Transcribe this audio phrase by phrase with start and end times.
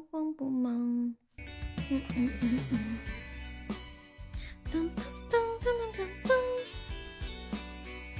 [0.00, 0.72] 不慌不忙。
[1.90, 2.78] 嗯嗯嗯嗯。
[4.72, 6.32] 噔噔噔噔噔噔。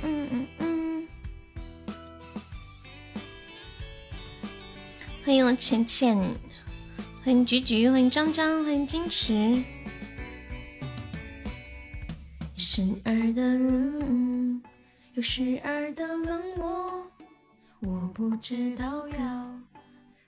[0.02, 1.08] 嗯嗯嗯。
[5.24, 6.18] 欢迎我浅浅，
[7.24, 9.64] 欢迎菊菊，欢迎张张，欢迎矜持。
[12.56, 14.62] 时而的冷，
[15.14, 17.06] 有时而的冷漠，
[17.80, 19.49] 我不知道要。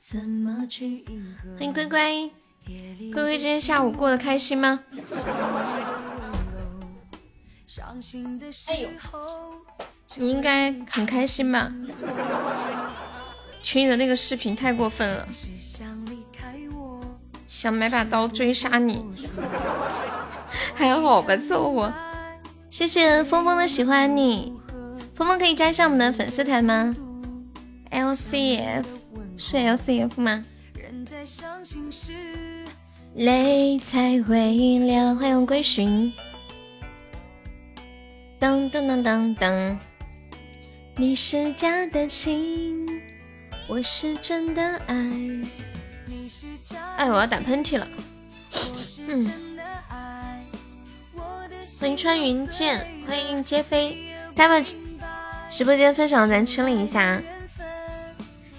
[0.05, 0.21] 欢
[1.61, 2.29] 迎乖乖，
[3.12, 4.81] 乖乖，今天下午过得开心吗？
[8.67, 8.89] 哎呦，
[10.17, 11.72] 你应该很开心吧？
[13.63, 15.29] 群里的那个视频太过分了，
[17.46, 19.05] 想买把刀追杀你，
[20.75, 21.94] 还好吧，凑合。
[22.69, 24.53] 谢谢峰峰的喜欢你，
[25.14, 26.93] 峰峰可以加一下我们的粉丝团吗
[27.91, 28.89] ？L C F
[29.36, 30.43] 是 L C F 吗？
[33.14, 36.12] 泪才会流，欢迎归寻。
[38.38, 39.78] 当当当当当，
[40.97, 42.86] 你是假的情。
[43.69, 44.94] 我是真的爱。
[46.97, 47.86] 哎，我要打喷嚏了。
[49.06, 49.30] 嗯。
[51.80, 54.66] 欢迎穿云箭，欢迎皆飞，大家把
[55.48, 57.20] 直播间分享咱群里一下。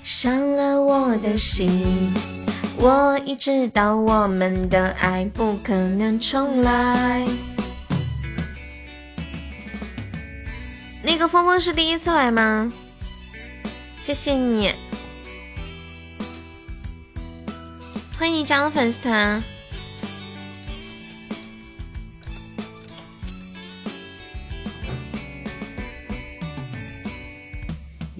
[0.03, 2.13] 伤了我的心，
[2.77, 7.25] 我已知道我们的爱不可能重来。
[11.01, 12.71] 那个峰峰是第一次来吗？
[14.01, 14.75] 谢谢你。
[18.19, 19.41] 欢迎你加入粉丝团。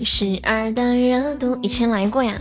[0.04, 2.38] 一时而的热度，以前来过呀。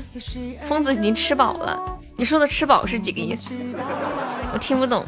[0.65, 1.81] 疯子已经吃饱了，
[2.17, 3.53] 你说的吃饱是几个意思？
[4.53, 5.05] 我听不懂。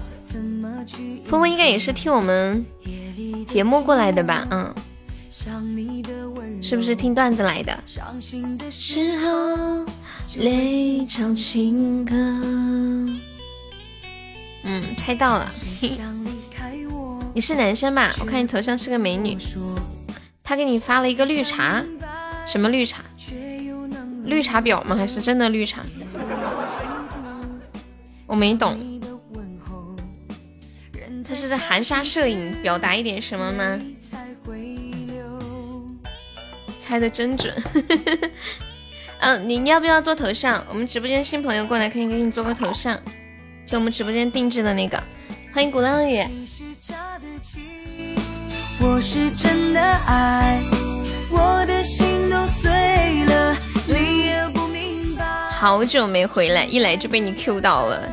[1.27, 2.65] 峰峰应该也是听我们
[3.45, 4.47] 节目过来的吧？
[4.53, 4.73] 嗯，
[6.63, 7.77] 是不是听段子来的？
[8.71, 9.85] 时候。
[10.37, 12.15] 泪唱情歌。
[14.63, 15.51] 嗯，猜到了。
[17.35, 18.13] 你是男生吧？
[18.21, 19.37] 我看你头像是个美女。
[20.47, 21.83] 他给你发了一个绿茶，
[22.47, 23.03] 什么绿茶？
[24.25, 24.95] 绿茶婊吗？
[24.97, 25.83] 还是真的绿茶？
[28.27, 28.79] 我没懂。
[31.27, 33.79] 他是在含沙射影，表达一点什么吗？
[36.79, 37.55] 猜的真准。
[39.21, 40.63] 嗯， 你要不要做头像？
[40.69, 43.01] 我们直播间新朋友过来可以给你做个头像，
[43.65, 45.03] 就我们直播间定制的那个。
[45.53, 46.23] 欢迎鼓浪屿。
[55.51, 58.07] 好久没回来，一来就被你 Q 到了，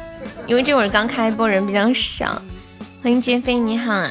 [0.48, 2.42] 因为这会儿刚开播，人比较少。
[3.04, 4.10] 欢迎杰飞，你好啊，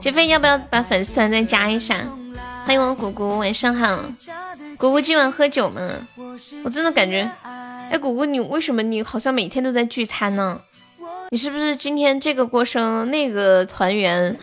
[0.00, 1.94] 杰飞，要不要把粉丝团再加一下？
[2.64, 4.04] 欢迎我果果，晚上好。
[4.76, 5.80] 果果今晚喝酒吗？
[6.64, 7.30] 我真的感觉，
[7.90, 10.60] 哎，果果你为什么你好像每天都在聚餐呢？
[11.30, 14.36] 你是不是今天这个过生，那个团圆，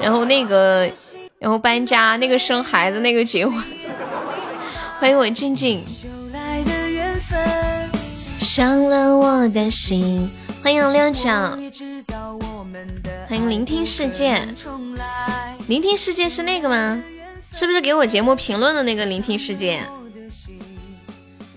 [0.00, 0.90] 然后那个，
[1.42, 3.60] 然后搬家，那个生孩子，那个结婚？
[5.00, 5.84] 欢迎我静静。
[8.38, 10.30] 伤了我的心。
[10.62, 11.28] 欢迎六九。
[13.28, 14.40] 欢迎聆听世界。
[15.66, 17.02] 聆听世界是那个吗？
[17.50, 19.82] 是不是给我节目评论的那个聆听世界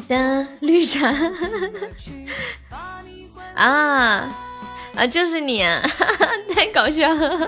[0.08, 1.14] 的绿茶
[3.54, 4.36] 啊
[4.96, 5.80] 啊，就是你，啊
[6.56, 7.48] 太搞笑了！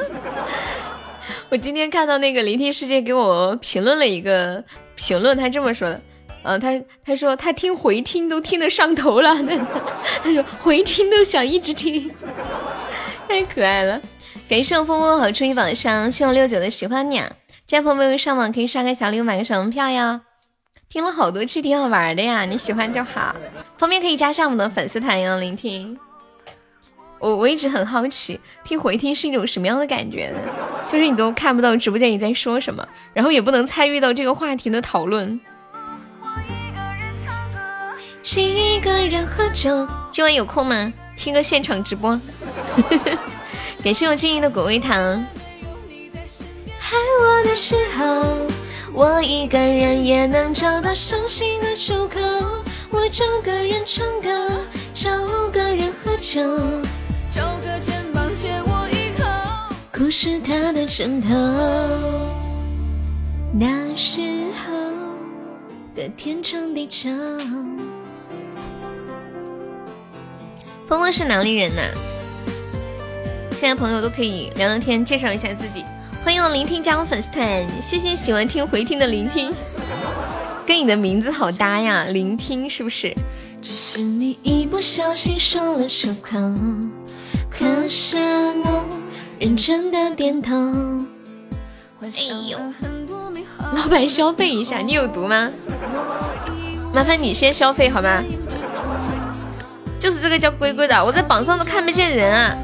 [1.50, 4.62] 我今天看到那个聆听世界给我评论了一个
[4.96, 6.02] 评论，他这么说的，
[6.44, 9.34] 呃，他他说他听回听都听得上头了，
[10.22, 12.12] 他说回听都想一直听，
[13.30, 14.02] 太可爱了！
[14.50, 17.32] 感谢我风风好初一榜上，谢我六九的喜欢你啊！
[17.66, 20.22] 家朋友们上网可以刷个小礼物，买个小门票呀！
[20.90, 23.36] 听了好多期，挺好玩的呀，你喜欢就好。
[23.78, 25.98] 方便可以加上我们的粉丝团哟，聆听。
[27.20, 30.38] 我我一直很好奇，听回听是一种什么样的感觉呢？
[30.92, 35.40] 就是你都看不到直播间你在说什么，然后也不能参与到这个话题的讨论。
[38.36, 40.94] 一个人喝酒，今晚有空吗？
[41.16, 42.20] 听个现场直播。
[43.84, 44.94] 感谢我静怡的果味糖。
[44.94, 46.92] 爱
[47.22, 48.48] 我的时候，
[48.94, 52.20] 我一个人也能找到伤心的出口。
[52.90, 54.50] 我找个人唱歌，
[54.94, 55.10] 找
[55.50, 56.42] 个人喝酒，
[57.38, 59.24] 找个肩膀借我一口，
[59.94, 61.30] 故事他的枕头。
[63.54, 64.20] 那时
[64.56, 64.74] 候
[65.96, 67.12] 的天长地久，
[70.88, 71.82] 峰峰是哪里人呢？
[73.52, 75.86] 现在朋友都可以聊聊天，介绍一下自己。
[76.24, 79.54] 欢迎我聆听加入粉丝团，谢谢喜欢听回听的聆听，
[80.66, 83.14] 跟你的名字好搭呀，聆听是不是？
[83.62, 86.38] 只是你一不小心说了出口，
[87.58, 88.18] 可是
[88.64, 88.86] 我
[89.40, 90.54] 认真的点头。
[92.02, 92.10] 哎
[92.50, 92.58] 呦，
[93.74, 95.50] 老板消费一下，你有毒吗？
[96.94, 98.24] 麻烦你先消费好吗？
[100.00, 102.56] 就是这个叫龟龟的，我在榜上都看不见人啊！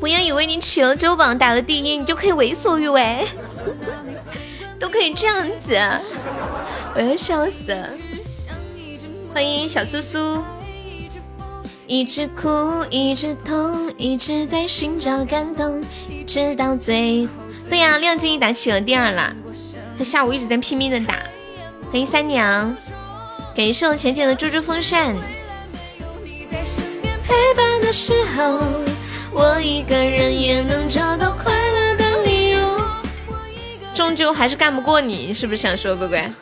[0.00, 3.28] 不要以为你起了周榜打了第一，你就可以为所欲为，
[4.78, 5.78] 都可以这样子，
[6.94, 7.90] 我要笑死了！
[9.34, 10.42] 欢迎小苏苏，
[11.90, 15.82] 一直哭，一直痛，一直在寻找感动，
[16.24, 17.32] 直到最后……
[17.68, 19.34] 对呀，亮晶晶打起了第二啦，
[19.98, 21.18] 他下午一直在拼命的打。
[21.90, 22.76] 欢迎三娘。
[23.56, 25.16] 感谢我浅浅的猪猪风扇。
[27.26, 28.60] 陪伴的时候，
[29.32, 32.80] 我一个人也能找到快乐的理由。
[33.92, 36.32] 终究还是干不过你，是不是想说乖乖？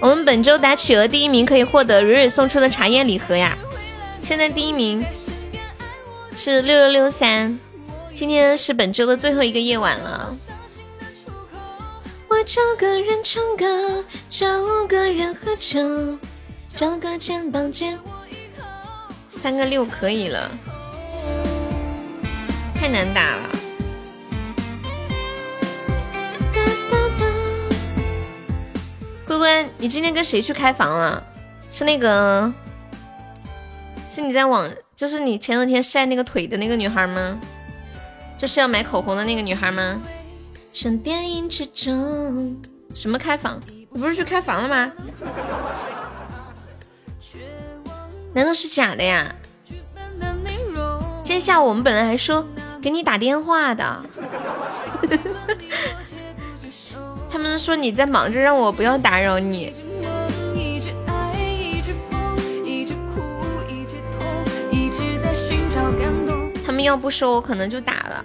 [0.00, 3.56] 我们本周打企鹅第一名可以获得蕊蕊送出的茶叶礼盒呀。
[4.22, 5.04] 现在第一名
[6.34, 7.58] 是六六六三，
[8.14, 10.34] 今天是本周的最后一个夜晚了。
[12.28, 14.46] 我找个人唱歌，找
[14.86, 15.80] 个人喝酒，
[16.74, 17.98] 找个肩膀借。
[19.28, 20.50] 三个六可以了，
[22.74, 23.50] 太难打了。
[29.30, 31.22] 乖乖，你今天跟谁去开房了？
[31.70, 32.52] 是那个，
[34.08, 37.38] 是你在网，就是你前两天晒那个腿的那个女孩吗？
[38.36, 40.02] 就是要买口红的那个女孩吗？
[40.72, 42.60] 像电影之中，
[42.92, 43.60] 什么开房？
[43.68, 44.90] 你不是去开房了吗？
[48.34, 49.32] 难道是假的呀？
[51.22, 52.44] 今天下午我们本来还说
[52.82, 54.02] 给你打电话的，
[57.32, 59.72] 他们说你在忙着，让我不要打扰你。
[66.66, 68.24] 他们要不说，我可能就打了。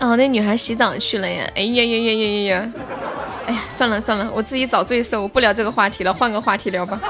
[0.00, 1.48] 哦，那女孩洗澡去了呀！
[1.54, 2.72] 哎呀呀呀呀呀呀！
[3.46, 7.00] 哎呀，算了算了，我自己找罪受，我不聊这个话题了，换个话题聊吧。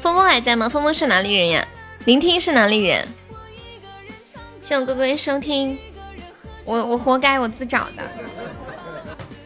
[0.00, 0.68] 峰峰还在吗？
[0.68, 1.66] 峰峰是哪里人呀？
[2.04, 3.06] 聆听是哪里人？
[4.60, 5.78] 谢谢哥哥收听，
[6.68, 8.12] 我我活该，我自找的。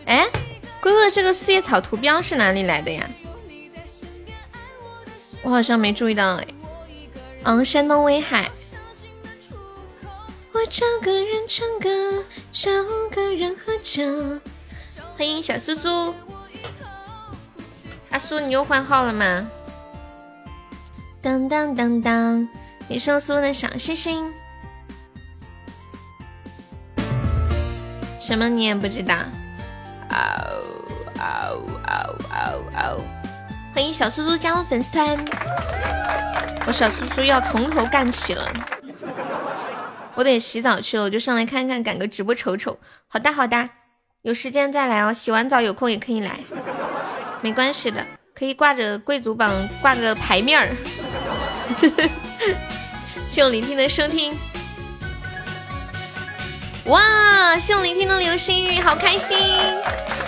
[0.06, 0.28] 哎，
[0.80, 3.08] 龟哥这个四叶草图标是哪里来的呀？
[5.42, 6.46] 我好像没注意到哎。
[7.44, 8.50] 嗯，山东威海。
[10.50, 12.69] 我找个人唱歌，找
[13.12, 14.02] 个人喝酒。
[15.16, 16.12] 欢迎小苏苏，
[18.10, 19.48] 阿苏，你又换号了吗？
[21.22, 22.48] 当当当当，
[22.88, 24.34] 你收苏的小星星。
[28.22, 29.16] 什么你也不知道？
[30.08, 30.16] 嗷
[31.19, 31.58] 嗷
[31.88, 33.00] 嗷嗷嗷！
[33.74, 35.19] 欢迎小苏苏加入粉丝团，
[36.64, 38.48] 我小苏苏要从头干起了。
[40.14, 42.78] 我得洗澡去了，我就上来看看，赶个直播瞅瞅。
[43.08, 43.69] 好的好的，
[44.22, 45.12] 有时间再来哦。
[45.12, 46.38] 洗完澡有空也可以来，
[47.40, 50.68] 没关系的，可以挂着贵族榜挂个牌面儿。
[53.28, 54.32] 谢谢聆听的收听，
[56.86, 57.56] 哇！
[57.60, 59.38] 谢谢聆听的流星雨，好开心，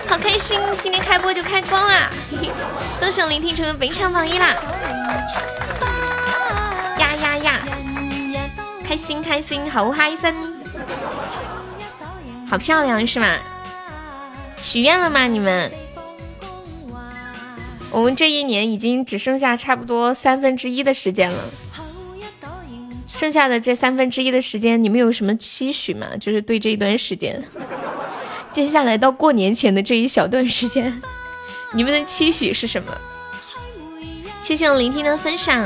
[0.06, 0.60] 好开心！
[0.80, 2.08] 今天开播就开光啊！
[3.00, 4.54] 恭喜聆听成为本场榜一啦！
[6.98, 7.60] 呀呀呀！
[8.86, 10.32] 开心开心，好嗨森，
[12.48, 13.36] 好漂亮是吗？
[14.56, 15.26] 许愿了吗？
[15.26, 15.72] 你们？
[17.90, 21.38] 我们这一年已经只剩下差不多三分之一的时间了，
[23.16, 26.08] 剩下的这三分之一的时间，你们有什么期许吗？
[26.20, 27.40] 就是对这一段时间，
[28.52, 31.00] 接下来到过年前的这一小段时间，
[31.72, 32.92] 你们的期许是什么？
[34.40, 35.64] 谢谢我聆听的分享。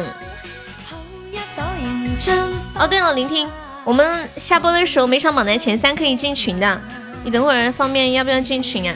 [2.79, 3.49] 哦，对了，聆听，
[3.83, 6.81] 我们下播的时候没上榜单前三可以进群的，
[7.25, 8.95] 你等会儿方便要不要进群啊？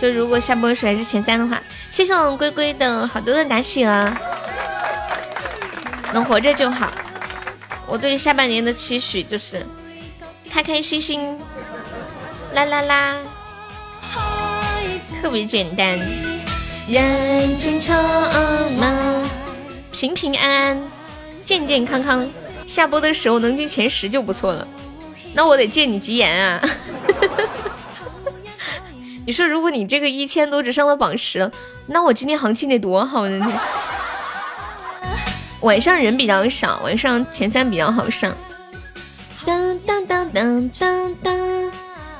[0.00, 4.16] 就如果下播的时候还是前三的话，谢谢我们龟龟的好多的打喜啊，
[6.14, 6.92] 能活着就好。
[7.86, 9.64] 我对下半年的期许就是
[10.50, 11.38] 开开心心，
[12.54, 13.16] 啦啦啦，
[15.20, 15.98] 特别简单，
[16.88, 17.96] 人间长
[18.72, 19.22] 马，
[19.92, 20.82] 平平安安。
[21.44, 22.28] 健健康康，
[22.66, 24.66] 下播的时候能进前十就不错了。
[25.32, 26.60] 那我得借你吉言啊！
[29.24, 31.48] 你说如果你这个一千多只上了榜十，
[31.86, 33.60] 那我今天行情得多好呢？
[35.60, 38.36] 晚上人比较少，晚上前三比较好上。
[39.44, 41.72] 当当当当当当，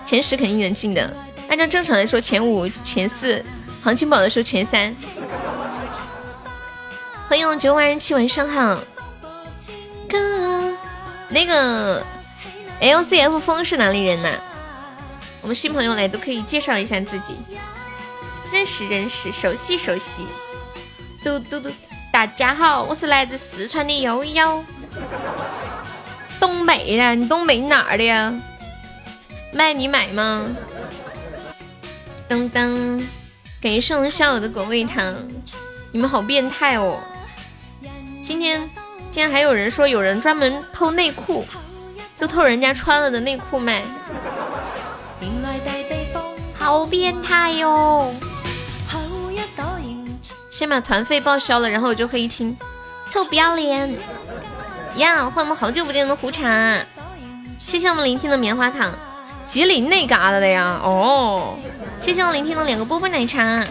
[0.05, 1.15] 前十肯定能进的。
[1.49, 3.45] 按照正常来说，前五、前四，
[3.83, 4.95] 行情榜的时候前三。
[7.29, 8.81] 欢迎我九万人气，晚上好。
[10.09, 10.77] 哥，
[11.29, 12.03] 那个
[12.81, 14.31] L C F 风是哪里人呢？
[15.43, 17.37] 我们新朋友来都可以介绍一下自己，
[18.53, 20.27] 认识认识，熟悉熟悉。
[21.23, 21.71] 嘟嘟嘟，
[22.17, 24.65] 大家好，我是来自四川的悠悠。
[26.41, 28.33] 东北的，你东北哪儿的呀？
[29.53, 30.47] 卖你买吗？
[32.27, 33.05] 噔噔，
[33.61, 35.15] 感谢校友的狗味糖，
[35.93, 36.99] 你们好变态哦！
[38.23, 38.67] 今天
[39.11, 41.45] 竟然还有人说有人专门偷内裤，
[42.17, 43.85] 就偷人家穿了的内裤卖，
[46.59, 48.11] 好变态哟！
[50.57, 52.57] 先把团费报销了，然后我就可以听，
[53.11, 53.95] 臭不要脸！
[54.95, 56.79] 呀，欢迎我们好久不见的胡茶，
[57.59, 58.91] 谢谢我们聆听的棉花糖，
[59.47, 61.59] 吉林那嘎达的呀，哦，
[62.01, 63.67] 谢谢我聆听的两个波波奶茶，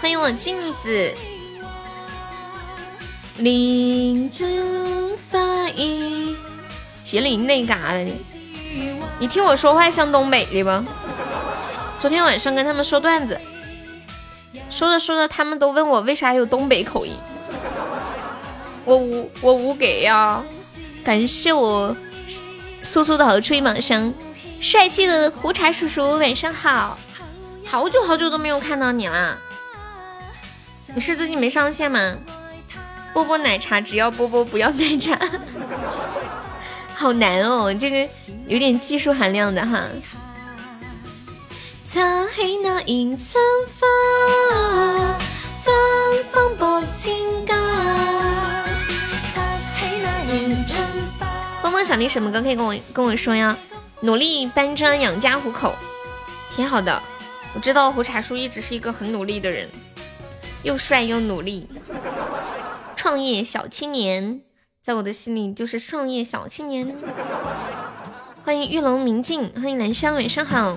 [0.00, 1.14] 欢迎我镜子，
[3.36, 5.38] 林中发
[5.74, 6.34] 音，
[7.02, 8.06] 吉林那嘎达的，
[9.18, 10.70] 你听我说话像东北的不？
[12.00, 13.40] 昨天晚上跟他们说段子。
[14.70, 17.16] 说着说着，他们都问我为啥有东北口音。
[18.84, 20.42] 我无我无给呀！
[21.04, 21.96] 感谢我
[22.82, 24.12] 苏苏的好吹榜上
[24.60, 26.98] 帅气的胡茶叔叔，晚上好！
[27.64, 29.38] 好久好久都没有看到你啦！
[30.94, 32.16] 你是最近没上线吗？
[33.12, 35.18] 波波奶茶只要波波不要奶茶，
[36.94, 38.08] 好难哦，这个
[38.46, 39.82] 有点技术含量的哈。
[41.86, 43.86] 擦黑那一层发，
[45.62, 45.72] 芬
[46.32, 47.54] 芳拨情歌。
[51.62, 52.42] 峰峰想听什么歌？
[52.42, 53.56] 可以跟我跟我说呀。
[54.00, 55.76] 努力搬砖养家糊口，
[56.56, 57.00] 挺好的。
[57.54, 59.68] 我知道胡茶叔一直是一个很努力的人，
[60.64, 61.70] 又帅又努力。
[62.96, 64.40] 创业小青年，
[64.82, 66.96] 在我的心里就是创业小青年。
[68.44, 70.76] 欢迎玉龙明镜，欢迎南香，晚上好。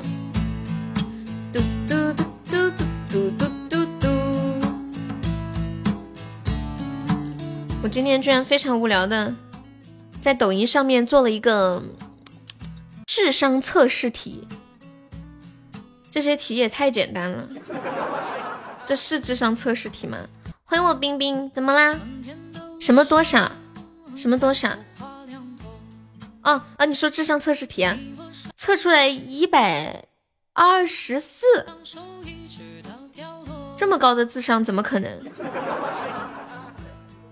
[1.52, 2.14] 嘟嘟
[2.46, 2.72] 嘟嘟
[3.10, 4.08] 嘟嘟嘟嘟
[7.82, 9.34] 我今天居然非常无聊的
[10.22, 11.82] 在抖音上面做了一个
[13.08, 14.48] 智商测试题
[16.12, 17.48] 这些题也太简单了。
[18.86, 20.18] 这是智商测试题吗？
[20.66, 22.00] 欢迎我冰冰怎么啦？
[22.80, 23.52] 什么多少
[24.16, 24.70] 什么多少
[26.44, 27.98] 哦啊你说智商测试题啊？
[28.56, 30.06] 测出来一百
[30.62, 31.46] 二十四，
[33.78, 35.10] 这么高的智商怎么可能？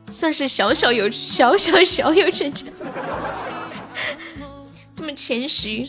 [0.10, 2.67] 算是小小有小小小有成就，
[4.96, 5.86] 这么谦虚，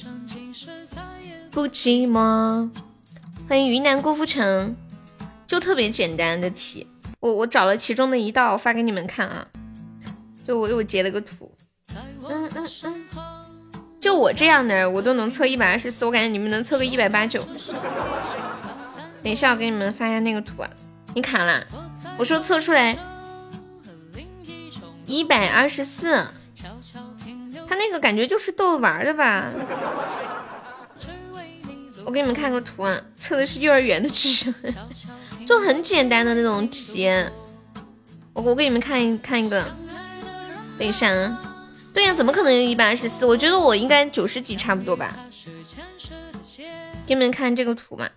[1.53, 2.69] 不寂寞。
[3.49, 4.75] 欢迎云南郭富城，
[5.47, 6.89] 就特别简单的题，
[7.21, 9.47] 我我找了其中的一道发给你们看啊，
[10.45, 11.55] 就我又截了个图，
[12.29, 12.98] 嗯嗯嗯。
[14.01, 17.45] 就我这样的，我都能测一百二十四，我感觉你们能测个一百八九。
[19.23, 20.71] 等一下，我给你们发一下那个图啊。
[21.15, 21.67] 你卡了？
[22.17, 22.97] 我说测出来
[25.05, 26.25] 一百二十四，
[27.67, 29.47] 他那个感觉就是逗玩的吧？
[32.05, 34.55] 我给你们看个图啊，测的是幼儿园的智商，
[35.45, 37.11] 就很简单的那种题。
[38.33, 39.67] 我我给你们看一看一个，
[40.79, 41.48] 等一下啊。
[41.95, 43.27] 对呀，怎么可能有一百二十四？
[43.27, 45.19] 我觉得我应该九十几差不多吧。
[47.07, 48.09] 给你们看这个图嘛，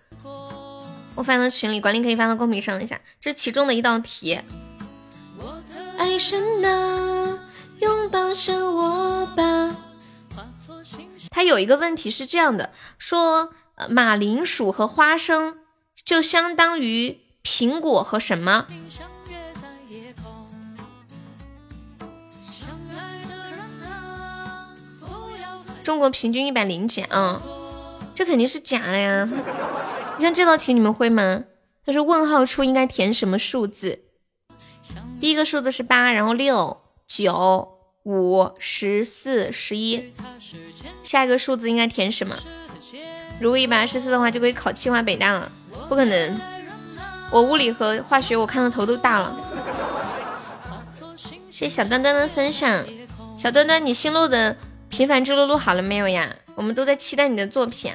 [1.14, 3.00] 我发到群里，管理可以发到公屏上一下。
[3.20, 4.40] 这是其中的一道题。
[5.96, 7.38] 爱神啊，
[7.80, 9.76] 拥抱着我吧。
[11.30, 13.52] 它有一个问题是这样的，说
[13.88, 15.58] 马铃薯和花生
[16.04, 18.66] 就相当于苹果和什么？
[25.82, 27.42] 中国平均一百零几啊，
[28.14, 29.28] 这肯定是假的呀！
[30.16, 31.44] 你像这道题你们会吗？
[31.84, 34.00] 他说问号处应该填什么数字？
[35.18, 37.68] 第一个数字是八，然后六、九、
[38.04, 40.12] 五、十四、十一，
[41.02, 42.36] 下一个数字应该填什么？
[43.40, 45.50] 如果一百二十四的话，就可以考清华北大了。
[45.88, 46.40] 不可能，
[47.30, 49.36] 我物理和化学我看的头都大了。
[51.50, 52.84] 谢谢小端端的分享，
[53.36, 54.56] 小端端你新录的。
[54.92, 56.36] 平凡之路录好了没有呀？
[56.54, 57.90] 我们都在期待你的作品。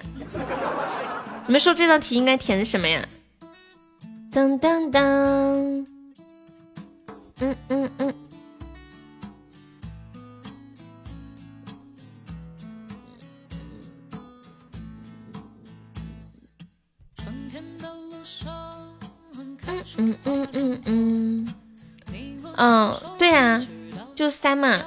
[1.45, 3.07] 你们说这道题应该填什么呀？
[4.31, 5.03] 当当当，
[7.39, 8.13] 嗯嗯嗯。
[19.99, 21.47] 嗯嗯嗯嗯，
[22.05, 23.61] 嗯，嗯对呀，
[24.15, 24.83] 就三嘛，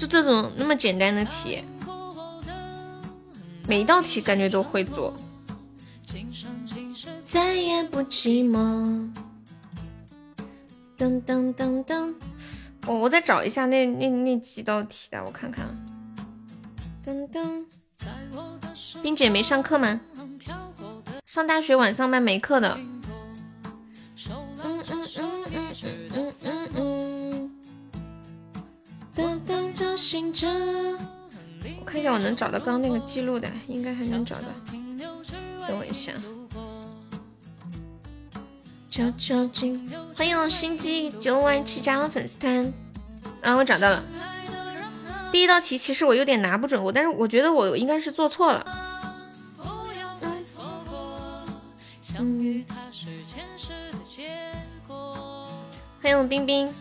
[0.00, 1.62] 就这种那么简单的题，
[3.68, 5.14] 每一道题感觉都会做。
[7.22, 9.10] 再也不寂寞。
[10.96, 12.14] 噔噔噔噔，
[12.86, 15.68] 我我再找一下那那那几道题的，我看看。
[17.04, 17.66] 噔噔，
[19.02, 20.00] 冰姐没上课吗？
[21.26, 22.80] 上大学晚上班没课的。
[31.78, 34.42] 我看一下，我能找到刚刚那个记录的，应该还能找到。
[35.66, 36.12] 等我一下。
[40.14, 42.72] 欢迎我心机九万七加入粉丝团。
[43.40, 44.04] 啊，我找到了。
[45.32, 48.66] 第一道题其实我有点拿不准，我但是我觉得我应该是做错了。
[56.02, 56.74] 欢迎我冰冰。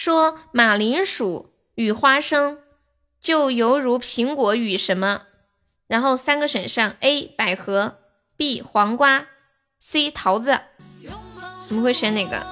[0.00, 2.58] 说马铃薯与花生
[3.20, 5.22] 就犹如苹果与什么？
[5.88, 7.26] 然后三个选项：A.
[7.26, 7.98] 百合
[8.36, 8.62] ，B.
[8.62, 9.26] 黄瓜
[9.80, 10.12] ，C.
[10.12, 10.60] 桃子。
[11.68, 12.46] 你们会选哪个？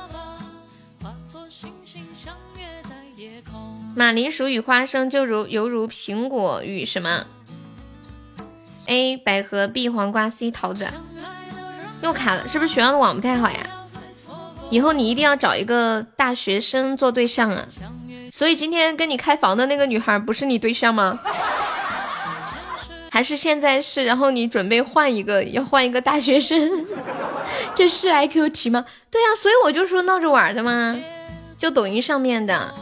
[3.94, 7.28] 马铃薯与花生就如犹如苹果与什么
[8.86, 9.16] ？A.
[9.16, 9.88] 百合，B.
[9.88, 10.50] 黄瓜，C.
[10.50, 10.88] 桃子。
[12.02, 13.75] 又卡了，是不是学校的网不太好呀？
[14.70, 17.66] 以后你一定要找一个大学生做对象啊！
[18.30, 21.18] 所以今天跟你开房的那个女孩不是你对象吗？
[23.10, 24.04] 还是现在是？
[24.04, 26.84] 然后你准备换一个，要换一个大学生？
[27.74, 28.84] 这是 IQ 题吗？
[29.10, 30.94] 对呀，所以我就说闹着玩的嘛，
[31.56, 32.74] 就抖音上面的。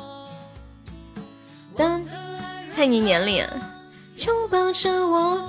[1.77, 2.03] 当
[2.69, 3.47] 猜你年龄，
[4.27, 5.41] 拥抱着我。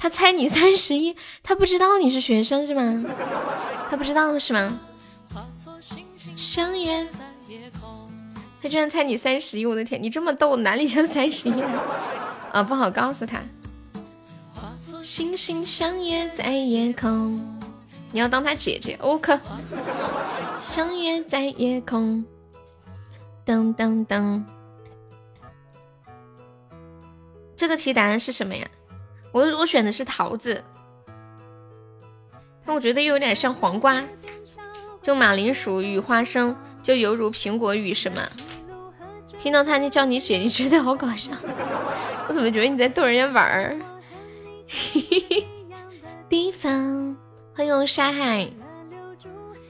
[0.00, 3.04] 他猜你三十一，他不知道你是学生是吗？
[3.90, 4.78] 他不知道是吗？
[6.38, 8.06] 相约在夜空，
[8.62, 9.66] 他居然猜你三十一！
[9.66, 11.60] 我的天，你这么逗，哪里像三十一
[12.54, 12.62] 啊？
[12.62, 13.42] 不好告诉他。
[15.02, 17.32] 星星相约在夜空，
[18.12, 19.36] 你要当他姐姐，OK。
[20.62, 22.24] 相约在夜空，
[23.44, 24.44] 噔噔噔。
[27.56, 28.64] 这个题答案是什么呀？
[29.32, 30.62] 我我选的是桃子，
[32.64, 34.04] 但我觉得又有点像黄瓜。
[35.08, 38.20] 就马铃薯与花生，就犹如苹果与什么？
[39.38, 41.30] 听到他那叫你姐，你觉得好搞笑？
[42.28, 43.74] 我怎么觉得你在逗人家玩儿？
[46.28, 47.16] 地方，
[47.56, 48.50] 欢迎沙海，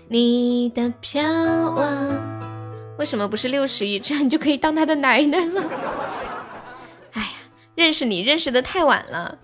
[0.09, 4.01] 你的飘望，为什么不是六十亿？
[4.01, 5.63] 这 样你就可以当他的奶奶了。
[7.13, 7.29] 哎呀，
[7.77, 9.39] 认识你认识的太晚了，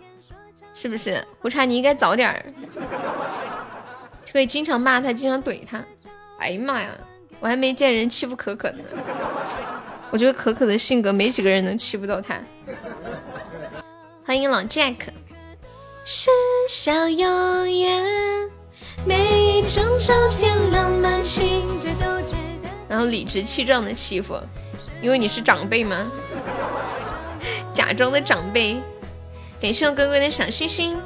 [0.75, 1.25] 是不是？
[1.41, 2.45] 胡茬，你应该早点儿。
[4.35, 5.81] 可以经常骂他，经常怼他。
[6.41, 6.91] 哎呀妈呀，
[7.39, 8.79] 我还没见人欺负可可呢。
[10.11, 12.41] 我觉得可可的性格没几个人能欺负到他。
[14.27, 14.97] 欢迎老 Jack。
[17.17, 18.05] 永远
[19.07, 21.63] 每一张照片浪漫情
[22.89, 24.37] 然后理直气壮的欺负，
[25.01, 26.11] 因为你是长辈吗？
[27.73, 28.83] 假装的长辈。
[29.61, 31.01] 感谢我哥哥的小心心。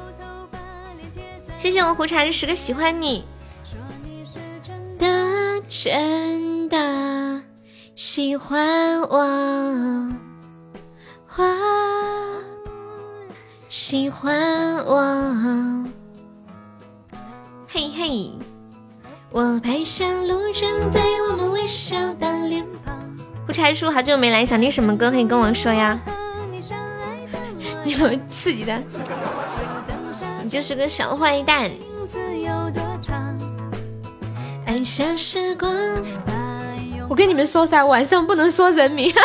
[1.59, 3.25] 谢谢我胡茶的十个喜欢你，
[4.63, 7.41] 真的真的
[7.95, 9.17] 喜欢我，
[11.35, 11.45] 我
[13.67, 15.85] 喜欢我，
[17.67, 18.31] 嘿嘿，
[19.29, 22.97] 我拍下路人对我们微笑的脸庞。
[23.45, 25.99] 胡茶叔好久没来，想听什么歌可以跟我说呀？
[27.83, 28.81] 你怎么刺激的。
[30.49, 31.69] 就是个小坏蛋。
[37.07, 39.13] 我跟你们说噻，晚上不能说人名。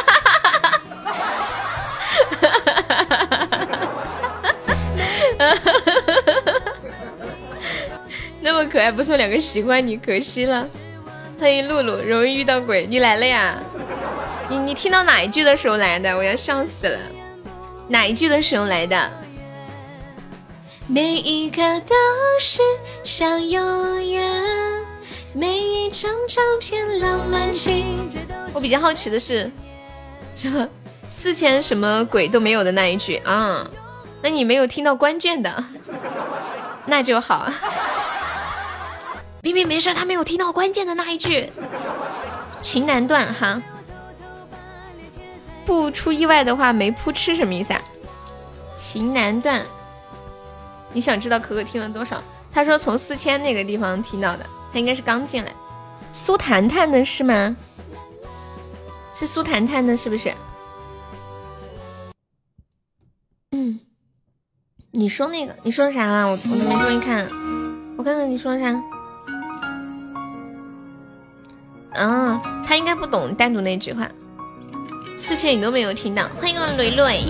[8.41, 10.67] 那么可爱，不说两个喜欢你，可惜了。
[11.41, 13.57] 欢迎露露，容易遇到鬼，你来了呀？
[14.49, 16.15] 你你听到哪一句的时候来的？
[16.17, 16.99] 我要笑死了。
[17.89, 19.11] 哪一句的时候来的？
[20.87, 21.95] 每一刻都
[22.39, 22.61] 是
[23.03, 24.31] 小永远，
[25.33, 28.11] 每一张照片浪漫情。
[28.53, 29.51] 我比较好奇的是，
[30.35, 30.69] 什么
[31.09, 33.67] 四千什么鬼都没有的那一句啊？
[34.23, 35.65] 那你没有听到关键的，
[36.85, 37.51] 那就好。
[39.41, 41.51] 冰冰没事，他没有听到关键的那一句。
[42.61, 43.63] 情难断哈，
[45.65, 47.81] 不出意外的话没扑哧什么意思啊？
[48.77, 49.63] 情难断，
[50.95, 52.23] 你想知道可可听了多少？
[52.51, 55.53] 他说从四千那个地方听到的，他应该是刚进来。
[56.13, 57.55] 苏谈谈的是吗？
[59.13, 60.33] 是苏谈谈的，是不是？
[63.51, 63.79] 嗯，
[64.93, 66.27] 你说那个，你说啥了？
[66.29, 67.29] 我我都没注意看，
[67.97, 68.81] 我看看你说啥。
[71.93, 74.09] 啊，他应该不懂单独那句话。
[75.17, 77.23] 四千你都没有听到，欢迎我蕊蕊，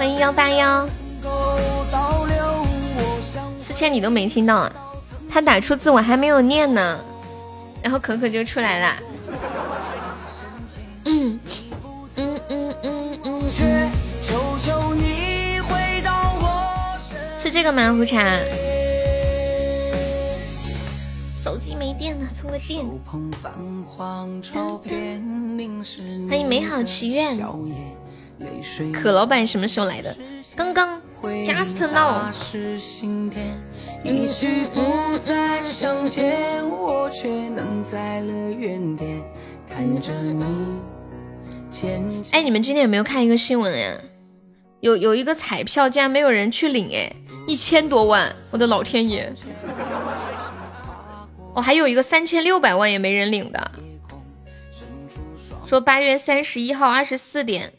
[0.00, 0.88] 欢迎幺八幺。
[3.58, 4.72] 四千你都没听到啊？
[5.28, 6.98] 他打出字我还没有念呢，
[7.82, 8.96] 然后可可就出来了。
[11.04, 11.38] 嗯
[12.16, 13.50] 嗯嗯嗯嗯。
[17.38, 17.92] 是这个吗？
[17.92, 18.38] 胡茶。
[21.34, 22.82] 手机没电了，充个电。
[26.26, 27.38] 欢迎美好祈愿。
[28.92, 30.16] 可老板什么时候来的？
[30.56, 31.00] 刚刚。
[31.22, 32.32] Just now。
[42.32, 43.98] 哎，你们今天有没有看一个新闻呀？
[44.80, 47.12] 有有一个彩票竟然没有人去领，哎，
[47.46, 49.30] 一千多万，我的老天爷！
[51.54, 53.70] 我还有一个三千六百万也没人领的，
[55.66, 57.74] 说八月三十一号二十四点，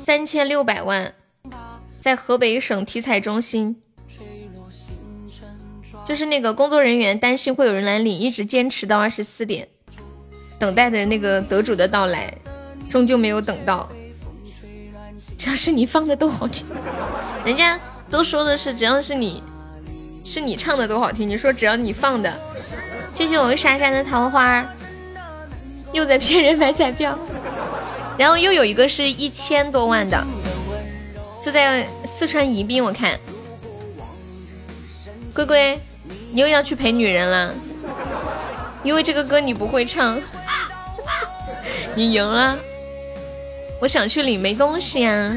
[0.00, 1.12] 三千六百万，
[2.00, 3.76] 在河北省体彩中心，
[6.06, 9.68] 就是那个工作人员担心会有人来领，一直坚持到二十四点，
[10.58, 12.32] 等待的那个得主的到来，
[12.88, 13.86] 终究没有等到。
[15.36, 16.66] 只要是你放的都好听，
[17.44, 19.42] 人家都说的是只要是你。
[20.24, 22.40] 是你唱的都好听，你说只要你放的，
[23.12, 24.64] 谢谢我为莎莎的桃花，
[25.92, 27.18] 又在骗人买彩票，
[28.20, 30.22] 然后又有一个是一千多万的，
[31.42, 33.18] 就在四川宜宾，我看，
[35.32, 35.80] 龟龟，
[36.30, 37.54] 你又要去陪女人了，
[38.84, 40.20] 因为这个歌你不会唱，
[41.96, 42.58] 你赢了，
[43.80, 45.34] 我想去领没东西啊，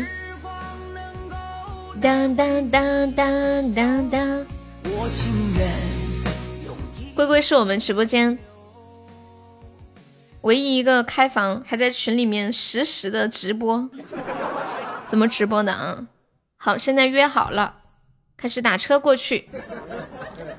[2.02, 4.46] 当当当当当当。
[7.16, 8.38] 龟龟是我们直播间
[10.44, 13.90] 唯一一个开房还在群里面实时的直播，
[15.08, 16.06] 怎么直播的啊？
[16.58, 17.76] 好，现在约好了，
[18.36, 19.50] 开始打车过去，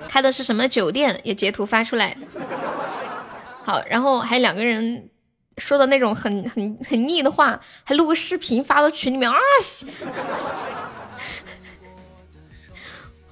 [0.09, 1.21] 开的是什么酒店？
[1.23, 2.17] 也截图发出来。
[3.63, 5.11] 好，然后还两个人
[5.59, 9.37] 说的那种很很很腻的话，还录个视频发到群里面啊！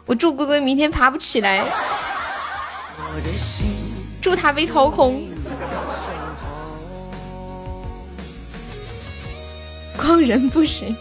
[0.04, 1.64] 我祝龟龟明天爬不起来，
[4.20, 5.26] 祝他被掏空。
[10.02, 10.96] 光人不行。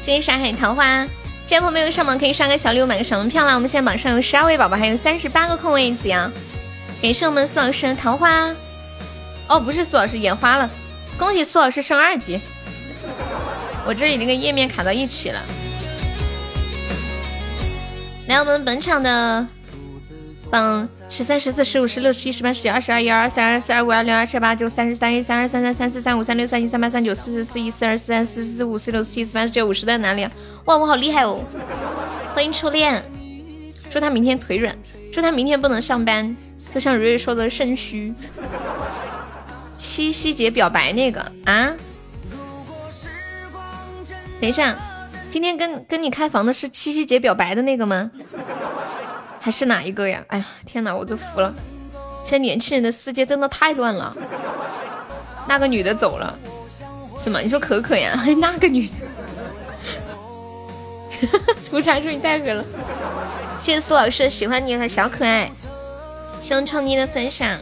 [0.00, 1.04] 谢谢山海桃花，
[1.46, 3.54] 今天朋友们上榜可以刷个小礼物，买个小门票啦。
[3.54, 6.28] 我们现在榜上有十二位宝宝，还有三十八个空位子呀。
[7.00, 8.52] 感谢我们苏老师的桃花。
[9.48, 10.68] 哦，不是苏老师眼花了，
[11.16, 12.40] 恭喜苏老师升二级。
[13.86, 15.40] 我这里那个页面卡到一起了。
[18.26, 19.46] 来，我们本场的
[20.50, 30.32] 榜十三、十四、十五、十六、十七、十八、十九、二十二、一、二、二、三、二、四、二、五、二、六、二、七二、八、九、三十三、一、三、二、三、三、三、四、三、五、三、六、三、七、三、八、三、九、四十四、一、四、二、四、三、四、四、五、四、六、四、七、四、八、十九、五十在哪里啊？
[30.64, 31.40] 哇，我好厉害哦！
[32.34, 33.02] 欢迎初恋，
[33.90, 34.74] 祝他明天腿软，
[35.12, 36.34] 祝他明天不能上班，
[36.72, 38.14] 就像蕊蕊说的肾虚。
[39.76, 41.74] 七夕节表白那个啊？
[44.40, 44.76] 等一下。
[45.30, 48.10] 今天跟跟你开房的是七夕节表白的那个吗？
[49.40, 50.24] 还是哪一个呀？
[50.28, 51.54] 哎呀，天哪，我都服了！
[52.22, 54.14] 现在年轻人的世界真的太乱了。
[55.46, 56.38] 那个女的走了，
[57.18, 57.40] 什么？
[57.40, 58.22] 你说可可呀？
[58.38, 58.94] 那个女的，
[61.70, 62.64] 涂茶说你太狠了。
[63.58, 65.50] 谢谢苏老师，喜欢你和小可爱，
[66.40, 67.58] 希望超妮的分享。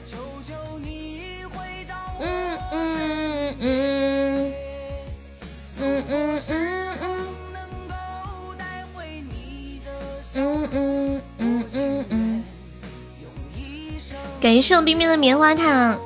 [14.56, 16.00] 感谢我冰冰的棉花糖，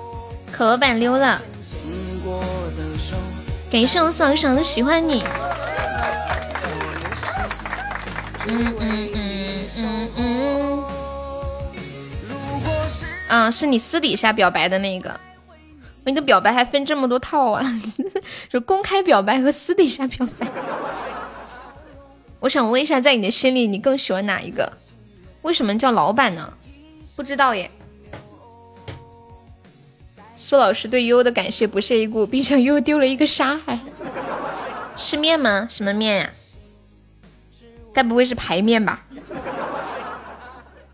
[0.51, 1.41] 可乐版溜了。
[3.71, 5.25] 感谢我爽爽的喜欢你。
[8.49, 10.85] 嗯嗯嗯嗯嗯。
[13.29, 15.11] 啊，是你私底下表白的那个。
[16.05, 17.65] 我你的表白还分这么多套啊？
[18.51, 20.49] 就公开表白和私底下表白。
[22.41, 24.73] 我想问一下，在你的心里，你更喜欢哪一个？
[25.43, 26.53] 为什么叫老板呢？
[27.15, 27.71] 不知道耶。
[30.43, 33.79] 苏老师对悠悠的感谢不屑一顾，并向悠悠丢了一个沙海。
[34.97, 35.69] 是面吗？
[35.69, 36.31] 什么面呀？
[37.93, 39.05] 该不会是排面吧？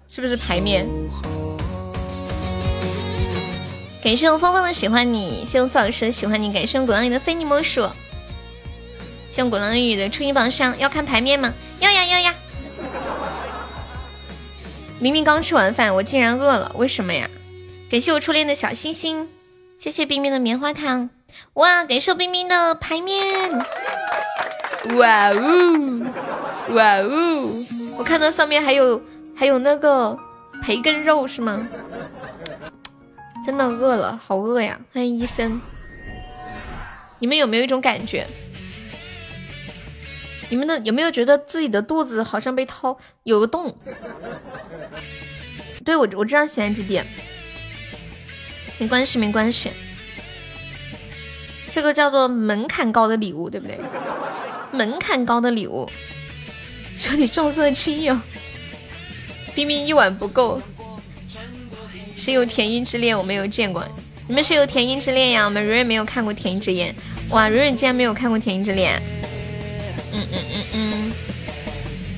[0.08, 0.84] 是不是排面？
[4.02, 7.88] 感谢我芳芳的喜欢你，谢我苏老师的喜欢你，感谢我果浪屿的非你莫属，
[9.30, 10.76] 谢我果浪屿的初级榜上。
[10.76, 11.54] 要看牌面吗？
[11.78, 12.34] 要呀要呀！
[14.98, 17.30] 明明刚吃完饭，我竟然饿了，为什么呀？
[17.88, 19.28] 感谢我初恋的小星星，
[19.78, 21.10] 谢谢冰冰的棉花糖，
[21.54, 21.84] 哇！
[21.84, 23.52] 感谢冰冰的牌面，
[24.96, 26.12] 哇哦
[26.70, 27.48] 哇哦！
[27.98, 29.00] 我看到上面还有
[29.36, 30.18] 还有那个
[30.62, 31.68] 培根肉是吗？
[33.44, 34.80] 真的饿了，好饿呀！
[34.92, 35.60] 欢迎医生，
[37.18, 38.26] 你们有没有一种感觉？
[40.48, 43.76] 你们的有没有觉得自己的肚子好像被掏有个洞？
[45.84, 47.06] 对我我这样喜欢这点，
[48.78, 49.70] 没关系没关系，
[51.70, 53.78] 这个叫做门槛高的礼物，对不对？
[54.72, 55.90] 门槛高的礼物，
[56.96, 58.18] 说你重色轻友，
[59.54, 60.60] 冰冰一碗不够。
[62.14, 63.16] 谁有甜音之恋？
[63.16, 63.86] 我没有见过。
[64.26, 65.44] 你们谁有甜音之恋呀？
[65.44, 66.94] 我们蕊蕊没有看过甜音之恋。
[67.30, 69.00] 哇，蕊蕊竟然没有看过甜音之恋。
[70.12, 71.12] 嗯嗯嗯嗯，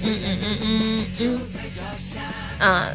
[0.03, 1.41] 嗯嗯嗯嗯嗯。
[2.61, 2.95] 嗯，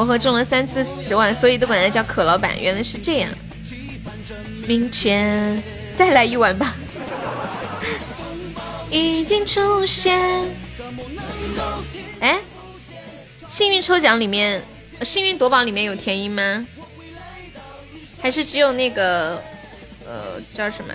[0.00, 2.58] 魔盒中了三次十万，所以都管他叫可老板。
[2.58, 3.30] 原来是这样。
[4.66, 5.62] 明天
[5.94, 6.74] 再来一碗吧。
[8.90, 10.50] 已经出现。
[12.18, 12.40] 哎，
[13.46, 14.64] 幸运抽奖里面。
[15.02, 16.66] 幸运夺宝里面有甜音吗？
[18.22, 19.42] 还是只有那个
[20.06, 20.94] 呃叫什么？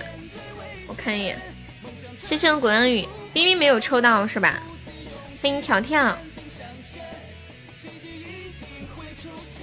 [0.87, 1.39] 我看一眼。
[2.17, 4.63] 谢谢果阳雨，冰冰没有抽到是吧？
[5.43, 6.17] 欢迎条条。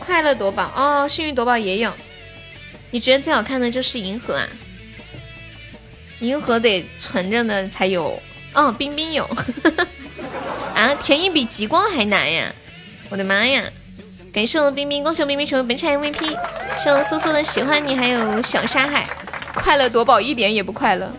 [0.04, 1.92] 快乐夺宝哦，幸运夺宝也有。
[2.90, 4.46] 你觉得最好看的就是银河啊？
[6.20, 8.20] 银河得存着的才有。
[8.54, 9.24] 哦，冰冰有。
[10.74, 12.52] 啊，甜音比极光还难呀！
[13.08, 13.64] 我的妈呀！
[14.32, 16.36] 感谢我冰冰，恭喜我冰冰成为本场 MVP。
[16.76, 19.08] 谢我苏苏的喜欢你，还有小沙海。
[19.54, 21.10] 快乐夺宝一点也不快乐。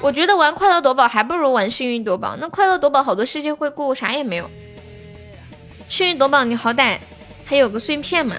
[0.00, 2.36] 我觉得玩快乐夺宝还不如玩幸运夺宝。
[2.38, 4.50] 那快乐夺宝好多世界会过，啥也没有。
[5.88, 6.98] 幸运夺宝你好歹
[7.46, 8.36] 还有个碎片嘛。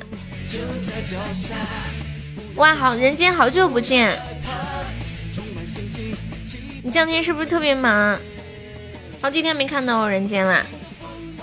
[2.55, 4.21] 哇，好人间好久不见。
[6.83, 8.19] 你这两天是不是特别忙？
[9.21, 10.65] 好几天没看到我人间了。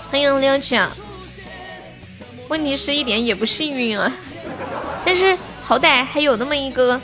[0.09, 0.77] 欢迎六九。
[2.47, 4.11] 问题是一点也不幸运啊，
[5.03, 7.01] 但是好歹还有那么一个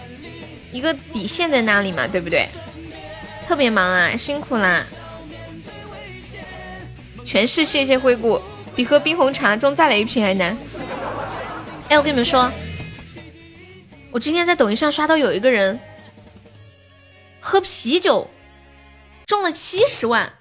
[0.71, 2.47] 一个底线在那里嘛，对不对？
[3.47, 4.85] 特别忙啊，辛苦啦！
[7.25, 8.39] 全是谢谢惠顾，
[8.75, 10.57] 比喝冰红茶中再来一瓶还难。
[11.89, 12.49] 哎，我跟你们说，
[14.11, 15.79] 我今天在抖音上刷到有一个人
[17.39, 18.29] 喝啤酒
[19.25, 20.33] 中了七十万，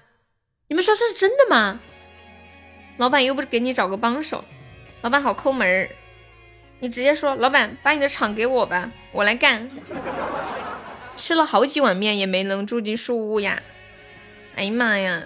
[0.67, 1.79] 你们说这是真的吗？
[2.97, 4.43] 老板又不是给你找个帮手。
[5.01, 5.89] 老板好抠门儿，
[6.79, 9.69] 你直接说，老板把你的厂给我吧，我来干。
[11.17, 13.61] 吃了好几碗面也没能住进树屋呀！
[14.55, 15.23] 哎呀妈呀，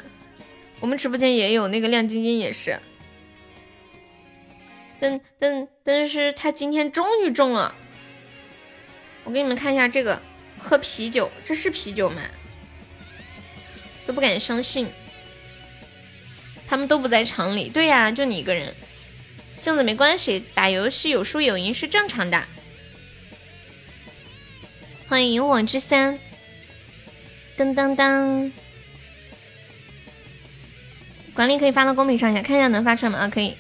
[0.80, 2.80] 我们直播间也有那个亮晶晶也是，
[5.00, 7.76] 但但但是他今天终于中了。
[9.24, 10.22] 我给你们看一下这个，
[10.58, 12.22] 喝啤酒，这是啤酒吗？
[14.06, 14.88] 都不敢相信，
[16.68, 17.70] 他们都不在厂里。
[17.70, 18.74] 对呀，就你一个人。
[19.62, 22.46] 这样子没关系，打游戏有输有赢是正常的。
[25.08, 26.20] 欢迎萤火之三，
[27.58, 28.52] 噔噔噔，
[31.34, 33.18] 管理可以发到公屏上一下，看一下能发出来吗？
[33.18, 33.58] 啊，可以。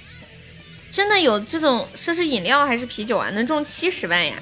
[0.95, 3.29] 真的有这种，这是饮料还是啤酒啊？
[3.31, 4.35] 能中七十万呀！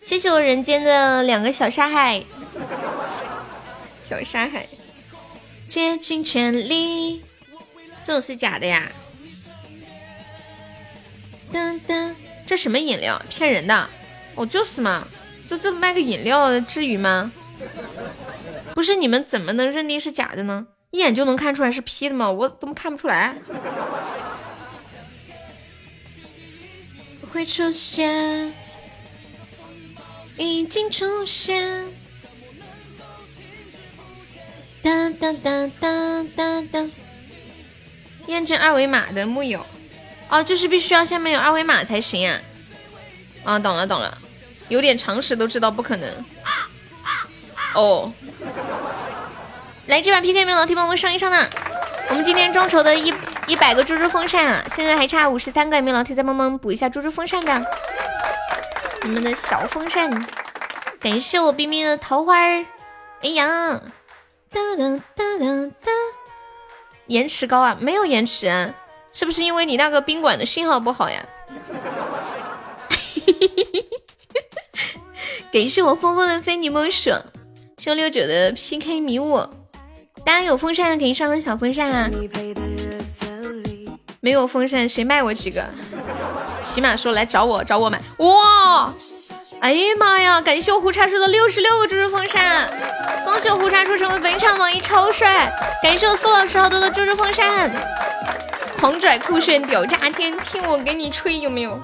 [0.00, 2.24] 谢谢我人间的两个小沙海，
[4.00, 4.68] 小沙海，
[5.68, 7.24] 竭尽全力，
[8.04, 8.84] 这种是假的呀？
[11.52, 12.14] 噔噔，
[12.46, 13.20] 这什么饮料？
[13.28, 13.90] 骗人的！
[14.36, 15.08] 哦，就是嘛，
[15.44, 17.32] 就这么卖个饮料，至于吗？
[18.76, 20.68] 不是你们怎么能认定是假的呢？
[20.92, 22.30] 一眼就能看出来是 P 的吗？
[22.30, 23.34] 我怎么看不出来？
[27.32, 28.52] 会出现，
[30.36, 31.92] 已经出现。
[34.82, 36.86] 哒哒哒哒哒哒，
[38.26, 39.64] 验证二维码的木有。
[40.28, 42.40] 哦，就是必须要下面有二维码才行啊！
[43.44, 44.18] 啊，懂了懂了，
[44.68, 46.24] 有点常识都知道不可能。
[47.74, 48.12] 哦，
[49.86, 51.48] 来这把 PK 没有老铁帮我们上一上呢。
[52.10, 53.14] 我们今天众筹的一
[53.46, 57.62] 一百个猪猪风扇啊，现在还差五十三个，有没有老铁再帮忙补一下猪猪风扇的？
[59.02, 60.26] 你们的小风扇，
[60.98, 62.64] 感谢我冰冰的桃花儿。
[63.22, 63.82] 哎呀，
[64.50, 65.90] 哒哒哒哒哒，
[67.06, 67.76] 延迟高啊？
[67.78, 68.70] 没有延迟啊？
[69.12, 71.26] 是不是因为你那个宾馆的信号不好呀？
[75.52, 77.10] 感谢我峰峰的非你莫属，
[77.76, 79.46] 谢六九的 PK 迷雾，
[80.28, 82.10] 大家有风扇的可以上个小风扇啊！
[84.20, 85.66] 没有风扇谁卖我几个？
[86.60, 88.92] 起码说来找我找我买哇！
[89.60, 90.38] 哎呀妈呀！
[90.38, 92.70] 感谢我胡叉叔的六十六个猪猪风扇，
[93.24, 95.50] 恭喜我胡叉叔成为本场榜一超帅！
[95.82, 97.72] 感谢我苏老师好多的猪猪风扇，
[98.78, 100.38] 狂拽酷炫屌炸天！
[100.40, 101.80] 听我给你吹有没有？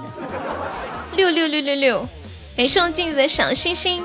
[1.13, 2.07] 六六六六六！
[2.55, 4.05] 感谢我镜子的小星星，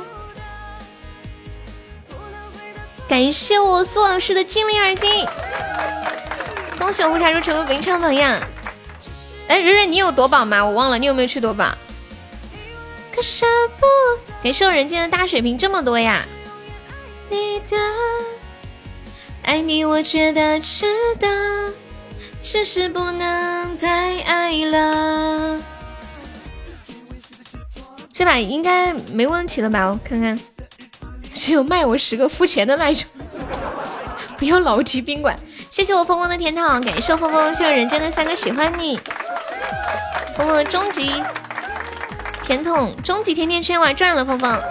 [3.10, 5.08] 感谢我苏老师的精灵耳机，
[6.78, 8.39] 恭喜我胡茶叔成为本场榜样。
[9.48, 10.63] 哎，蕊蕊，你有夺宝吗？
[10.63, 11.76] 我忘了，你有没有去夺宝？
[13.12, 13.48] 可舍
[13.80, 13.86] 不，
[14.43, 16.24] 感谢我人间的大水瓶这么多呀！
[17.32, 17.78] 你的
[19.41, 20.86] 爱你，我觉得值
[21.19, 21.74] 得，
[22.43, 25.60] 只是不能再爱了。
[28.13, 29.88] 这把应该没问题了吧？
[29.88, 30.39] 我看看，
[31.34, 33.06] 只有卖我十个付钱的那种。
[34.38, 35.38] 不要老提宾馆，
[35.70, 39.00] 谢谢我峰峰的甜筒，感谢我峰峰，谢谢人间的三个喜欢你。
[40.36, 41.22] 峰峰的终极
[42.44, 44.62] 甜筒，终极甜甜圈玩转了，峰峰。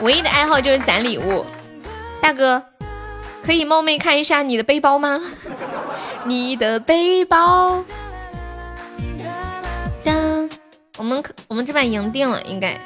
[0.00, 1.44] 唯一的爱好就是攒礼物，
[2.22, 2.62] 大哥，
[3.44, 5.20] 可以冒昧看一下你的背包吗？
[6.24, 7.84] 你的背包。
[10.96, 12.78] 我们可我们这把赢定了，应该。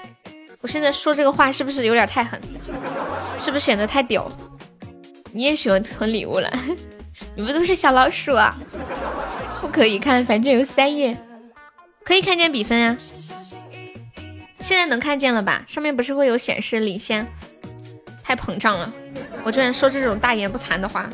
[0.64, 2.40] 我现在说这个话是不是有点太狠？
[3.38, 4.26] 是不是显得太屌？
[5.30, 6.50] 你也喜欢囤礼物了？
[7.36, 8.56] 你们都是小老鼠啊！
[9.60, 11.14] 不可以看，反正有三页，
[12.02, 12.96] 可以看见比分啊。
[14.58, 15.62] 现在能看见了吧？
[15.66, 17.26] 上面不是会有显示领先？
[18.22, 18.90] 太膨胀了！
[19.44, 21.10] 我居然说这种大言不惭的话。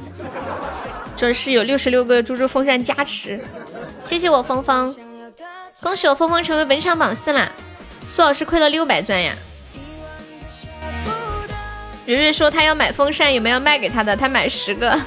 [1.16, 3.42] 这是有六十六个猪猪风扇加持，
[4.00, 4.94] 谢谢我峰峰。
[5.82, 7.50] 恭喜我峰峰成为本场榜四啦！
[8.10, 9.32] 苏老师亏了六百钻呀！
[12.04, 14.16] 蕊蕊说他要买风扇，有没有卖给他的？
[14.16, 15.00] 他买十个，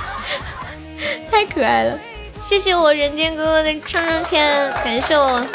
[1.30, 1.98] 太可爱了！
[2.40, 5.46] 谢谢我人间哥哥的上上签，感谢我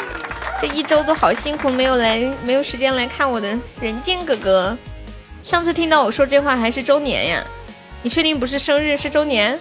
[0.60, 4.78] 这一周都好辛苦，没有来，没有时间来看我的人间哥哥。
[5.42, 7.44] 上次听到我说这话还是周年呀？
[8.02, 9.58] 你确定不是生日，是周年？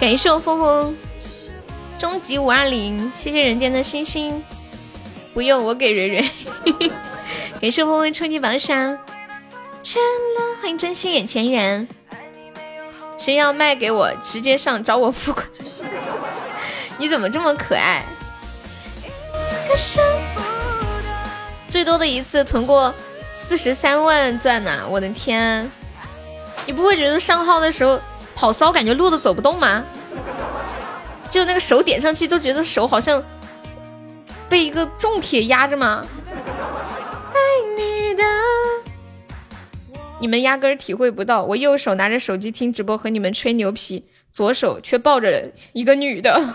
[0.00, 0.96] 感谢我峰峰。
[1.98, 4.42] 终极五二零，谢谢人间的星星，
[5.38, 6.30] 不用我给蕊蕊，
[7.62, 8.98] 感谢风风冲击榜上，
[10.60, 11.86] 欢迎珍惜眼前人，
[13.16, 15.46] 谁要卖给我，直接上找我付款，
[16.98, 18.04] 你怎么这么可爱？
[21.68, 22.92] 最多的一次囤过
[23.32, 25.70] 四十三万钻呢，我的天，
[26.66, 28.00] 你不会觉得上号的时候
[28.34, 29.84] 跑骚，感觉路都走不动吗？
[31.30, 33.22] 就那个手点上去，都觉得手好像
[34.48, 36.04] 被一个重铁压着吗？
[37.32, 37.38] 爱
[37.76, 38.24] 你的，
[40.20, 46.54] 你们压根儿体会不到，我右手拿着手机听直播和你们吹牛皮，左手却抱着一个女的。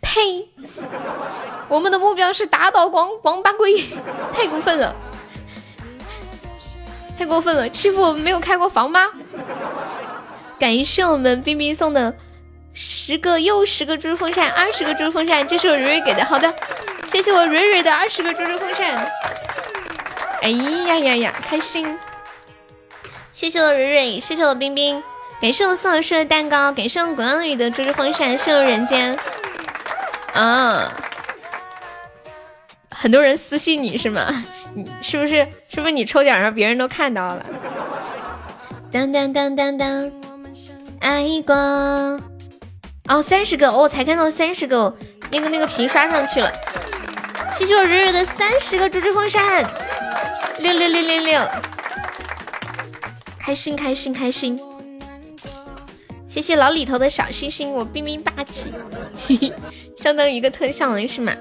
[0.00, 0.48] 呸！
[1.68, 3.84] 我们的目标是打倒王王八龟，
[4.32, 4.94] 太过分了，
[7.18, 9.00] 太过分了，欺负我们没有开过房吗？
[10.58, 12.14] 感谢我们冰冰送的。
[12.80, 16.24] 十个又十个猪猪风扇，二十个猪猪风扇，这是我蕊蕊给的。
[16.24, 16.54] 好的，
[17.02, 19.10] 谢谢我蕊蕊的二十个猪猪风扇。
[20.42, 21.98] 哎呀呀呀，开心！
[23.32, 25.02] 谢谢我蕊蕊，谢谢我冰冰，
[25.40, 29.18] 感谢我宋老师的蛋糕，感谢我滚浪雨的猪猪风扇，谢谢我人间。
[30.34, 30.92] 啊，
[32.94, 34.44] 很多人私信你是吗？
[34.74, 37.44] 你是不是是不是你抽奖让别人都看到了？
[38.92, 40.12] 当当当当当，
[41.00, 42.20] 爱过。
[43.08, 44.94] 哦，三十个，我才看到三十个，
[45.30, 46.52] 那个那个屏刷上去了。
[47.50, 49.64] 谢谢我蕊蕊的三十个猪猪风扇，
[50.58, 51.48] 六六六六六，
[53.40, 54.60] 开心开心开心。
[56.26, 58.70] 谢谢老李头的小星星，我冰冰霸气，
[59.96, 61.32] 相当于一个特效了是吗？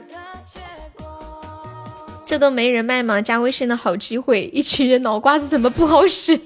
[2.25, 3.21] 这都没人卖吗？
[3.21, 6.39] 加微信的好机会，一群人脑瓜子怎么不好使？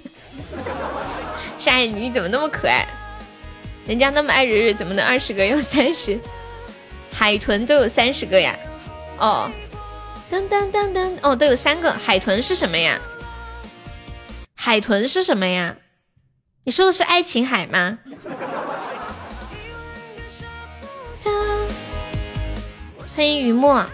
[1.59, 2.87] 夏爱你怎么那么可爱？
[3.85, 6.19] 人家那么爱蕊蕊，怎么能二十个 有三十？
[7.13, 8.55] 海豚都有三十个呀，
[9.17, 9.51] 哦，
[10.31, 11.91] 噔噔噔噔，哦，都有三个。
[11.91, 12.99] 海豚是什么呀？
[14.55, 15.75] 海豚是什么呀？
[16.63, 17.97] 你说的是爱琴海吗？
[23.15, 23.85] 欢迎雨墨。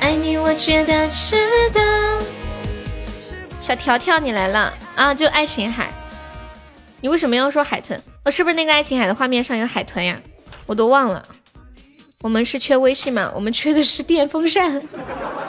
[0.00, 1.36] 爱你，我觉得值
[1.70, 1.80] 得。
[3.60, 5.14] 小条条，你来了啊！
[5.14, 5.90] 就爱琴海。
[7.06, 8.02] 你为什么要说海豚？
[8.24, 10.20] 哦，是不是那个爱琴海的画面上有海豚呀？
[10.66, 11.24] 我都忘了。
[12.20, 13.30] 我们是缺微信吗？
[13.32, 14.82] 我们缺的是电风扇。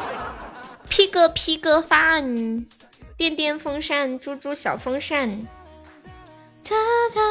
[0.88, 2.64] P 哥 P 哥饭，
[3.18, 5.48] 电电风扇，猪猪小风扇。
[6.64, 6.76] 哒
[7.16, 7.22] 哒，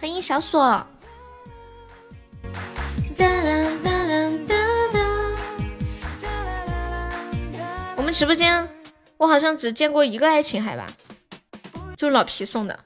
[0.00, 0.62] 欢迎小锁。
[0.62, 0.86] 哒
[3.18, 4.54] 哒哒哒哒
[4.94, 4.98] 哒。
[7.96, 8.66] 我们直播间，
[9.18, 10.86] 我好像只见过一个爱琴海吧，
[12.00, 12.80] 就是老皮送的。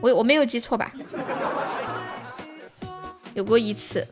[0.00, 0.90] 我我没有记错吧？
[3.34, 4.08] 有过一次，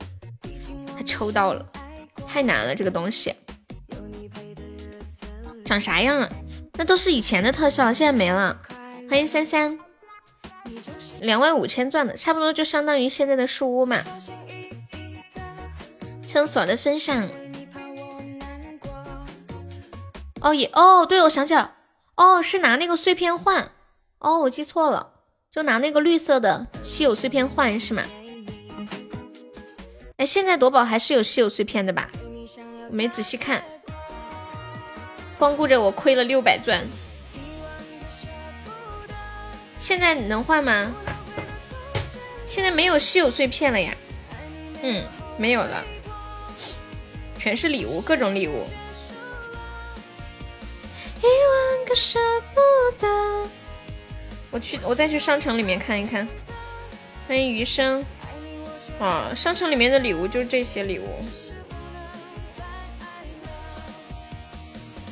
[0.94, 1.64] 他抽到了，
[2.28, 3.34] 太难了这个东西，
[5.64, 6.28] 长啥样啊？
[6.74, 8.60] 那都是以前的特效，现在没了。
[9.08, 9.78] 欢迎三三，
[11.22, 14.02] 两万五千钻的，差不多就相当于现在的树屋嘛。
[16.26, 17.26] 上锁的分享。
[20.42, 21.72] 哦也哦，对，我想起来了，
[22.16, 23.70] 哦是拿那个碎片换，
[24.26, 25.08] 哦我记错了，
[25.52, 28.02] 就拿那个绿色的稀有碎片换是吗？
[30.16, 32.10] 哎，现在夺宝还是有稀有碎片的吧？
[32.90, 33.62] 没仔细看，
[35.38, 36.84] 光顾着我亏了六百钻。
[39.78, 40.92] 现在能换吗？
[42.46, 43.94] 现在没有稀有碎片了呀。
[44.82, 45.04] 嗯，
[45.38, 45.84] 没有了，
[47.38, 48.66] 全是礼物，各种礼物。
[51.22, 52.18] 一万个舍
[52.52, 52.60] 不
[52.98, 53.48] 得。
[54.56, 56.26] 我去，我再去商城里面看一看。
[57.28, 58.02] 欢迎余生。
[58.98, 61.04] 啊，商城里面的礼物就是这些礼物。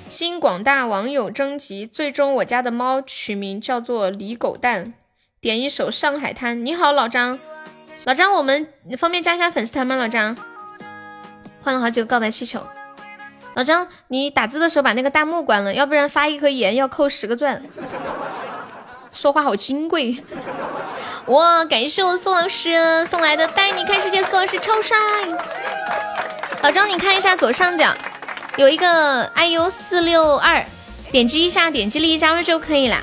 [0.08, 4.94] 经广大网友征集，最终我家的猫取名叫做李狗蛋。
[5.42, 6.56] 点一首《上海滩》。
[6.60, 7.38] 你好，老张，
[8.04, 8.66] 老张，我们
[8.96, 9.96] 方便加一下粉丝团吗？
[9.96, 10.34] 老张，
[11.60, 12.66] 换了好几个告白气球。
[13.52, 17.62] 老张，你打字的时候把那个弹幕关了，要不然发一颗盐要扣十个钻。
[19.14, 20.22] 说话好金贵。
[21.26, 21.64] 哇！
[21.64, 24.96] 感谢我宋老师送来的带你看世界，宋老师超帅。
[26.60, 27.94] 老张，你看一下左上角
[28.56, 30.62] 有一个 iu 四六二，
[31.10, 33.02] 点击一下，点击立即加入就可以了。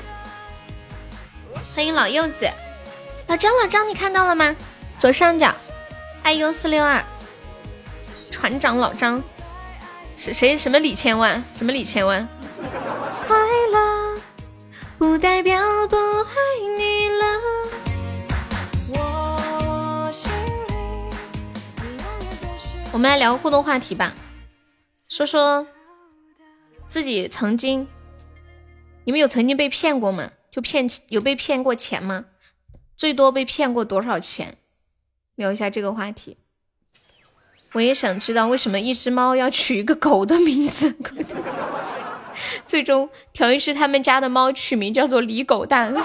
[1.74, 2.48] 欢迎老柚子，
[3.26, 4.54] 老张，老张，你看到了吗？
[5.00, 5.52] 左上角
[6.24, 7.02] iu 四六二，
[8.30, 9.20] 船长老张
[10.16, 10.56] 是谁？
[10.56, 11.42] 什么李千万？
[11.56, 12.28] 什么李千万？
[15.02, 16.36] 不代表不爱
[16.78, 17.24] 你了。
[22.92, 24.14] 我们来聊个互动话题吧，
[25.08, 25.66] 说说
[26.86, 27.88] 自己曾经，
[29.02, 30.30] 你们有曾经被骗过吗？
[30.52, 32.26] 就骗有被骗过钱吗？
[32.96, 34.56] 最多被骗过多少钱？
[35.34, 36.36] 聊一下这个话题。
[37.72, 40.96] 我也想知道为什么一只猫要取一个狗的名字。
[42.66, 45.94] 最终，调音师他们家的猫取名叫做李狗蛋。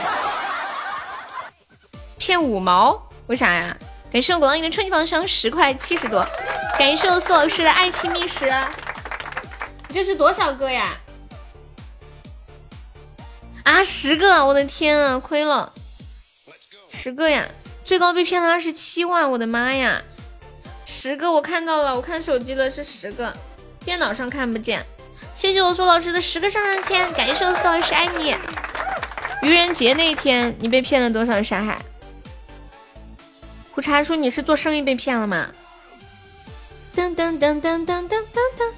[2.17, 3.09] 骗五毛？
[3.27, 3.75] 为啥呀？
[4.11, 6.25] 感谢我果浪屿的春季榜上十块七十多。
[6.79, 8.51] 感谢我苏老师的爱情密室，
[9.93, 10.97] 这是多少个呀？
[13.63, 14.45] 啊，十个！
[14.45, 15.73] 我的天啊，亏了，
[16.87, 17.45] 十个呀！
[17.83, 20.01] 最高被骗了二十七万，我的妈呀！
[20.85, 23.35] 十个，我看到了，我看手机了，是十个，
[23.83, 24.85] 电脑上看不见。
[25.37, 28.35] 谢谢我苏老师的十个上上签，感谢我苏老师爱你。
[29.43, 31.77] 愚人节那天，你被骗了多少沙海？
[33.69, 35.49] 胡茶说你是做生意被骗了吗？
[36.95, 38.23] 噔噔噔噔噔噔噔
[38.57, 38.73] 噔，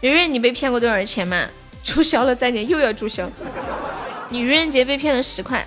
[0.00, 1.46] 圆圆，你被骗过多少钱吗？
[1.84, 3.30] 注销了，再见，又要注销。
[4.30, 5.64] 你愚人节被骗了十块，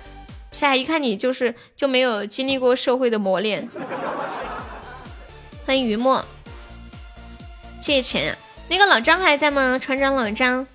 [0.52, 3.66] 夏一看你就是就没有经历过社会的磨练。
[5.64, 6.22] 欢迎于墨，
[7.80, 8.36] 借钱，
[8.68, 9.78] 那个老张还在吗？
[9.78, 10.66] 船长老张。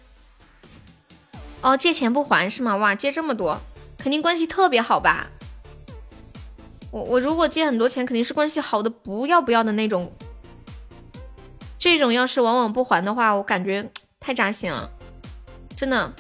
[1.62, 2.76] 哦，借钱不还是吗？
[2.76, 3.60] 哇，借这么多，
[3.98, 5.30] 肯定关系特别好吧？
[6.92, 10.12] 我我如果借很多钱，肯定是关系好的不要不要的那种。
[11.80, 13.90] 这种要是往往不还的话，我感觉
[14.20, 14.90] 太扎心了，
[15.76, 16.14] 真的，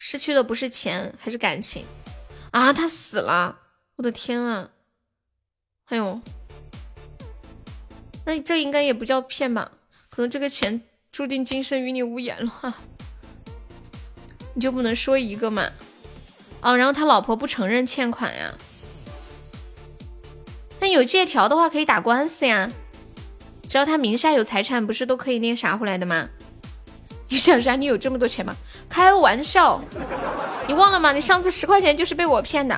[0.00, 1.84] 失去的不是钱，还是感情
[2.50, 2.72] 啊！
[2.72, 3.58] 他死了，
[3.96, 4.70] 我的天啊！
[5.86, 6.20] 哎呦，
[8.24, 9.72] 那这应该也不叫骗吧？
[10.10, 10.80] 可能这个钱
[11.14, 12.74] 注定今生与你无缘了。
[14.52, 15.70] 你就不能说一个嘛？
[16.60, 18.52] 哦，然后他老婆不承认欠款呀？
[20.80, 22.68] 那有借条的话可以打官司呀。
[23.68, 26.28] 只要他名下有财产，不是都可以那个啥回来的吗？
[27.28, 27.76] 你想啥？
[27.76, 28.56] 你有这么多钱吗？
[28.88, 29.80] 开玩笑，
[30.66, 31.12] 你忘了吗？
[31.12, 32.76] 你上次十块钱就是被我骗的，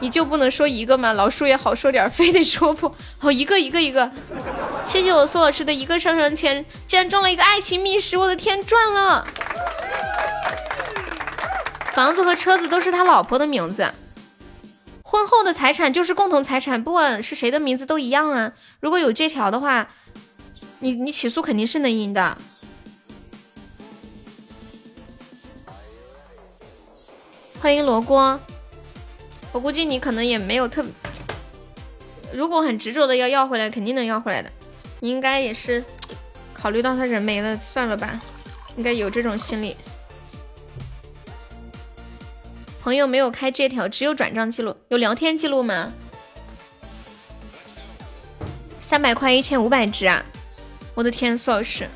[0.00, 1.12] 你就不能说一个吗？
[1.12, 4.10] 老叔也好说点，非得说不好一个一个一个。
[4.86, 8.16] 谢谢我苏老师的一个上上签，竟然中了一个爱情密室！
[8.16, 9.26] 我的天，赚了！
[11.92, 13.92] 房子和车子都是他老婆的名字，
[15.02, 18.52] 婚后的财产就是共同财产，不管是谁的名字都一样啊。
[18.80, 19.88] 如果有这条的话，
[20.78, 22.38] 你你起诉肯定是能赢的。
[27.60, 28.40] 欢迎罗锅，
[29.52, 30.84] 我估计你可能也没有特，
[32.32, 34.50] 如果很执着的要要回来，肯定能要回来的。
[35.00, 35.84] 你应该也是
[36.54, 38.20] 考虑到他人没了，算了吧，
[38.76, 39.76] 应该有这种心理。
[42.82, 45.92] 朋友没有开这条，只有转账记录，有聊天记录吗？
[48.80, 50.24] 三百块一千五百只啊！
[50.94, 51.88] 我的天，苏老师，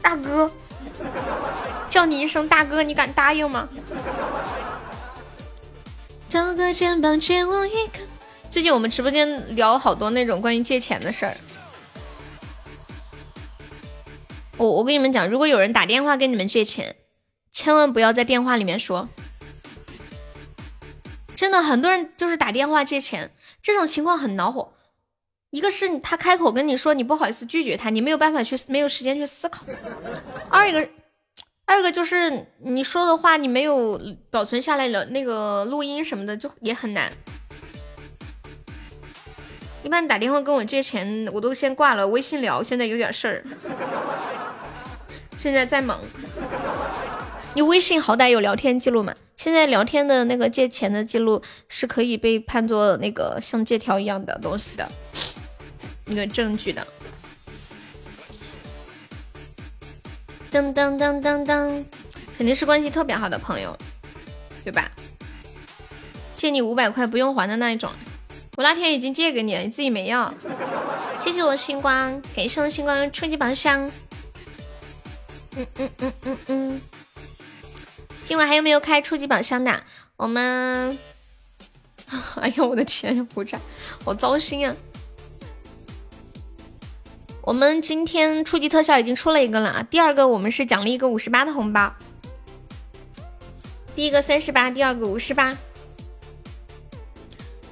[0.00, 0.50] 大哥，
[1.88, 3.68] 叫你一声大哥，你敢答应吗？
[6.28, 8.00] 找个肩膀借我一个。
[8.50, 11.34] 最近我们直播间聊好多那种关于借钱的事儿。
[14.58, 16.96] 我我跟你们讲，如果有人打电话跟你们借钱，
[17.50, 19.08] 千万不要在电话里面说。
[21.34, 24.74] 真的，很多人就是打电话借钱，这种情况很恼火。
[25.50, 29.64] 一个是他开口跟你说，你不好意思拒绝他，你没有办法去，没有时间去思考。
[30.50, 30.86] 二一个。
[31.68, 34.00] 二个就是你说的话，你没有
[34.30, 37.12] 保存下来了，那个录音什么的就也很难。
[39.84, 42.62] 一般打电话跟我借钱，我都先挂了，微信聊。
[42.62, 43.44] 现在有点事儿，
[45.36, 46.00] 现在在忙。
[47.54, 49.14] 你微信好歹有聊天记录嘛？
[49.36, 54.90] 现在聊天的那个借钱的记录是可以被判作那个像借条一样的东西的，
[56.06, 56.86] 那个证据的。
[60.58, 61.84] 噔噔噔噔噔，
[62.36, 63.78] 肯定是关系特别好的朋友，
[64.64, 64.90] 对吧？
[66.34, 67.90] 借你五百块不用还的那一种，
[68.56, 70.34] 我那天已经借给你了，你自己没要。
[71.16, 73.88] 谢谢我星光，感谢我星光初级宝箱。
[75.56, 76.80] 嗯嗯嗯嗯嗯，
[78.24, 79.84] 今晚还有没有开初级宝箱的？
[80.16, 80.98] 我们，
[82.40, 83.60] 哎呀，我的天，胡展，
[84.04, 84.74] 好糟心啊！
[87.48, 91.94] 我们今天初级特效已经出了一个了啊，第二个我们是奖励一个五十八的红包，
[93.96, 95.56] 第一个三十八，第二个五十八。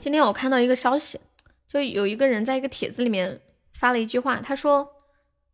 [0.00, 1.20] 今天我看到一个消息，
[1.68, 3.42] 就有一个人在一个帖子里面
[3.74, 4.88] 发了一句话，他说：“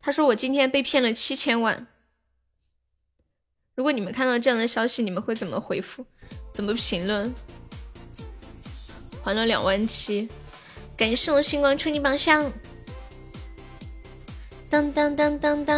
[0.00, 1.88] 他说我今天被骗了七千万。”
[3.74, 6.06] 如果你们看到这样的消息，你们会怎么回复？
[6.54, 7.34] 怎么评论？
[9.24, 10.28] 还了两万七，
[10.96, 12.52] 感谢我星光初级宝箱。
[14.72, 15.76] 当当当当当，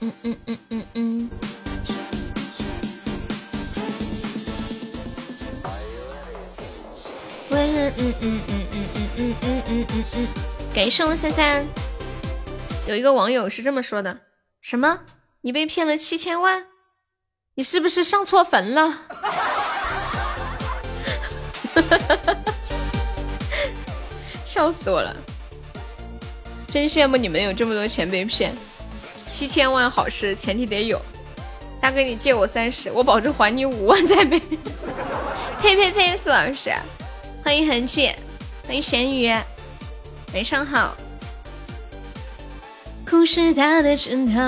[0.00, 1.30] 嗯嗯嗯嗯嗯，
[7.50, 10.26] 喂嗯嗯嗯嗯嗯嗯嗯嗯嗯嗯，
[10.74, 11.62] 感谢我三三。
[12.86, 14.18] 有一个网友是这么说的：
[14.62, 15.00] 什么？
[15.42, 16.64] 你被骗了七千万？
[17.56, 18.98] 你是不是上错坟了？
[24.46, 25.14] 笑死我了！
[26.74, 28.52] 真羡慕你们有这么多钱被骗，
[29.30, 31.00] 七千万好事，前提得有。
[31.80, 34.40] 大哥，你借我三十，我保证还你五万再背。
[35.60, 36.72] 呸呸呸，苏老师，
[37.44, 38.10] 欢迎恒气，
[38.66, 39.28] 欢迎咸鱼，
[40.34, 40.96] 晚上好。
[43.08, 44.40] 故事大的枕头，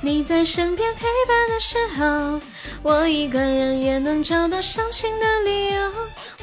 [0.00, 2.40] 你在身边陪伴的时候，
[2.84, 5.92] 我一个人也能找到伤心的理由。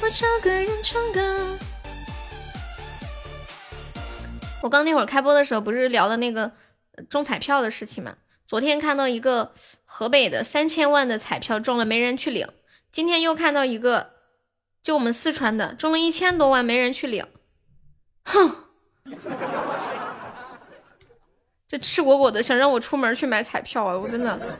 [0.01, 1.57] 我找个人唱歌。
[4.63, 6.51] 我刚那会儿开播的时候，不是聊的那个
[7.09, 8.17] 中彩票的事情吗？
[8.45, 9.53] 昨天看到一个
[9.85, 12.47] 河北的三千万的彩票中了，没人去领。
[12.91, 14.13] 今天又看到一个，
[14.81, 17.25] 就我们四川的中了一千多万，没人去领。
[18.23, 18.63] 哼，
[21.67, 23.97] 这赤果果的想让我出门去买彩票啊！
[23.97, 24.57] 我真的，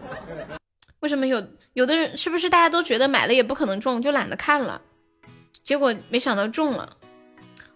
[0.99, 1.41] 为什么有
[1.73, 4.81] 有的人是不是大家都觉得买了也不可能中，就懒得看了？
[5.63, 6.97] 结果没想到中了。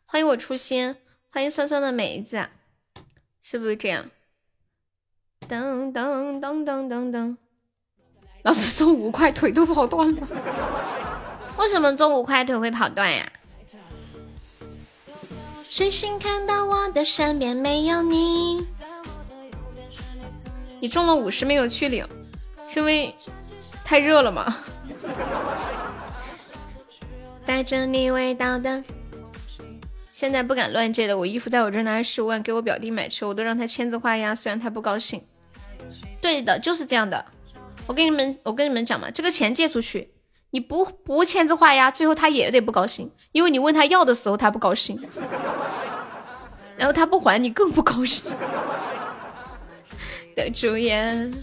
[0.05, 0.97] 欢迎我初心。
[1.33, 2.45] 欢迎酸酸的梅子，
[3.41, 4.05] 是不是这样？
[5.47, 7.37] 噔噔噔噔噔噔，
[8.43, 10.27] 老师中五块腿都跑断了。
[11.57, 13.31] 为什么中五块腿会跑断呀？
[15.63, 18.67] 谁先看到我的身边没有你？
[20.81, 22.05] 你中了五十没有去领，
[22.67, 23.15] 是因为
[23.85, 24.53] 太热了吗？
[27.45, 28.83] 带着你味道的。
[30.21, 35.25] 现在不敢乱借了，我衣服在我这拿了十五万给我表弟买车，我都让他签字画押，虽然他不高兴。
[36.21, 37.25] 对的，就是这样的。
[37.87, 40.11] 我跟你们，我跟你们讲嘛，这个钱借出去，
[40.51, 45.01] 你不不签字画押，最后他也得不高兴，因为你问他要的时候他不高兴，
[46.77, 48.31] 然后他不还你更不高兴。
[50.37, 51.33] 的主演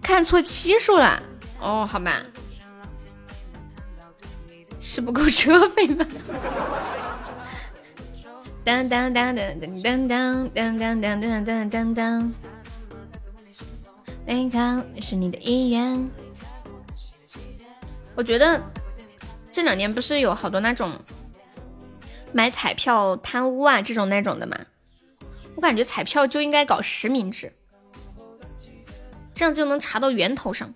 [0.00, 1.22] 看错期数了，
[1.60, 2.22] 哦，好吧。
[4.86, 6.06] 是不够车费吗？
[8.62, 12.34] 当当当当当当当当当当当当当。
[14.26, 16.10] 健康是你的意愿。
[18.14, 18.62] 我觉得
[19.50, 20.92] 这两年不是有好多那种
[22.32, 24.58] 买彩票贪污啊这种那种的吗？
[25.56, 27.52] 我感觉彩票就应该搞实名制，
[29.34, 30.74] 这样就能查到源头上。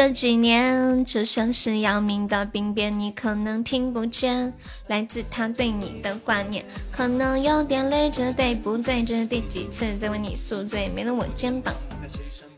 [0.00, 4.50] 这几年，就像是姚明的病变，你可能听不见，
[4.86, 9.04] 来自他对你的挂念，可能有点累，这对不对？
[9.04, 10.88] 这是第几次在为你宿醉？
[10.88, 11.74] 没了我肩膀，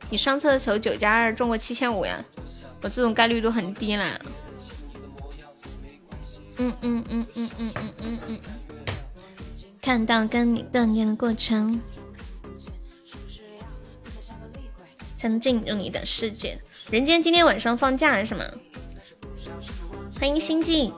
[0.09, 2.25] 你双侧球九加二中过七千五呀？
[2.81, 4.21] 我这种概率都很低啦。
[6.59, 8.41] 嗯嗯嗯嗯嗯嗯嗯嗯，
[9.81, 11.81] 看到跟你锻炼的过程，
[15.17, 16.57] 才能进入你的世界。
[16.93, 18.45] 人间今天晚上放假是吗？
[20.21, 20.93] 欢迎心境，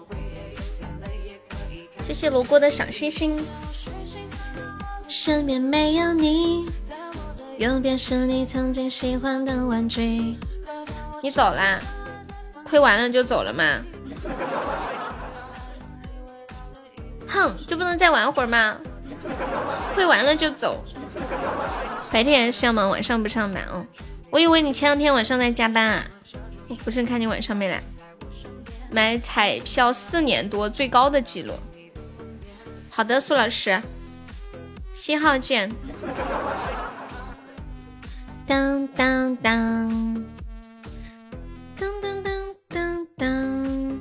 [2.01, 3.41] 谢谢罗锅的小星星。
[5.07, 6.69] 身边没有你，
[7.59, 10.37] 右边是你曾经喜欢的玩具。
[11.23, 11.79] 你走啦？
[12.65, 13.81] 亏完了就走了吗？
[17.29, 18.77] 哼，就不能再玩会儿吗？
[19.95, 20.83] 亏完了就走？
[22.11, 23.87] 白天还是要忙，晚上不上班哦。
[24.35, 26.05] 我以为你前两天晚上在加班啊，
[26.67, 27.81] 我不是看你晚上没来。
[28.91, 31.55] 买彩票四年多最高的记录。
[32.91, 33.81] 好的，苏老师，
[34.93, 35.71] 信号键。
[38.45, 40.25] 当当当，
[41.79, 44.01] 当当当当当。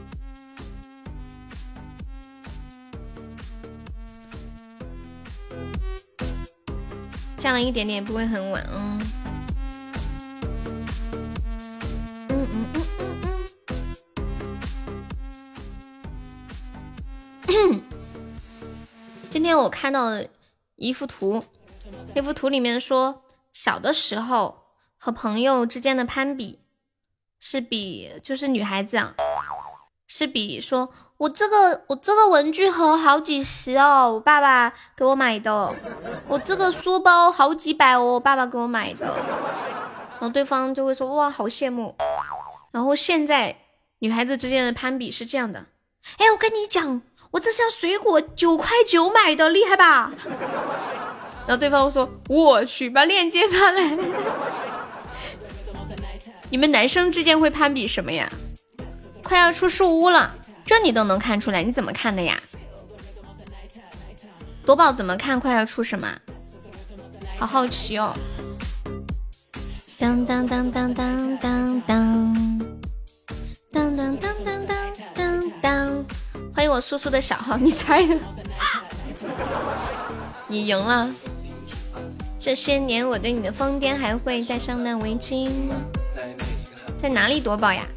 [7.38, 8.97] 降了一点点，不会很晚哦。
[19.29, 20.11] 今天我看到
[20.75, 21.43] 一幅图，
[22.15, 24.63] 那幅图里面说，小的时候
[24.97, 26.61] 和朋友之间的攀比，
[27.39, 29.13] 是比就是女孩子啊，
[30.07, 35.75] 是比说我这个我这个文具盒好几十哦，我爸爸给我买的，
[36.29, 39.17] 我这个书包好几百哦，我爸爸给我买的，
[40.13, 41.95] 然后对方就会说哇好羡慕，
[42.71, 43.57] 然后现在
[43.99, 45.65] 女孩子之间的攀比是这样的，
[46.17, 47.01] 哎我跟你讲。
[47.34, 50.11] 我这箱水果九块九买的，厉害吧？
[51.47, 53.97] 然后对方说：“我去，把链接发来。”
[56.51, 58.31] 你们男生之间会攀比什么呀？
[59.23, 61.63] 快要出树屋了，这你都能看出来？
[61.63, 62.39] 你怎么看的呀？
[64.63, 65.39] 夺宝怎么看？
[65.39, 66.07] 快要出什么？
[67.39, 68.13] 好好奇哦！
[69.97, 71.84] 当当当当当当当
[73.71, 76.05] 当当当当当当。
[76.55, 78.17] 欢迎我叔叔的小号， 你猜的？
[80.47, 81.09] 你赢了。
[82.39, 85.49] 这些年我对你的疯癫，还会戴上那围巾？
[86.97, 87.87] 在哪里夺宝呀？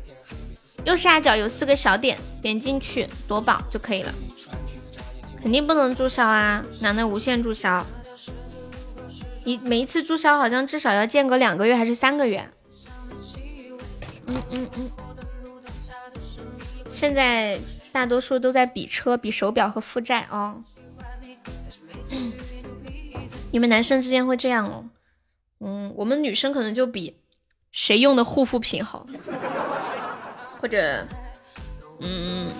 [0.84, 4.14] 右下角有四个小点，点进去夺宝就可以了。
[5.42, 7.84] 肯定不能注销啊，哪能无限注销？
[9.44, 12.48] 你每一次注销好像至少要间隔两个月还是三个月？
[14.26, 14.90] 嗯嗯嗯。
[16.88, 17.60] 现在。
[17.96, 20.62] 大多数都在比车、比手表和负债哦。
[23.50, 24.84] 你们男生之间会这样哦？
[25.60, 27.16] 嗯，我们女生可能就比
[27.72, 29.06] 谁用的护肤品好，
[30.60, 31.06] 或者，
[32.00, 32.50] 嗯，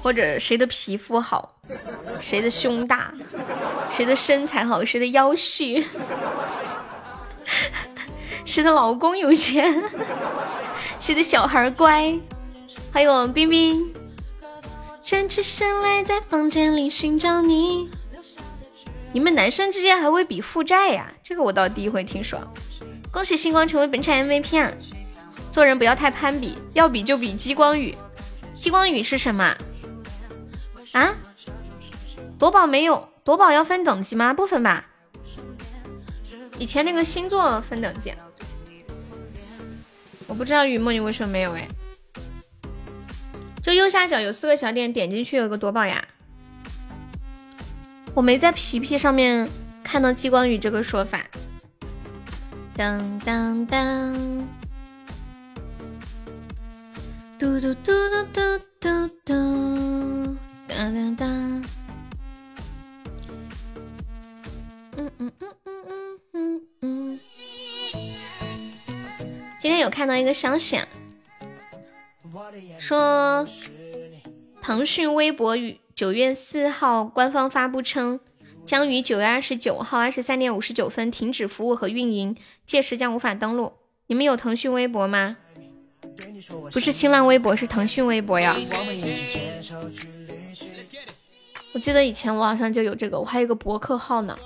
[0.00, 1.56] 或者谁的皮肤好，
[2.20, 3.12] 谁的胸大，
[3.90, 5.84] 谁的身材好，谁的腰细，
[8.46, 9.82] 谁的老公有钱，
[11.00, 12.16] 谁的小孩乖。
[12.92, 13.92] 还有冰冰。
[15.02, 17.90] 站起身来，在房间里寻找你。
[19.12, 21.12] 你们男生之间还会比负债呀？
[21.22, 22.40] 这个我倒第一回听说。
[23.12, 24.72] 恭喜星光成为本场 MVP 啊！
[25.50, 27.94] 做人不要太攀比，要比就比激光雨。
[28.54, 29.54] 激光雨是什么？
[30.92, 31.14] 啊？
[32.38, 33.08] 夺宝没有？
[33.24, 34.32] 夺宝要分等级吗？
[34.32, 34.86] 不分吧。
[36.58, 38.14] 以前那个星座分等级。
[40.28, 41.68] 我不知道雨墨你为什么没有哎？
[43.62, 46.04] 就右下角有四个小点，点进去有个夺宝呀。
[48.12, 49.48] 我没在皮皮上面
[49.84, 51.24] 看到激光雨这个说法。
[52.76, 54.48] 当当当，
[57.38, 60.36] 嘟嘟嘟嘟嘟嘟嘟，
[60.66, 61.28] 当当当。
[64.96, 67.20] 嗯嗯嗯嗯嗯嗯嗯。
[69.60, 70.80] 今天有看到一个消息，
[72.78, 73.46] 说
[74.60, 78.20] 腾讯微博与九月四号官方发布称，
[78.64, 83.72] 将于九月二十九号二十三点五十九分停止服务和运营，届时将无法登录。
[84.06, 85.36] 你们有腾讯微博吗？
[86.72, 88.56] 不是新浪微博，是腾讯微博呀。
[91.72, 94.36] 我记得以前我好像就有这个，我还有个博客号呢。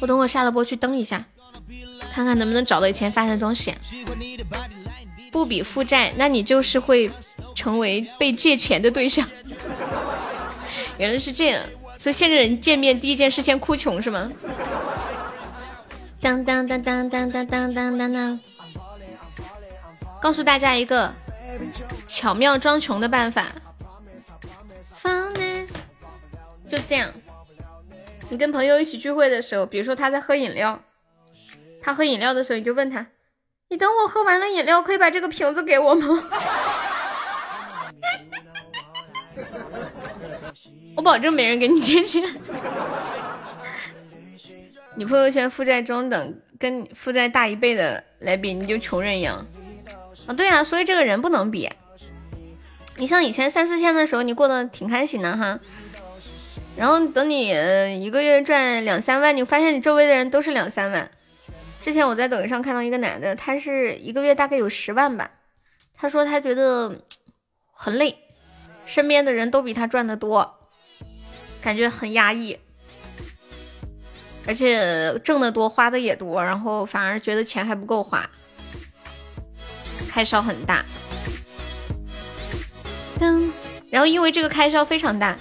[0.00, 1.26] 我等会下了播去登一下。
[2.12, 3.74] 看看能不能找到以前发的东西。
[5.34, 7.10] 不比负债，那你就是会
[7.56, 9.28] 成为被借钱的对象。
[10.96, 11.66] 原来是这样，
[11.96, 14.30] 所以现在人见面第一件事先哭穷是吗？
[16.20, 18.40] 当当当当当当当当当当。
[20.22, 21.12] 告诉大家一个
[22.06, 23.48] 巧妙装穷的办法。
[26.68, 27.12] 就这样，
[28.28, 30.80] 你跟朋友一起聚会的时候，比如说他在喝饮料。
[31.82, 33.04] 他喝饮料的时候，你就问他
[33.74, 36.22] ：“你等我喝完了饮料，可以把这个瓶子给我吗？”
[40.94, 42.22] 我保证没人给你借钱。
[44.94, 49.44] 你朋友圈负债中等，跟负债大一倍的来比，你就穷人一样
[50.28, 50.32] 啊！
[50.32, 51.68] 对啊，所以这个人不能比。
[52.94, 55.58] 你像以前三四千的时候，你过得挺开心的哈。
[56.76, 57.48] 然后等你
[58.00, 61.10] 一个月赚两三万，你发现你周围的人都是两三万。
[61.84, 65.30] 之前我在抖音上看到一个男的，他是一个月大概有十万吧。
[65.94, 67.02] 他说他觉得
[67.72, 68.16] 很累，
[68.86, 70.70] 身边的人都比他赚的多，
[71.60, 72.58] 感觉很压抑，
[74.46, 78.30] 而且挣的多，花的也多，然后反而觉得钱还不够花，
[80.08, 80.82] 开销很大。
[83.18, 83.52] 噔，
[83.90, 85.36] 然后因为这个开销非常大，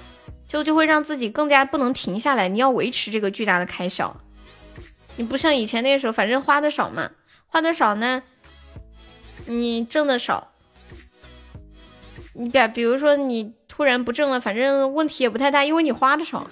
[0.46, 4.14] 就就会让自己更加不能停下来，你要维持这个巨大的开销。
[5.16, 7.12] 你不像以前那个时候，反正花的少嘛，
[7.48, 8.24] 花的少呢，
[9.46, 10.50] 你挣的少。
[12.36, 16.48] 你比比如说你突然不挣了，反正问题也不太大，因为你花的少，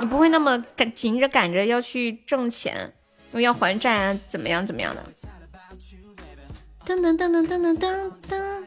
[0.00, 2.94] 你不会那么赶紧着赶着要去挣钱，
[3.32, 5.04] 因为要还债啊，怎么样怎么样的。
[6.86, 8.64] 噔噔噔噔噔噔噔噔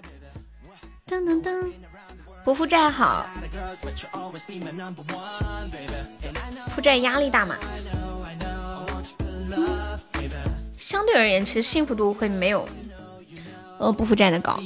[1.07, 1.72] 噔噔噔，
[2.45, 3.26] 不负债好，
[6.76, 7.57] 负债压力大嘛。
[10.89, 12.67] 相对而言，其实幸福度会没有
[13.77, 14.59] 呃不负债的高。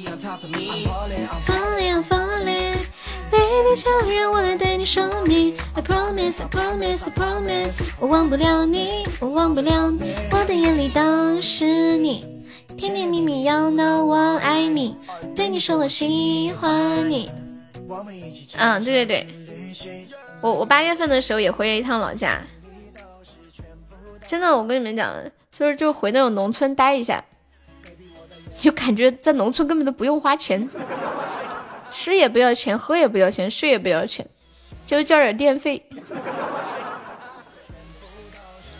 [3.30, 5.54] Baby，就让我来对你说明。
[5.74, 12.26] I promise, I promise, I promise，我忘不了你，我忘不了你，我的眼里都是你，
[12.78, 14.96] 甜甜蜜蜜，You know 我爱你，
[15.36, 17.30] 对你说我喜欢你。
[18.56, 19.28] 嗯，对对对，
[20.42, 22.42] 我我八月份的时候也回了一趟老家，
[24.26, 25.14] 真的，我跟你们讲。
[25.54, 27.24] 就是就回那种农村待一下，
[28.60, 30.68] 就感觉在农村根本都不用花钱，
[31.92, 34.28] 吃也不要钱，喝也不要钱，睡也不要钱，
[34.88, 35.86] 就交点电费。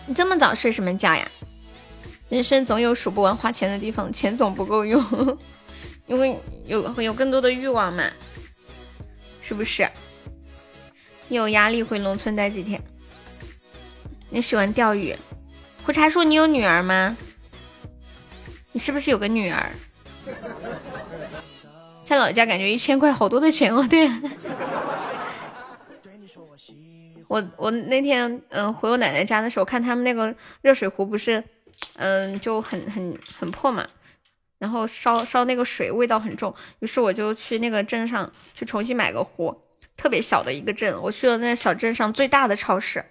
[0.08, 1.30] 你这么早睡什么觉呀？
[2.30, 5.38] 人生总有数不完花钱的地方，钱总不够用，
[6.08, 8.04] 因为有有更多的欲望嘛，
[9.44, 9.88] 是不是？
[11.30, 12.82] 有压力回农村待几天？
[14.32, 15.16] 你喜欢钓鱼？
[15.86, 17.16] 胡茶树，你有女儿吗？
[18.72, 19.70] 你是不是有个女儿？
[22.06, 23.86] 在老家感觉一千块好多的钱哦。
[23.90, 24.08] 对，
[27.28, 31.44] 我我那天嗯回我奶奶家的时候，看他们那个热水壶不是
[31.96, 33.86] 嗯就很很很破嘛，
[34.60, 39.56] 然后烧烧那个水味道很重，于是我就去那个镇上去重新买个壶，
[39.98, 43.04] 特别小的一个镇，我去了那小镇上最大的超市。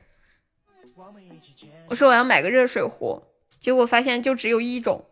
[1.92, 3.22] 我说我要买个热水壶，
[3.60, 5.04] 结果发现就只有一种，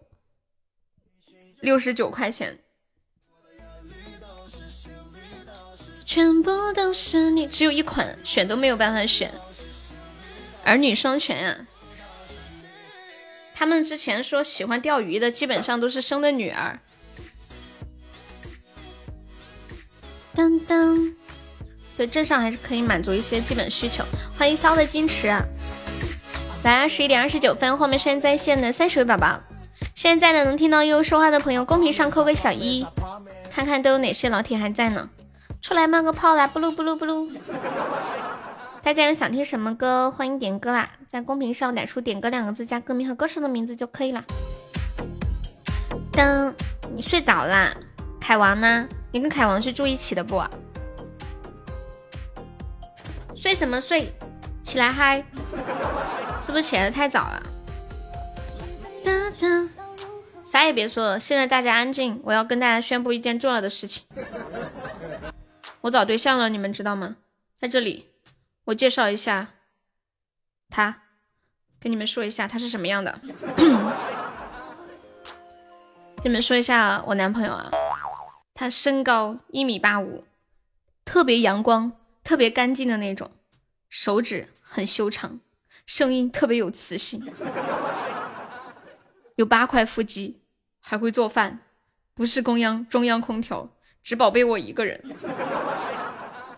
[1.61, 2.59] 六十九块钱。
[6.07, 9.31] 全部都是你，只有一款，选都没有办法选。
[10.65, 11.67] 儿女双全啊！
[13.55, 16.81] 他们之前说喜欢钓鱼的，基本上都是生的女儿。
[20.35, 21.15] 当当，
[21.99, 24.03] 对，镇上还是可以满足一些基本需求。
[24.35, 25.31] 欢迎骚的矜持。
[26.63, 29.41] 来，十一点二十九分，后面现在在线的三十位宝宝，
[29.95, 32.87] 现在的能听到悠悠说话的朋友，公屏上扣个小一，
[33.51, 35.09] 看看都有哪些老铁还在呢？
[35.63, 36.47] 出来冒个泡啦！
[36.47, 37.31] 不噜不噜不噜。
[38.83, 44.25] 大家有想听什么歌，欢迎点歌啦，在公屏上打出“点歌”两个字，加歌名和歌手的名字就可以了。
[46.13, 46.53] 噔，
[46.95, 47.75] 你睡着啦？
[48.21, 48.87] 凯王呢？
[49.13, 50.43] 你跟凯王是住一起的不？
[53.35, 54.13] 睡什么睡？
[54.63, 55.25] 起来嗨！
[56.45, 57.43] 是不是起来的太早了？
[59.05, 59.69] 哒哒，
[60.45, 64.05] 啥也别说了，现在大家安静，我要跟大家宣布一件重要的事情。
[65.83, 67.17] 我找对象了，你们知道吗？
[67.59, 68.09] 在这里，
[68.65, 69.49] 我介绍一下
[70.69, 71.03] 他，
[71.81, 73.21] 跟你们说一下他是什么样的。
[76.23, 77.71] 跟你们说一下我男朋友啊，
[78.55, 80.25] 他身高一米八五，
[81.05, 81.93] 特别阳光，
[82.23, 83.31] 特别干净的那种，
[83.91, 85.41] 手指很修长，
[85.85, 87.21] 声音特别有磁性，
[89.35, 90.39] 有八块腹肌，
[90.79, 91.59] 还会做饭，
[92.15, 93.69] 不是中央中央空调，
[94.05, 95.03] 只宝贝我一个人。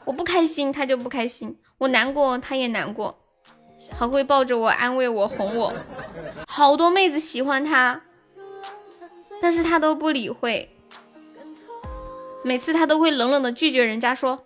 [0.04, 3.18] 我不开心，他就不开心；我难过，他也难过，
[3.90, 5.72] 还会抱着我安慰我、哄我。
[6.46, 8.02] 好多妹子喜欢他。
[9.40, 10.76] 但是他都不理会，
[12.44, 14.44] 每次他都会冷冷的拒绝人家说：“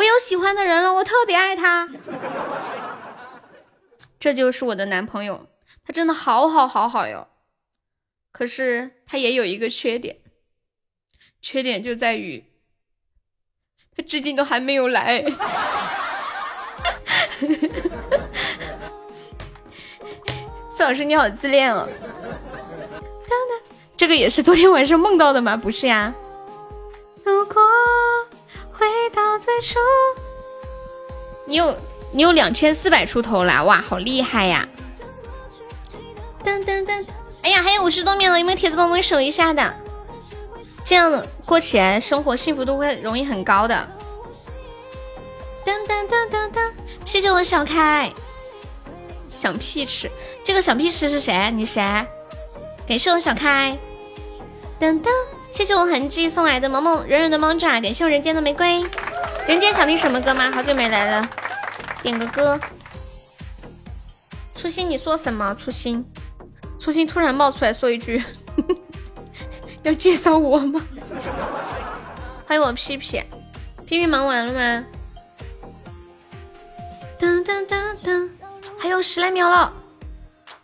[0.00, 1.86] 我有喜欢的人了，我特别爱他。”
[4.18, 5.46] 这就是我的男朋友，
[5.84, 7.28] 他真的好好好好哟。
[8.32, 10.20] 可是他也有一个缺点，
[11.42, 12.46] 缺点就在于
[13.94, 15.22] 他至今都还没有来。
[20.74, 21.86] 宋老师你好自恋哦。
[23.98, 25.58] 这个也是昨天晚上梦到的吗？
[25.58, 26.14] 不是呀。
[27.22, 27.60] 如果
[28.80, 29.78] 回到最初，
[31.44, 31.76] 你有
[32.12, 34.66] 你有两千四百出头啦，哇，好厉害呀！
[36.42, 37.04] 噔噔噔，
[37.42, 39.74] 哎呀，还有五十多秒了，有没有铁子帮我守一下的？
[40.82, 43.86] 这样过起来生活幸福度会容易很高的。
[45.62, 46.72] 噔噔噔噔噔，
[47.04, 48.10] 谢谢我小开，
[49.28, 50.10] 想屁吃！
[50.42, 51.50] 这个小屁吃是谁？
[51.50, 51.82] 你谁？
[52.88, 53.78] 感谢我小开。
[54.80, 55.10] 噔噔，
[55.50, 58.82] 谢谢我痕迹送来的萌萌软软的猫爪，感谢我人间的玫瑰。
[59.46, 60.50] 人间想听什么歌吗？
[60.52, 61.28] 好久没来了，
[62.02, 62.58] 点个歌。
[64.54, 65.54] 初心，你说什么？
[65.56, 66.04] 初心，
[66.78, 68.22] 初心突然冒出来说一句，
[69.82, 70.80] 要介绍我吗？
[72.46, 73.20] 欢迎我屁屁，
[73.84, 74.86] 屁屁忙完了吗？
[77.18, 78.30] 噔噔噔噔，
[78.78, 79.72] 还有十来秒了，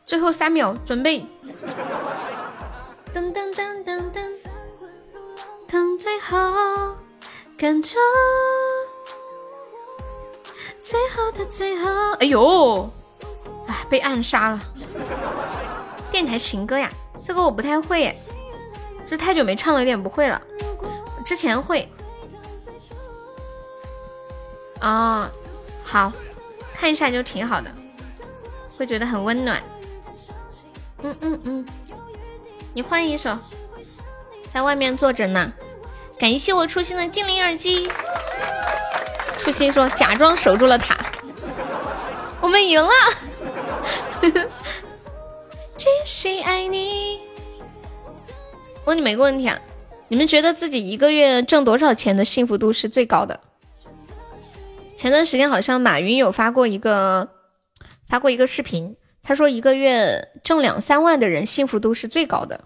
[0.07, 1.27] 最后三秒，准备。
[3.13, 4.31] 噔噔噔噔噔，
[5.69, 6.37] 等最后
[7.57, 7.97] 感觉，
[10.81, 11.91] 最后的最后，
[12.21, 12.91] 哎呦，
[13.67, 14.61] 哎，被暗杀了。
[16.11, 16.91] 电台情歌呀，
[17.23, 18.17] 这个我不太会，
[19.07, 20.41] 这太久没唱了，有点不会了。
[21.25, 21.89] 之前会。
[24.81, 25.29] 啊，
[25.83, 26.13] 好
[26.75, 27.71] 看一下就挺好的，
[28.79, 29.63] 会觉得很温暖。
[31.03, 31.67] 嗯嗯嗯。
[32.73, 33.37] 你换一首，
[34.53, 35.53] 在外面坐着呢。
[36.19, 37.91] 感谢我初心的精灵耳机。
[39.37, 40.97] 初心说：“假装守住了塔，
[42.41, 42.91] 我们赢了。”
[45.77, 47.21] 继续爱你。
[48.87, 49.61] 问你们一个问题啊，
[50.09, 53.41] 你们觉得自己一个月挣多少钱的幸福度是最高的？
[54.97, 57.29] 前段时间好像马云有发过一个
[58.09, 58.97] 发过一个视频。
[59.23, 62.63] 他说：“一个月挣两三万的人，幸福度是最高的。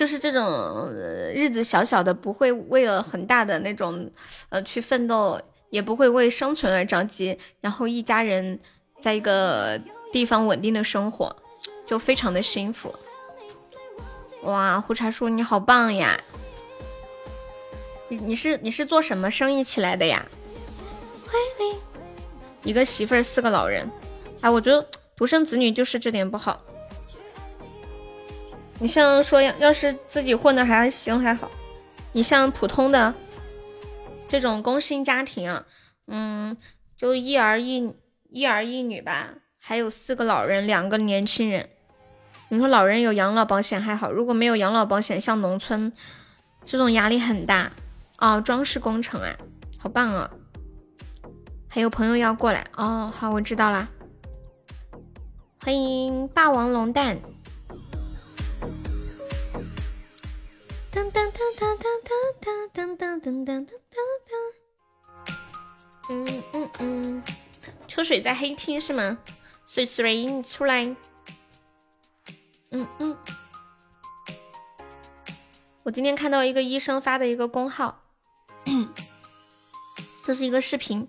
[0.00, 0.90] 就是这种
[1.34, 4.10] 日子小小的，不会为了很大的那种
[4.48, 5.38] 呃去奋斗，
[5.68, 8.58] 也不会为生存而着急，然后一家人
[8.98, 9.78] 在一个
[10.10, 11.36] 地方稳定的生活，
[11.86, 12.94] 就非常的幸福。
[14.44, 16.18] 哇，胡茶叔你好棒呀！
[18.08, 20.24] 你你是你是做什么生意起来的呀？”
[22.64, 23.86] 一个媳妇儿四个老人，
[24.40, 26.58] 哎，我觉得独生子女就是这点不好。
[28.80, 31.50] 你像说要要是自己混的还行还好，
[32.12, 33.14] 你像普通的
[34.26, 35.66] 这种工薪家庭啊，
[36.06, 36.56] 嗯，
[36.96, 37.92] 就一儿一
[38.30, 41.68] 一儿一女吧，还有四个老人，两个年轻人。
[42.48, 45.92] 你说老人有养老保险还好，如果没有养老保险，像农村
[46.64, 47.70] 这种压力很大
[48.18, 48.40] 哦。
[48.40, 49.36] 装饰工程啊，
[49.78, 50.30] 好棒啊！
[51.68, 53.86] 还有朋友要过来哦，好，我知道啦。
[55.62, 57.18] 欢迎霸王龙蛋。
[60.92, 61.86] 噔噔噔噔噔
[62.40, 64.34] 噔噔噔噔噔噔噔。
[66.10, 67.22] 嗯嗯嗯，
[67.86, 69.18] 秋水在黑厅是吗？
[69.64, 70.84] 水水，你出来。
[72.70, 73.16] 嗯嗯。
[75.84, 78.02] 我今天看到一个医生发的一个公号，
[80.26, 81.08] 这是一个视频，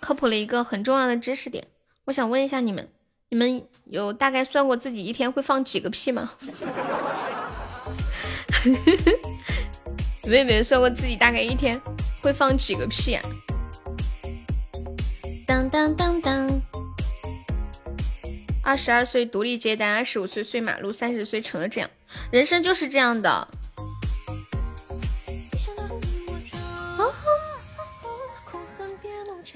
[0.00, 1.66] 科普了一个很重要的知识点。
[2.04, 2.92] 我想问一下你们，
[3.30, 6.32] 你们有大概算过自己一天会放几个屁吗？
[10.22, 11.80] 你们有没有算过自己大概一天
[12.22, 13.22] 会放几个屁啊？
[15.46, 16.48] 当当当当！
[18.62, 21.90] 二十二岁独立接单，二十五岁睡马路，三十岁成了这样，
[22.30, 23.48] 人生就是这样的。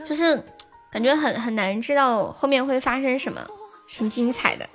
[0.07, 0.43] 就是
[0.91, 3.47] 感觉很很难知道后面会发生什么，
[3.89, 4.69] 挺精彩的。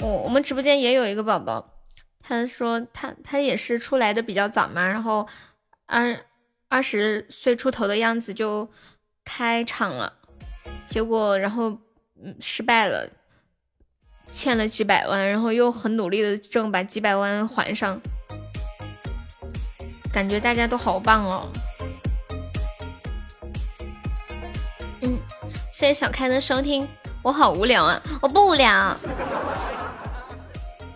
[0.00, 1.74] 我我们直播间也有一个宝宝，
[2.22, 5.28] 他说他他也是出来的比较早嘛，然后
[5.86, 6.18] 二
[6.68, 8.70] 二十岁出头的样子就
[9.24, 10.14] 开场了，
[10.86, 11.78] 结果然后
[12.40, 13.10] 失败了，
[14.32, 18.00] 欠了几百万，然后又很努力的挣，把几百万还上，
[20.10, 21.48] 感觉大家都好棒哦。
[25.02, 25.18] 嗯，
[25.72, 26.88] 谢谢小开的收听。
[27.22, 28.96] 我好无聊啊，我不无聊，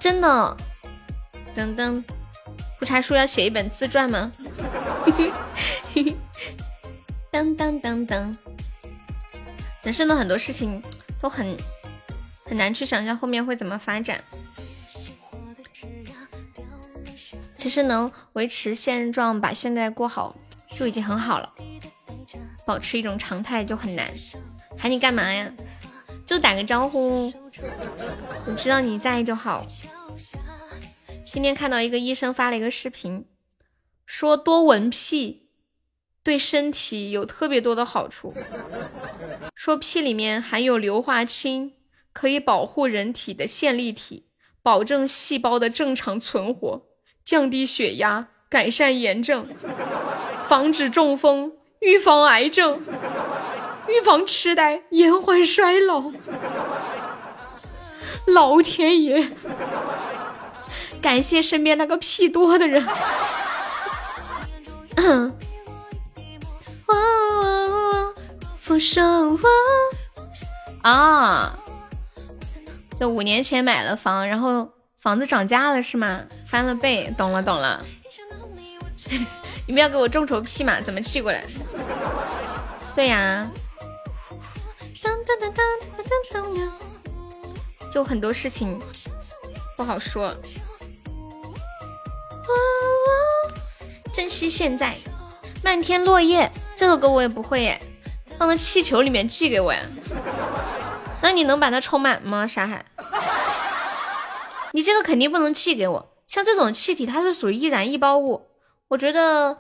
[0.05, 0.57] 真的。
[1.57, 2.05] 噔噔，
[2.79, 4.31] 不查叔要写一本自传吗？
[7.31, 8.37] 当当当当，
[9.83, 10.83] 人生的很多事情
[11.19, 11.57] 都很
[12.45, 14.23] 很难去想象后面会怎么发展。
[17.57, 20.37] 其实能维持现状，把现在过好
[20.69, 21.51] 就已经很好了。
[22.67, 24.07] 保持一种常态就很难，
[24.77, 25.51] 喊你干嘛呀？
[26.27, 27.33] 就打个招呼，
[28.47, 29.67] 我知道你在就好。
[31.35, 33.27] 今天看到一个医生发了一个视频，
[34.07, 35.49] 说多闻屁
[36.23, 38.33] 对身体有特别多的好处，
[39.53, 41.73] 说屁里面含有硫化氢，
[42.13, 44.29] 可以保护人体的线粒体，
[44.63, 46.87] 保证细胞的正常存活，
[47.25, 49.49] 降低血压，改善炎症，
[50.47, 51.55] 防止中风。
[51.81, 52.81] 预防癌症，
[53.89, 56.13] 预防痴呆，延缓衰老。
[58.29, 59.33] 老天爷，
[61.01, 62.87] 感谢身边那个屁多的人。
[70.83, 71.59] 啊，
[73.01, 76.23] 就五年前买了房，然后房子涨价了是吗？
[76.47, 77.85] 翻了倍，懂了懂了。
[79.67, 80.81] 你们要给我众筹屁嘛？
[80.81, 81.45] 怎么寄过来？
[82.95, 83.51] 对呀，
[87.91, 88.79] 就很多事情
[89.77, 90.35] 不好说。
[94.13, 94.97] 珍惜现在，
[95.63, 97.81] 漫天落叶这首歌我也不会耶，
[98.39, 99.81] 放到气球里面寄给我呀？
[101.21, 102.47] 那你能把它充满吗？
[102.47, 102.85] 沙海，
[104.73, 108.49] 你这个肯定不能寄给我，像这种气体它是属于易燃易爆物。
[108.89, 109.59] 我觉得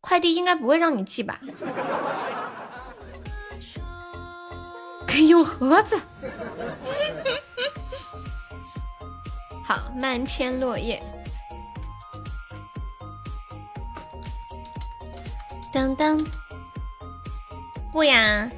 [0.00, 1.40] 快递应该不会让你寄吧？
[5.06, 6.00] 可以用盒子。
[9.64, 11.02] 好，漫天落叶。
[15.72, 16.18] 当当。
[17.92, 18.50] 不呀，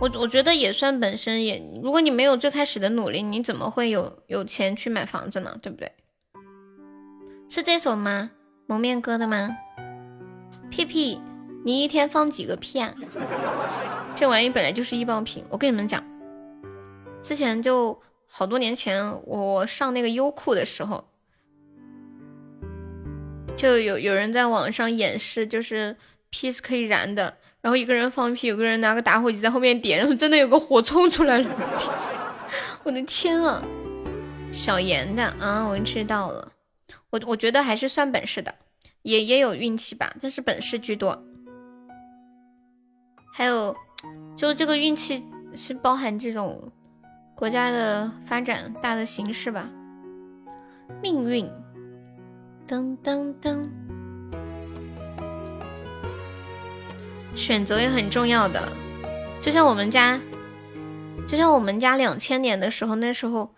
[0.00, 5.56] 我我觉得也算本身也，如果你没有最开始的努力，你怎么会有有钱去买房子呢？
[5.62, 5.92] 对不对？
[7.48, 8.30] 是这首吗？
[8.66, 9.56] 蒙面哥的吗？
[10.70, 11.20] 屁屁，
[11.64, 12.94] 你一天放几个屁啊？
[14.14, 15.44] 这玩意本来就是易爆品。
[15.50, 16.02] 我跟你们讲，
[17.22, 21.04] 之前就好多年前，我上那个优酷的时候，
[23.62, 25.96] 就有有人在网上演示，就是
[26.30, 27.38] 屁是可以燃的。
[27.60, 31.48] 然后一个人放屁，有个人拿个打火机在后面点，然后真的有个火冲出来了。
[32.82, 33.62] 我的天啊！
[34.50, 36.50] 小严的啊，我知道了。
[37.10, 38.52] 我我觉得还是算本事的。
[39.02, 41.22] 也也有运气吧，但是本事居多。
[43.32, 43.76] 还有，
[44.36, 45.22] 就这个运气
[45.54, 46.72] 是包含这种
[47.36, 49.70] 国家的发展大的形势吧。
[51.00, 51.48] 命运，
[52.66, 53.62] 噔噔噔，
[57.34, 58.72] 选择也很重要的。
[59.40, 60.20] 就像我们家，
[61.26, 63.54] 就像我们家两千年的时候，那时候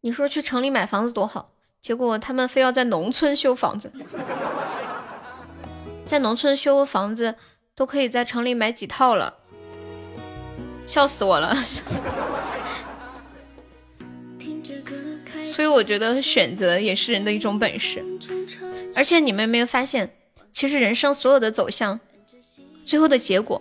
[0.00, 3.92] 你说去城里买房子多好，结果他们非要在农村修房子。
[6.04, 7.36] 在农村修个房子，
[7.74, 9.34] 都可以在城里买几套了，
[10.86, 11.54] 笑死我了。
[15.58, 18.00] 所以我觉得选择也是人的一种本事。
[18.94, 20.08] 而且你们有没有发现，
[20.52, 21.98] 其实人生所有的走向，
[22.84, 23.60] 最后的结果，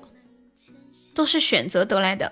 [1.16, 2.32] 都是选择得来的。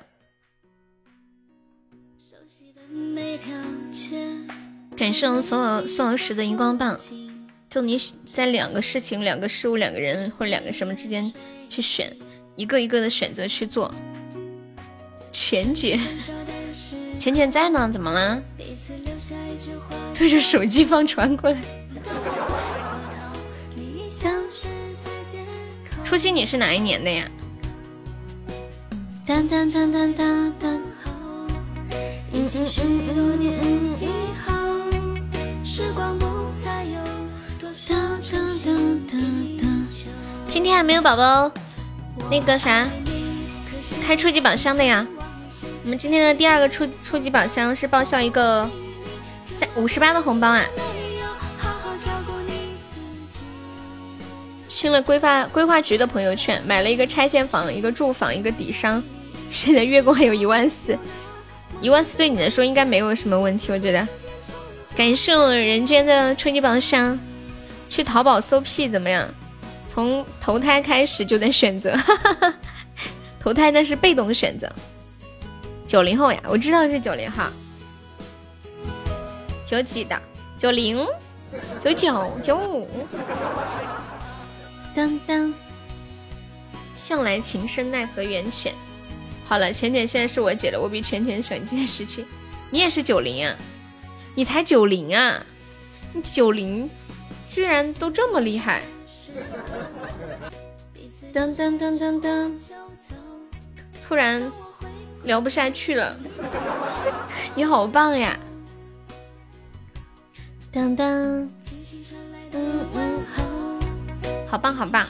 [4.95, 6.95] 感谢所有所有时的荧光棒。
[7.68, 11.34] 就你在两个事情、两个事物、两个人或者两个什么之间
[11.68, 12.16] 去选，
[12.55, 13.91] 一个一个的选择去做。
[15.32, 15.99] 浅姐，
[17.18, 18.39] 浅浅在呢，怎么了？
[20.18, 21.57] 对着手机放传过来。
[26.05, 27.26] 初心，你是哪一年的呀？
[29.26, 30.82] 当当当当当当。
[32.32, 33.95] 嗯嗯嗯嗯嗯嗯。
[40.47, 41.51] 今天还没有宝宝
[42.32, 42.88] 那个啥
[44.01, 45.05] 开初级宝箱的呀？
[45.84, 48.70] 我们今天的第二个初初级宝箱是报销一个
[49.46, 50.66] 三五十八的红包啊！
[54.68, 59.02] 清了规划规划局的朋友圈，买了一个拆迁房，一个住房，一个底商，
[59.50, 60.98] 现在月供还有一万四，
[61.82, 64.08] 一万四对你来说应该没有什么问题，我觉得。
[64.96, 67.20] 感谢人间的初级宝香，
[67.89, 69.28] 去淘宝搜屁怎么样？
[69.88, 72.54] 从投胎开始就得选择，哈哈哈
[73.39, 74.70] 投胎那是被动选择。
[75.88, 77.43] 九零后呀，我知道是九零后，
[79.66, 80.22] 九几的？
[80.57, 81.05] 九零？
[81.84, 82.32] 九九？
[82.41, 82.88] 九五？
[84.93, 85.53] 当当，
[86.93, 88.74] 向来情深奈何缘浅。
[89.47, 92.26] 好了，浅浅现在是我姐了，我比浅浅小一届十七。
[92.70, 93.55] 你也是九零啊？
[94.36, 95.43] 你才九零啊？
[96.13, 96.89] 你九零
[97.49, 98.82] 居然都这么厉害！
[101.34, 102.51] 噔噔噔噔噔，
[104.07, 104.51] 突然
[105.24, 106.18] 聊不下去了。
[107.53, 108.39] 你好棒呀！
[110.76, 111.07] 当当，
[112.51, 113.26] 嗯嗯。
[114.45, 115.07] 好棒好棒！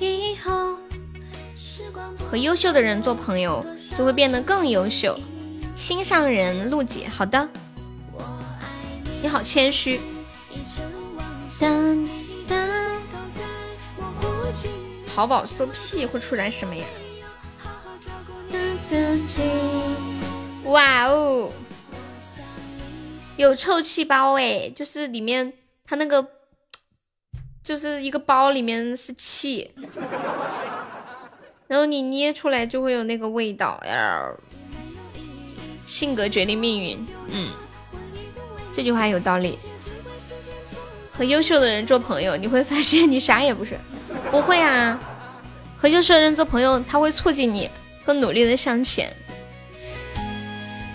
[0.00, 0.76] 以后
[2.28, 3.64] 和优秀的人做朋友，
[3.96, 5.16] 就会变得更优秀。
[5.76, 7.48] 心上人陆姐，好的。
[9.22, 10.00] 你好谦虚。
[15.14, 16.84] 淘宝搜屁会出来什么呀？
[20.64, 21.52] 哇哦，
[23.36, 25.52] 有臭气包哎，就是里面
[25.84, 26.26] 它那个。
[27.64, 29.70] 就是一个包里面是气，
[31.68, 33.80] 然后你捏出来就会有那个味道。
[35.86, 37.52] 性格决定命运，嗯，
[38.72, 39.56] 这句话有道理。
[41.12, 43.78] 和优秀的人做朋友，你会发现你啥也不是。
[44.32, 44.98] 不会啊，
[45.76, 47.70] 和优秀的人做朋友，他会促进你
[48.04, 49.14] 更努力的向前。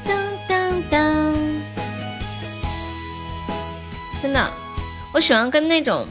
[0.04, 0.18] 当
[0.50, 1.34] 当当，
[4.22, 4.52] 真的，
[5.14, 6.08] 我喜欢跟那种。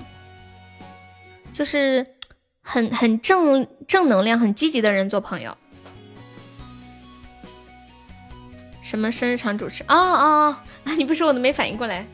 [1.52, 2.06] 就是
[2.60, 5.56] 很很正正能量、很积极的人做朋友。
[8.82, 9.82] 什么生日场主持？
[9.84, 10.92] 哦哦哦！
[10.98, 12.06] 你不说我都没反应过来。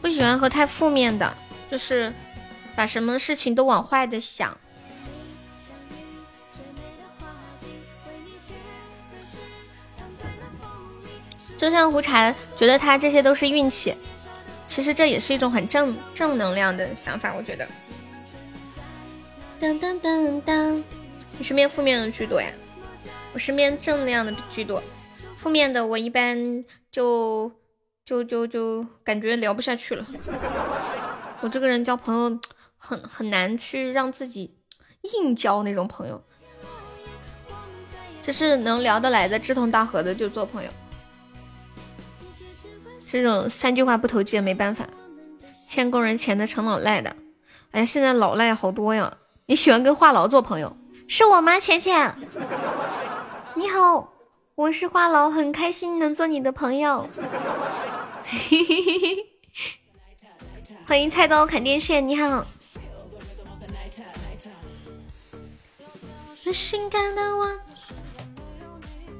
[0.00, 1.36] 不喜欢和太负面的，
[1.68, 2.12] 就是
[2.76, 4.56] 把什么事情都往坏的想。
[11.56, 13.96] 就像胡茶觉得他这些都是运气。
[14.66, 17.68] 其实这也是一种很正正能量的想法，我觉得。
[19.60, 20.84] 当当当当，
[21.38, 22.48] 你身边负面的居多呀？
[23.32, 24.82] 我身边正能量的居多，
[25.36, 27.50] 负面的我一般就
[28.04, 30.06] 就就就感觉聊不下去了。
[31.40, 32.40] 我这个人交朋友
[32.76, 34.56] 很很难去让自己
[35.02, 36.22] 硬交那种朋友，
[38.22, 40.70] 就是能聊得来的志同道合的就做朋友。
[43.14, 44.88] 这种三句话不投机的没办法，
[45.68, 47.14] 欠工人钱的成老赖的。
[47.70, 49.16] 哎呀，现在老赖好多呀！
[49.46, 50.76] 你喜欢跟话痨做朋友？
[51.06, 52.12] 是我吗，浅浅？
[53.54, 54.12] 你好，
[54.56, 57.08] 我是话痨，很开心能做你的朋友。
[60.84, 62.44] 欢迎菜刀砍电线，你好。
[66.52, 67.60] 性感的我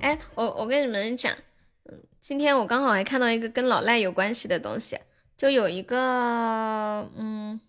[0.00, 1.32] 哎，我我跟你们讲。
[2.26, 4.98] 今天我刚好还看到一个跟老赖有关系的东西，
[5.36, 7.60] 就有一个，嗯，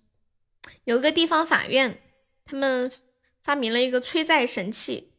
[0.86, 2.02] 有一个地方法院，
[2.46, 2.90] 他们
[3.44, 5.12] 发明了一个催债神器，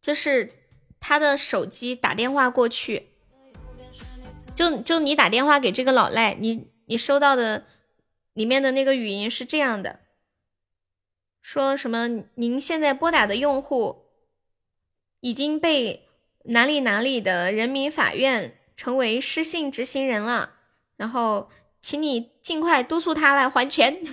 [0.00, 0.52] 就是
[1.00, 3.08] 他的手机打电话过去，
[4.54, 7.64] 就就你打电话给这个老赖，你你收到的
[8.32, 9.98] 里面的那个语音是这样的，
[11.42, 14.04] 说什么您现在拨打的用户
[15.18, 16.03] 已经被。
[16.46, 20.50] 哪里哪里的人民法院成为失信执行人了，
[20.98, 21.48] 然后
[21.80, 23.96] 请你尽快督促他来还钱。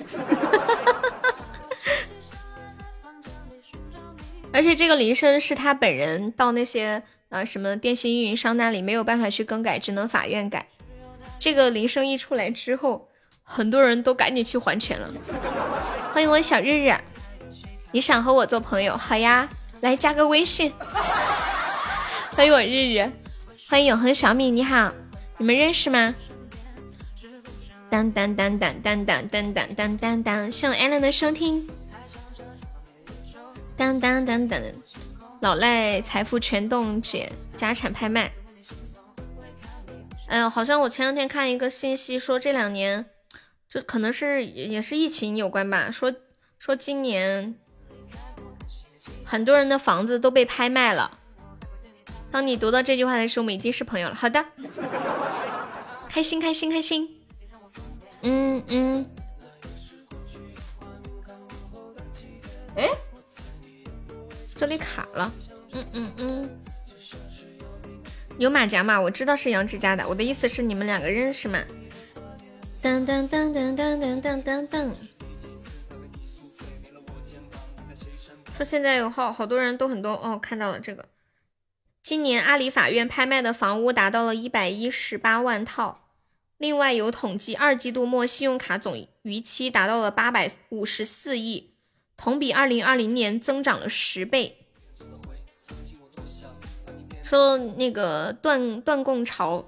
[4.53, 10.67] 而且这个铃声是他本人到那些啊什么电信运营商那里没有办法去更改，只能法院改。
[11.37, 13.09] 这个铃声一出来之后，
[13.43, 15.11] 很多人都赶紧去还钱了。
[16.13, 16.93] 欢迎我小日日，
[17.91, 18.95] 你想和我做朋友？
[18.95, 19.49] 好呀，
[19.81, 20.73] 来加个微信。
[22.33, 23.11] 欢迎我日日，
[23.67, 24.93] 欢迎永恒小米，你好，
[25.37, 26.15] 你们认识吗？
[27.89, 31.69] 当当当当当当当当当当，谢谢艾伦的收听。
[33.75, 34.61] 当当当当，
[35.41, 38.31] 老赖财富全冻结，家产拍卖。
[40.27, 43.07] 哎呀，好像我前两天看一个信息说，这两年
[43.67, 45.91] 就可能是也也是疫情有关吧。
[45.91, 46.13] 说
[46.57, 47.55] 说今年
[49.25, 51.17] 很多人的房子都被拍卖了。
[52.31, 54.15] 当你读到这句话的时候，我们已经是朋友了。
[54.15, 54.45] 好的，
[56.07, 57.09] 开心开心开心。
[58.21, 59.05] 嗯嗯。
[62.75, 62.89] 哎。
[64.55, 65.33] 这里卡了，
[65.71, 66.49] 嗯嗯嗯，
[68.37, 69.01] 有马甲吗？
[69.01, 70.07] 我知道是杨志家的。
[70.07, 71.63] 我的意思是你们两个认识吗？
[72.79, 74.91] 噔噔噔噔噔噔噔噔噔。
[78.55, 81.03] 说现在有好好多人都很多哦，看到了这个。
[82.03, 86.07] 今年阿里法院拍卖的房屋达到了一百一十八万套，
[86.57, 91.75] 另外有统计，二季度末信用卡总逾期达到了八百五十四亿。
[92.17, 94.57] 同比二零二零年增长了十倍。
[97.23, 99.67] 说那个断断供潮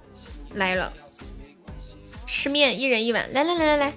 [0.54, 0.94] 来了，
[2.28, 3.94] 吃面一人一碗，来来来来来，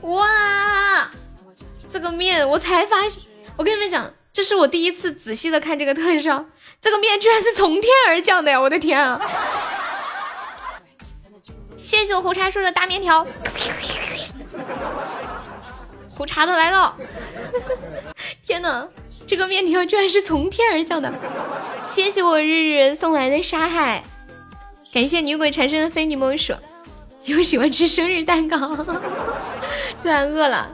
[0.00, 1.10] 哇，
[1.88, 3.22] 这个面我才发现，
[3.56, 6.46] 我跟你们讲，这是我第一次仔细的看这个特效，
[6.82, 8.60] 这个面居然是从天而降的呀！
[8.60, 9.20] 我的天啊！
[11.76, 13.24] 谢谢我胡茶叔的大面条。
[16.10, 16.96] 胡茬的来了！
[18.42, 18.88] 天哪，
[19.24, 21.12] 这个面条居然是从天而降的！
[21.84, 24.02] 谢谢我日日送来的沙海，
[24.92, 26.52] 感谢女鬼缠身的非你莫属。
[27.26, 28.58] 又喜欢吃生日蛋糕，
[30.02, 30.68] 突然饿了。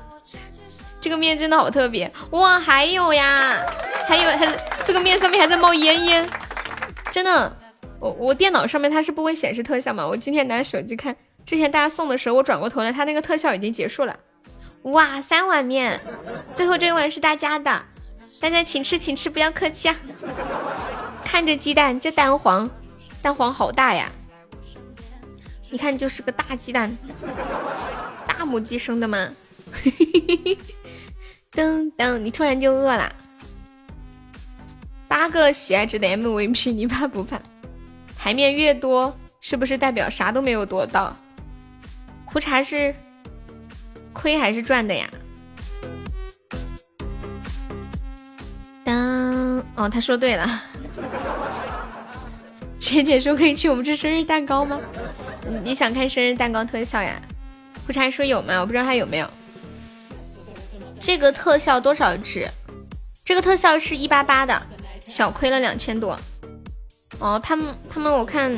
[1.01, 2.59] 这个面真的好特别哇！
[2.59, 3.65] 还有呀，
[4.07, 6.29] 还有还这个面上面还在冒烟烟，
[7.11, 7.57] 真的。
[8.01, 10.07] 我我电脑上面它是不会显示特效嘛？
[10.07, 14.17] 我今天拿手机看，之前大家送的时候我转过头来，它那个特效已经结束了。
[14.83, 16.01] 哇，三碗面，
[16.55, 17.83] 最后这一碗是大家的，
[18.41, 19.97] 大家请吃，请吃，不要客气啊！
[21.25, 22.71] 看着鸡蛋，这蛋黄，
[23.21, 24.09] 蛋黄好大呀！
[25.71, 26.97] 你看，就是个大鸡蛋，
[28.29, 29.29] 大母鸡生的吗？
[31.53, 33.13] 噔噔，你突然就饿了。
[35.09, 37.41] 八个喜爱值的 MVP，你怕不怕？
[38.17, 41.17] 台面越多，是不是代表啥都没有夺到？
[42.25, 42.95] 胡茶是。
[44.13, 45.09] 亏还是赚的呀？
[48.85, 50.63] 当哦，他说对了。
[52.79, 54.81] 姐姐说可以请我们吃生日蛋糕吗？
[55.63, 57.21] 你想看生日蛋糕特效呀？
[57.87, 58.59] 胡柴说有吗？
[58.61, 59.31] 我不知道他有没有。
[61.01, 62.49] 这个特效多少值？
[63.25, 64.63] 这个特效是一八八的，
[65.01, 66.19] 小亏了两千多。
[67.19, 68.57] 哦，他们他们我看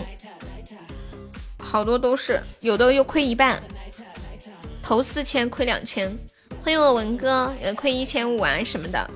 [1.58, 3.62] 好多都是，有的又亏一半。
[4.82, 6.10] 投四千亏两千，
[6.62, 9.10] 欢迎我文哥，也亏一千五啊什么的。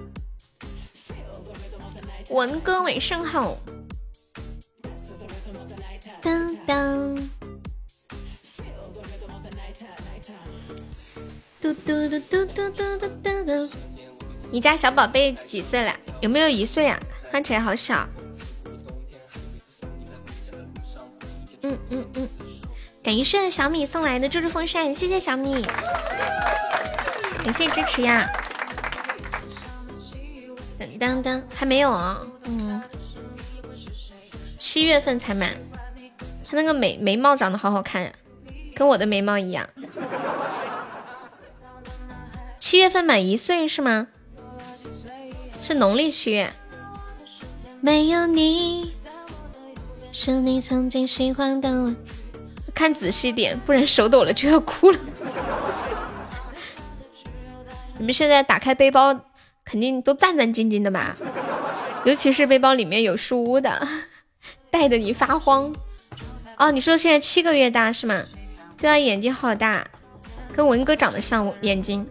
[2.31, 3.57] 文哥晚上好。
[6.21, 7.17] 当当。
[11.65, 13.71] 嘟嘟嘟嘟嘟嘟嘟嘟。
[14.51, 15.97] 你家小宝贝几岁了？
[16.21, 17.01] 有没有一岁啊？
[17.33, 18.07] 看起来好小。
[21.63, 22.29] 嗯嗯嗯。
[23.03, 25.67] 感谢小米送来的猪猪风扇，谢谢小米，
[27.43, 28.31] 感谢支持呀！
[30.79, 32.83] 噔噔噔，还没有啊，嗯，
[34.59, 35.55] 七月份才满。
[36.47, 38.13] 他那个眉眉毛长得好好看呀，
[38.75, 39.67] 跟我的眉毛一样。
[42.67, 44.07] 七月份满一岁是吗？
[45.61, 46.51] 是农历七月。
[47.83, 48.95] 没有你，
[50.11, 51.95] 是你曾经喜欢的我。
[52.75, 54.99] 看仔细点，不然手抖了就要哭了。
[57.99, 59.15] 你们现在打开背包，
[59.63, 61.15] 肯定都战战兢兢的吧？
[62.07, 63.87] 尤其是背包里面有书屋的，
[64.73, 65.71] 带的你发慌。
[66.57, 68.23] 哦，你说现在七个月大是吗？
[68.79, 69.87] 对啊，眼睛好大，
[70.57, 72.07] 跟文哥长得像，眼睛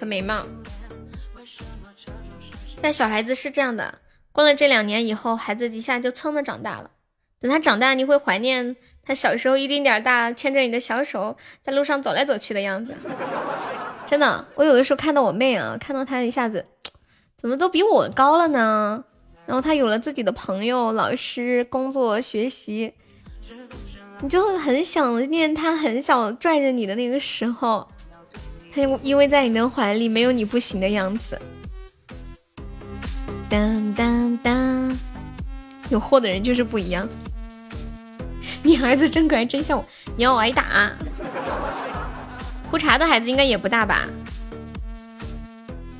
[0.00, 0.46] 和眉毛。
[2.80, 3.98] 但小孩子是这样的，
[4.32, 6.92] 过了这两年以后，孩子一下就噌的长大了。
[7.38, 8.76] 等他长大，你会怀念。
[9.02, 12.94] 他小时候一丁点大，牵着你的小手在路上走来走去的样子，
[14.06, 14.46] 真的。
[14.54, 16.64] 我有的时候看到我妹啊，看到她一下子
[17.36, 19.04] 怎么都比我高了呢？
[19.46, 22.94] 然后他有了自己的朋友、老师、工作、学习，
[24.20, 27.88] 你就很想念他，很想拽着你的那个时候，
[28.72, 31.40] 他依偎在你的怀里，没有你不行的样子。
[33.48, 34.96] 当当当，
[35.88, 37.08] 有货的人就是不一样。
[38.62, 39.84] 你儿子真可爱，真像我，
[40.16, 40.92] 你要挨打？
[42.70, 44.06] 胡茬的孩子应该也不大吧？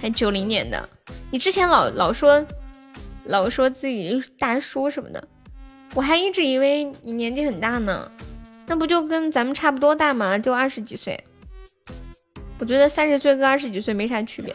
[0.01, 0.89] 还九零年的，
[1.31, 2.45] 你之前老老说。
[3.27, 5.23] 老说自己大叔什么的，
[5.95, 8.11] 我还一直以为你年纪很大呢，
[8.67, 10.39] 那不就跟咱们差不多大吗？
[10.39, 11.23] 就二十几岁。
[12.61, 14.55] 我觉得三十岁跟二十几岁没啥区别。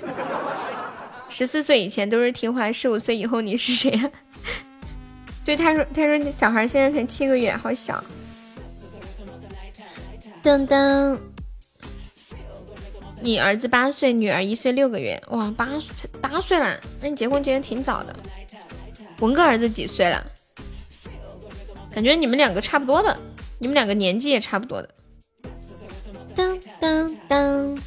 [1.27, 4.09] 十四岁以前都是听话，十五岁以后你是谁呀？
[5.43, 8.01] 对，他说，他说小孩现在才七个月，好小。
[10.43, 11.19] 噔噔，
[13.21, 15.67] 你儿子八岁，女儿一岁六个月，哇，八
[16.21, 18.15] 八岁了，那你结婚结的挺早的。
[19.19, 20.23] 文哥儿子几岁了？
[21.93, 23.17] 感觉你们两个差不多的，
[23.57, 24.89] 你们两个年纪也差不多的。
[26.35, 27.77] 当当当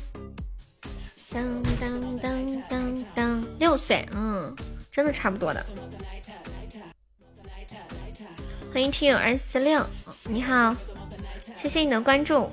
[1.31, 4.57] 当当当当当，六岁，嗯，
[4.91, 5.65] 真的差不多的。
[8.73, 9.85] 欢迎听友二四六，
[10.25, 10.75] 你好，
[11.55, 12.51] 谢谢你的关注。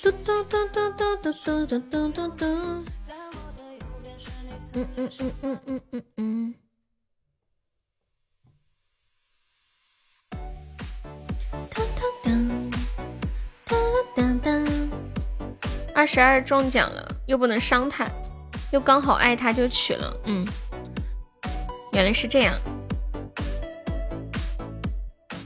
[0.00, 2.44] 嘟嘟嘟嘟嘟嘟嘟嘟嘟嘟嘟。
[4.74, 6.54] 嗯嗯嗯嗯嗯嗯嗯。
[15.94, 18.06] 二十二中奖了，又不能伤他，
[18.70, 20.16] 又刚好爱他，就娶了。
[20.24, 20.46] 嗯，
[21.92, 22.54] 原来是这样。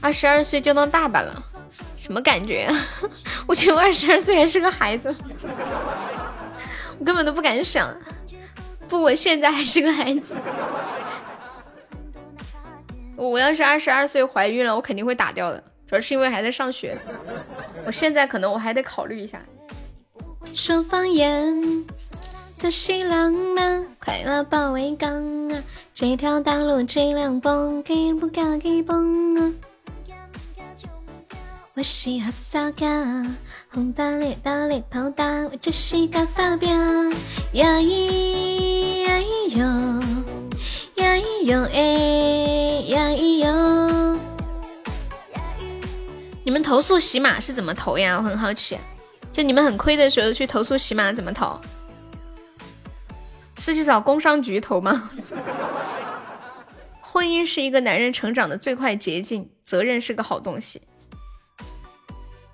[0.01, 1.43] 二十二岁就当爸爸了，
[1.97, 2.75] 什么感觉啊？
[3.47, 5.13] 我觉得我二十二岁还是个孩子，
[6.97, 7.93] 我根本都不敢想。
[8.87, 10.35] 不，我现在还是个孩子。
[13.15, 15.61] 我要是二十二岁怀孕了，我肯定会打掉的。
[15.85, 16.97] 主要是因为还在上学，
[17.85, 19.41] 我现在可能我还得考虑一下。
[20.53, 21.85] 说方言
[22.57, 25.63] 的新浪漫，快乐保卫港啊！
[25.93, 29.53] 这条大路最亮蹦，给不嘎给蹦啊！
[31.75, 32.85] 我是哈萨嘎，
[33.69, 36.69] 红大脸大脸头大，我这是个发表
[37.53, 39.65] 呀咿呀咿哟，
[40.95, 41.81] 呀咿哟哎
[42.87, 44.19] 呀咿哟。
[46.43, 48.17] 你们投诉喜马是怎么投呀？
[48.17, 48.77] 我很好奇。
[49.39, 51.57] 就你们很亏的时候去投诉喜马怎么投？
[53.57, 55.09] 是去找工商局投吗？
[56.99, 60.81] 婚姻是一个男人成长的最快捷径，责任是个好东西。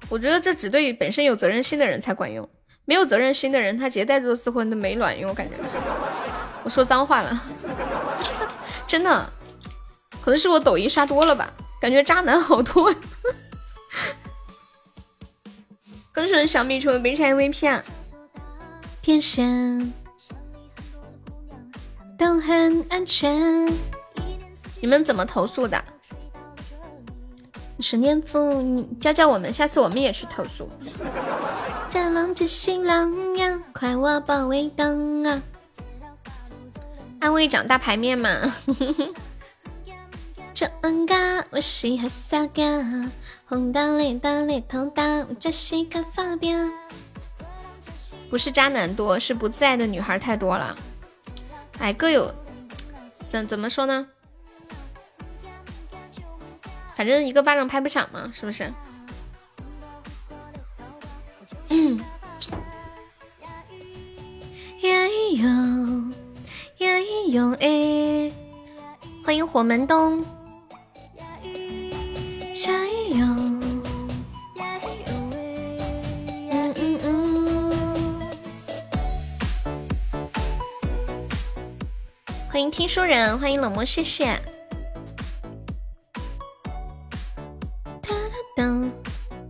[0.10, 2.48] 我觉得这只对本身有责任心的人才管用，
[2.86, 5.32] 没有责任心的人他直接带着私婚都没卵用。
[5.32, 5.56] 我感觉
[6.62, 7.44] 我说脏话了，
[8.86, 9.28] 真的，
[10.22, 11.52] 可能是我抖音刷多了吧，
[11.82, 12.94] 感觉渣男好多。
[16.16, 17.84] 恭喜小米成为悲惨 MVP 啊！
[19.02, 19.94] 天线
[22.18, 23.68] 都很安全。
[24.80, 25.84] 你们怎么投诉的？
[27.82, 30.70] 十年福，你教教我们，下次我们也去投诉。
[31.90, 35.42] 战狼之新郎呀，快我保卫党啊！
[37.20, 38.54] 安慰长大牌面嘛。
[40.56, 42.64] 这恩嘎，我是哈萨嘎。
[43.48, 46.58] 红大脸大脸头大，这是个发表。
[48.28, 50.76] 不是渣男多，是不自爱的女孩太多了。
[51.78, 52.34] 哎，各有
[53.30, 54.08] 怎怎么说呢？
[56.96, 58.64] 反正一个巴掌拍不响嘛，是不是？
[64.82, 65.48] 呀咿哟，
[66.80, 68.34] 呀咿哟哎！
[69.24, 70.26] 欢迎火门东。
[72.56, 73.18] 加油！
[76.52, 77.74] 嗯嗯嗯。
[82.50, 84.40] 欢迎听书人，欢迎冷漠，谢谢。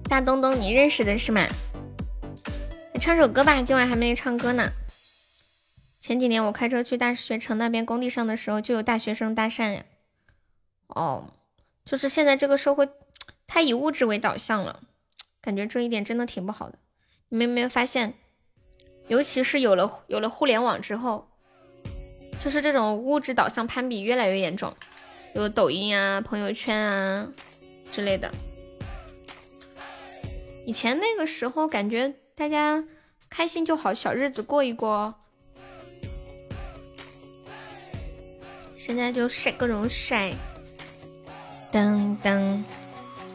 [0.10, 1.45] 大东东，你认识的是吗？
[2.99, 4.72] 唱首歌吧，今晚还没唱歌呢。
[5.99, 9.84] 前几年我开车去大学城那边工地上的时候，就有大学生搭讪呀。
[10.88, 11.30] 哦。
[11.86, 12.90] 就是现在这个社会
[13.45, 14.82] 太以物质为导向了，
[15.40, 16.80] 感觉这一点真的挺不好的。
[17.30, 18.16] 你们有没有发现，
[19.07, 21.30] 尤其是有了有了互联网之后，
[22.44, 24.74] 就是这种物质导向攀比越来越严重，
[25.36, 27.32] 有抖音啊、朋友圈啊
[27.91, 28.32] 之类的。
[30.66, 32.84] 以前那个时候感觉大家
[33.30, 35.14] 开心就好，小日子过一过。
[38.76, 40.34] 现在就晒各种晒，
[41.76, 42.64] 噔噔，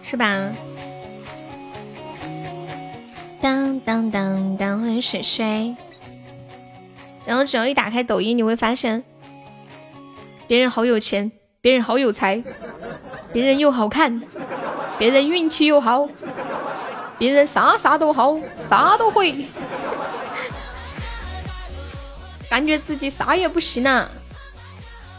[0.02, 0.48] 是吧？
[3.38, 5.76] 当当当当，欢迎水水。
[7.26, 9.04] 然后只要一打开抖音，你会发现，
[10.46, 11.30] 别人好有钱，
[11.60, 12.42] 别人好有才，
[13.30, 14.22] 别人又好看，
[14.98, 16.08] 别人运气又好，
[17.18, 18.38] 别人啥啥都好，
[18.70, 19.44] 啥都会，
[22.48, 24.10] 感觉自己啥也不行啊！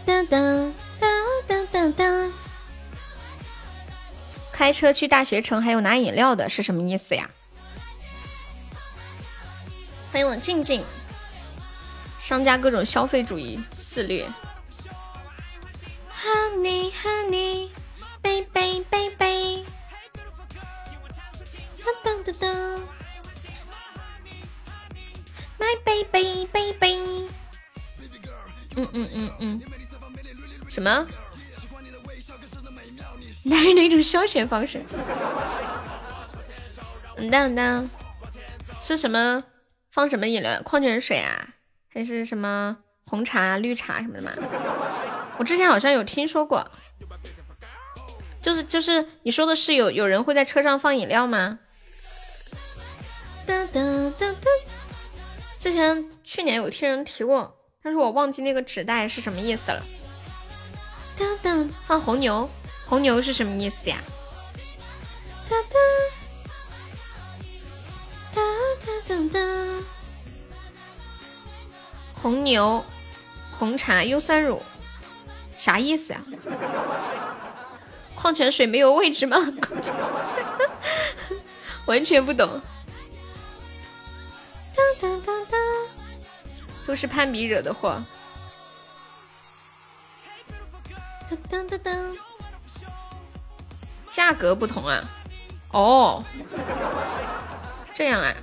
[0.08, 1.12] 当当当
[1.46, 2.34] 当当当。
[4.62, 7.28] 开车去大学城，还有拿饮料的，是什么意思呀？
[10.12, 10.86] 欢迎我静静。
[12.20, 14.30] 商家各种消费主义肆虐。
[16.14, 17.70] Honey Honey
[18.22, 19.66] Baby Baby，，My
[25.84, 27.28] Baby Baby，
[28.76, 29.60] 嗯嗯嗯嗯，
[30.70, 31.08] 什么？
[33.44, 34.82] 男人的一种消遣方式。
[37.18, 37.90] 嗯当当，
[38.80, 39.44] 是什么？
[39.92, 40.62] 放什么饮料？
[40.64, 41.50] 矿泉水啊？
[41.94, 44.32] 还是什么红茶、绿茶什么的吗？
[45.38, 46.72] 我之前好像有听说过，
[48.42, 51.60] 就是就是你说的是有有人会在车上放饮料吗？
[53.46, 54.36] 噔噔噔噔，
[55.58, 59.84] 之前去年有听人提过，但是我忘记那个纸袋是什么意思了。
[61.18, 62.50] 噔噔，放红牛，
[62.92, 64.02] 红牛是什么意思呀？
[65.48, 65.56] 噔
[68.34, 68.44] 噔
[69.08, 69.84] 噔噔噔。
[72.12, 72.84] 红牛、
[73.50, 74.62] 红茶、优酸乳，
[75.56, 76.22] 啥意思呀？
[78.14, 79.38] 矿泉水没有位置吗？
[81.88, 82.62] 完全不懂。
[86.86, 88.04] 都是攀比惹的祸。
[91.30, 92.18] 当当当当，
[94.12, 95.10] 价格不同啊？
[95.72, 96.24] 哦，
[97.94, 98.36] 这样啊。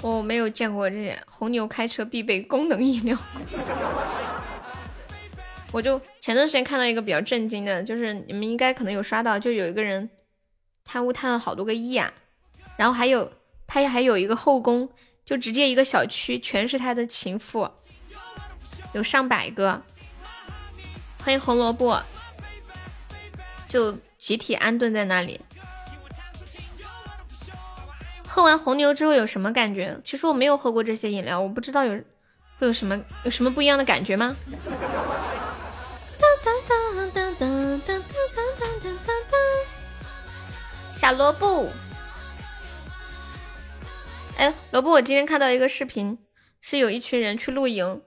[0.00, 3.18] 我没有见过这些红牛开车必备功能饮料。
[5.72, 10.08] 我就前段时间看到一个比较震惊的，就是你们应该可能有刷到，就有一个人
[10.84, 12.12] 贪污贪了好多个亿啊，
[12.76, 13.32] 然后还有
[13.66, 14.88] 他还有一个后宫，
[15.24, 17.68] 就直接一个小区全是他的情妇，
[18.92, 19.82] 有上百个。
[21.24, 22.00] 欢迎红萝卜，
[23.68, 25.40] 就集体安顿在那里。
[28.26, 30.00] 喝完红牛之后有什么感觉？
[30.04, 31.92] 其实我没有喝过这些饮料，我不知道有
[32.58, 34.36] 会有什么有什么不一样的感觉吗？
[40.90, 41.68] 小萝卜，
[44.36, 46.18] 哎，萝卜，我今天看到一个视频，
[46.60, 48.02] 是有一群人去露营，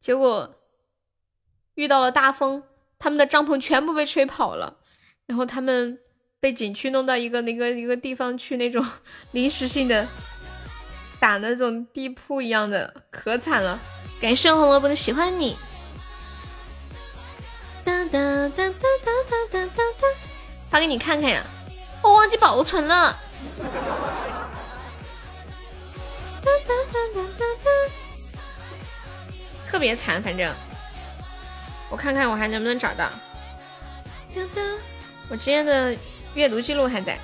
[0.00, 0.56] 结果
[1.74, 2.64] 遇到了大风，
[2.98, 4.78] 他们的帐篷全部被吹跑了，
[5.32, 5.98] 然后他们。
[6.42, 8.84] 被景区弄到一个那个一个地方去，那种
[9.30, 10.08] 临时性的
[11.20, 13.78] 打那种地铺一样的，可惨了。
[14.20, 15.56] 感谢红萝卜的喜欢你。
[17.84, 18.18] 哒哒
[18.48, 19.84] 哒哒哒哒哒哒，
[20.68, 21.44] 发给你看看呀，
[22.02, 23.16] 我忘记保存了。
[26.42, 27.70] 哒哒哒哒哒哒，
[29.70, 30.52] 特别惨，反正
[31.88, 33.08] 我看看我还能不能找到。
[34.34, 34.60] 哒哒，
[35.28, 35.96] 我今天的。
[36.34, 37.20] 阅读记录还在，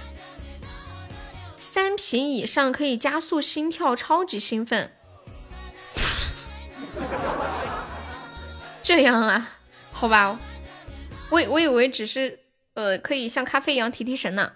[1.57, 4.93] 三瓶以上可以加速心跳，超级兴奋。
[8.83, 9.57] 这样啊？
[9.93, 10.39] 好吧，
[11.31, 12.41] 我我以为只是
[12.75, 14.53] 呃可以像咖啡一样提提神呢。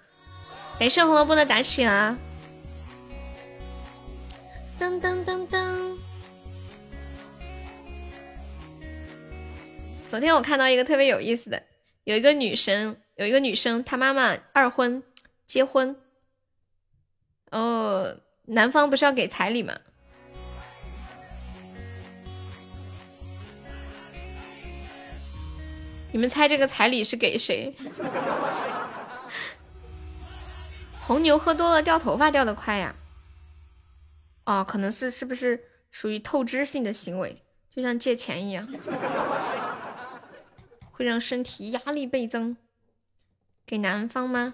[0.79, 2.19] 感谢红萝卜的打起啊！
[4.79, 5.97] 噔噔噔噔。
[10.11, 11.63] 昨天我看到一个特别有意思的，
[12.05, 12.99] 有一个女生。
[13.17, 15.03] 有一个女生，她妈妈二婚
[15.47, 15.97] 结婚，
[17.51, 19.79] 哦，男方不是要给彩礼吗？
[26.13, 27.75] 你们猜这个彩礼是给谁？
[31.01, 32.95] 红牛喝多了掉头发掉的快呀？
[34.45, 38.67] 哦，可能是是不是属于透支性的行为，就像借钱一样，
[40.91, 42.57] 会让身体压力倍增。
[43.73, 44.53] 给男方吗？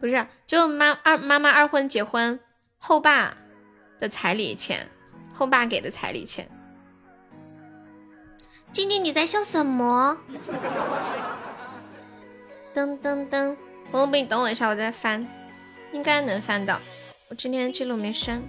[0.00, 2.40] 不是，就妈二妈妈二婚结婚，
[2.76, 3.36] 后爸
[4.00, 4.88] 的彩礼钱，
[5.32, 6.50] 后爸给的彩礼钱。
[8.72, 10.18] 静静，你在笑什么？
[12.74, 13.56] 噔噔噔，
[13.92, 15.24] 我不，你等我一下，我再翻，
[15.92, 16.80] 应该能翻到。
[17.28, 18.42] 我今天记录没删。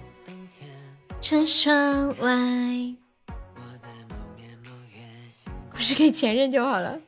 [5.78, 6.98] 是给前任就好了。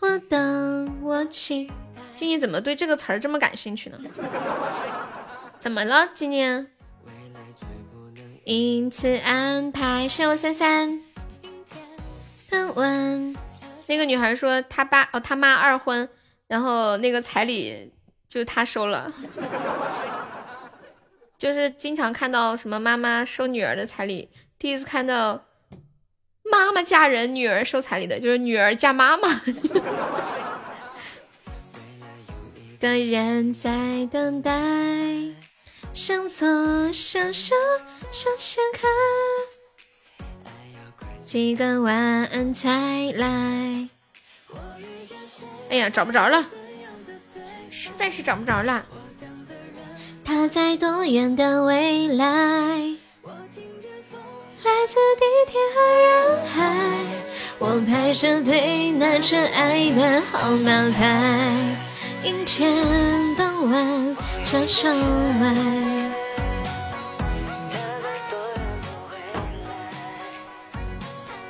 [0.00, 1.68] 我等我情，
[2.14, 3.98] 静静怎么对这个词儿这么感兴趣呢？
[5.58, 6.68] 怎么了，静静？
[8.44, 11.02] 因此安排是我三三。
[12.48, 13.36] 等问
[13.86, 16.08] 那个女孩说她爸哦，她妈二婚，
[16.46, 17.92] 然后那个彩礼
[18.28, 19.12] 就她收了。
[21.36, 25.44] 就是经常看到什么妈妈收女儿的彩礼，第一次看到
[26.50, 29.28] 妈妈嫁人，女儿收彩礼的，就是女儿嫁妈妈。
[32.80, 34.50] 的人在等待，
[35.92, 36.46] 向左
[36.92, 37.32] 向右
[38.12, 38.88] 向前看，
[41.24, 41.96] 几个晚
[42.26, 43.88] 安才来。
[45.70, 46.46] 哎呀，找不着了，
[47.68, 48.86] 实在是找不着了。
[50.24, 52.96] 他在多远的未来？
[54.68, 56.06] 来自地铁和人
[56.46, 56.52] 海，
[57.58, 61.50] 我排着队拿着爱的号码牌，
[62.22, 62.70] 阴天
[63.34, 64.94] 傍晚车窗
[65.40, 65.54] 外。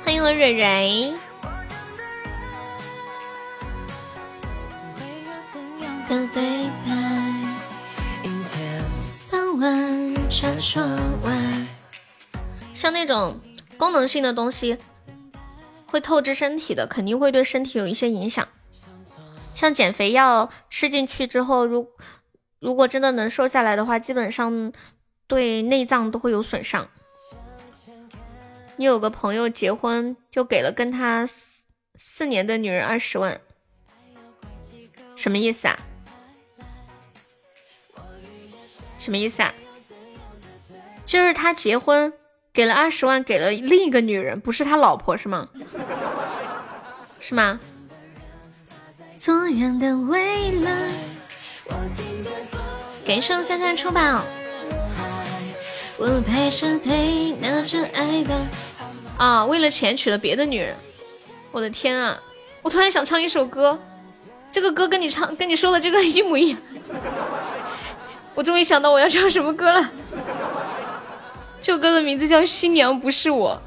[0.05, 1.13] 欢迎我蕊蕊。
[6.07, 6.41] 的对
[6.87, 6.89] 白。
[12.79, 13.41] 像那种
[13.77, 14.77] 功能性的东西，
[15.85, 18.47] 会透支身体的，肯定会对身体有一些影响。
[19.53, 21.89] 像减肥药吃进去之后，如
[22.59, 24.71] 如果真的能瘦下来的话，基本上
[25.27, 26.89] 对内脏都会有损伤。
[28.77, 31.65] 你有个朋友结婚就给了跟他四
[31.97, 33.41] 四年的女人二十万，
[35.17, 35.77] 什么意思啊？
[38.97, 39.53] 什么意思啊？
[41.05, 42.13] 就是他结婚
[42.53, 45.47] 给了二十万给了另一个女人，不是他老婆是吗？
[47.19, 47.59] 是吗？
[49.17, 50.89] 左远的未来，
[53.05, 54.23] 感谢三三出宝。
[55.97, 58.33] 我拍着腿，拿着爱的
[59.17, 60.73] 啊，为了钱娶了别的女人。
[61.51, 62.17] 我的天啊！
[62.61, 63.77] 我突然想唱一首歌，
[64.51, 66.59] 这个歌跟你唱跟你说的这个一模一样。
[68.35, 69.91] 我终于想到我要唱什么歌了。
[71.61, 73.61] 这首歌的名字叫《新娘不是我》，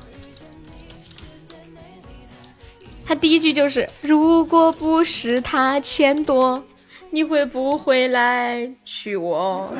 [3.04, 6.64] 他第一句就是“如果不是他钱多，
[7.10, 9.72] 你会不会来娶我？”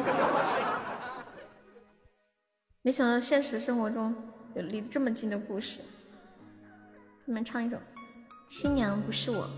[2.83, 4.15] 没想到现实生活中
[4.55, 5.81] 有离得这么近的故事。
[7.25, 7.77] 你们唱一首
[8.49, 9.49] 《新娘不是我》。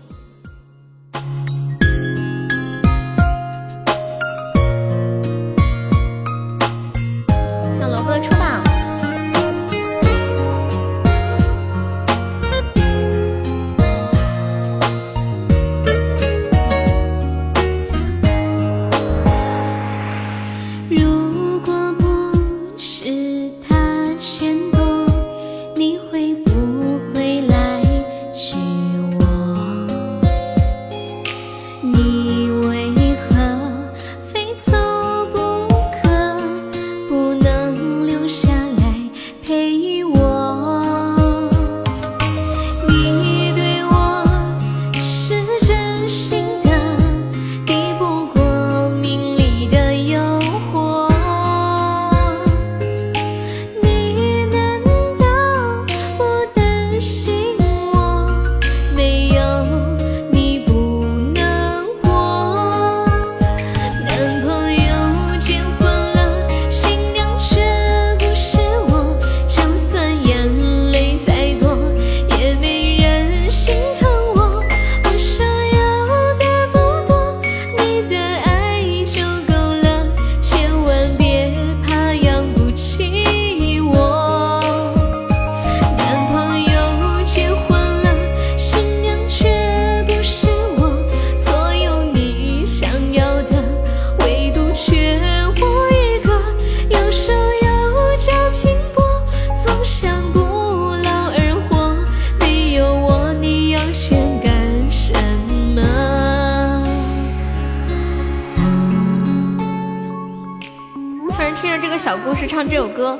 [112.23, 113.19] 故事唱这首歌，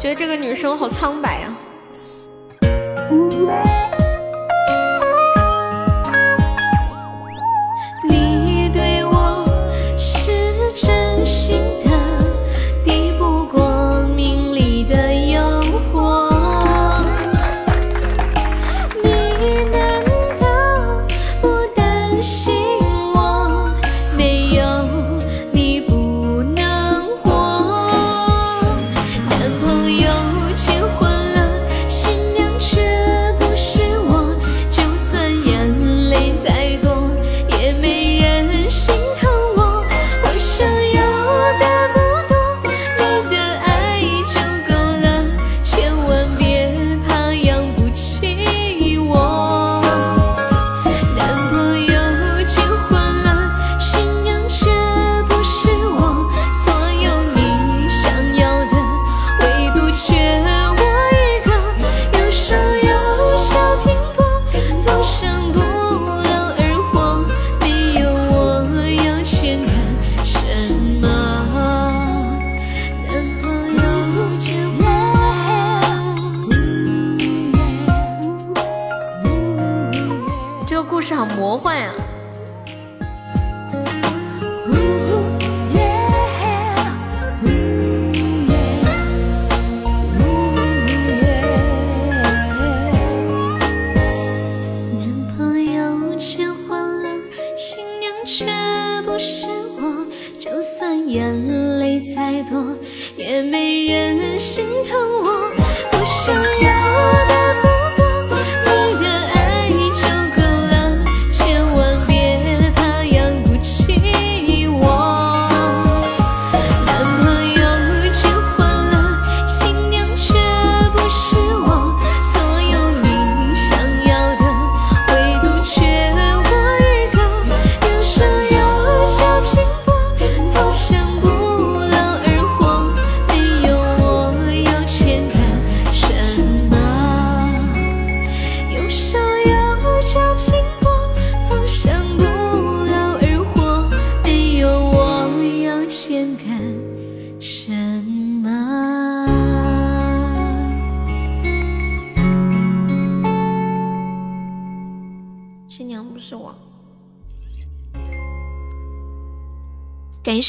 [0.00, 1.54] 觉得这个女生好苍白呀。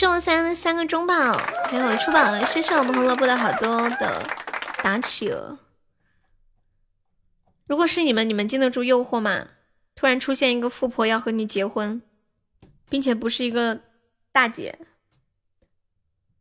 [0.02, 1.14] 谢我三三个中宝，
[1.69, 4.28] 还有出宝了，谢谢我们胡萝卜的好多的
[4.82, 5.60] 打企鹅。
[7.68, 9.49] 如果是你们，你们经得住诱惑吗？
[9.94, 12.02] 突然出现一个富婆要和你结婚，
[12.90, 13.82] 并且不是一个
[14.32, 14.80] 大姐，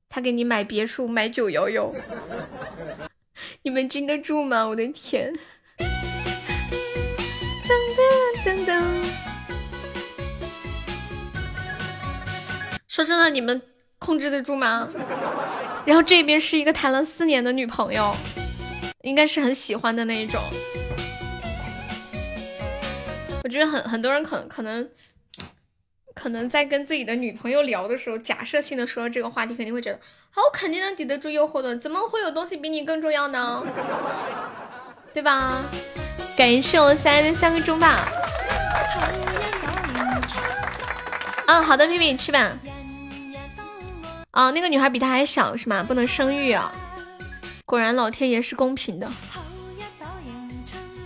[0.09, 1.93] 她给你买别墅、买九幺幺，
[3.61, 4.69] 你们经得住吗？
[4.69, 5.39] 我的天！
[12.91, 13.63] 说真的，你们
[14.01, 14.89] 控制得住吗？
[15.87, 18.17] 然后这边是一个谈了四年的女朋友，
[19.03, 20.43] 应该是很喜欢的那一种。
[23.45, 24.91] 我觉得很很多人可能可能
[26.15, 30.01] 可能在跟自己的女朋友聊的时候，假设性的说这个话题，肯定会觉得，
[30.33, 33.65] 好，我肯定能抵得住诱惑的，怎么会有东西比你更重要呢？
[35.15, 35.63] 对吧？
[36.37, 38.09] 感谢我三的三个钟吧。
[41.47, 42.53] 嗯，好的，皮皮去吧。
[44.33, 45.83] 哦，那个女孩比他还小是吗？
[45.83, 46.73] 不能生育啊！
[47.67, 49.11] 果然老天爷是公平的。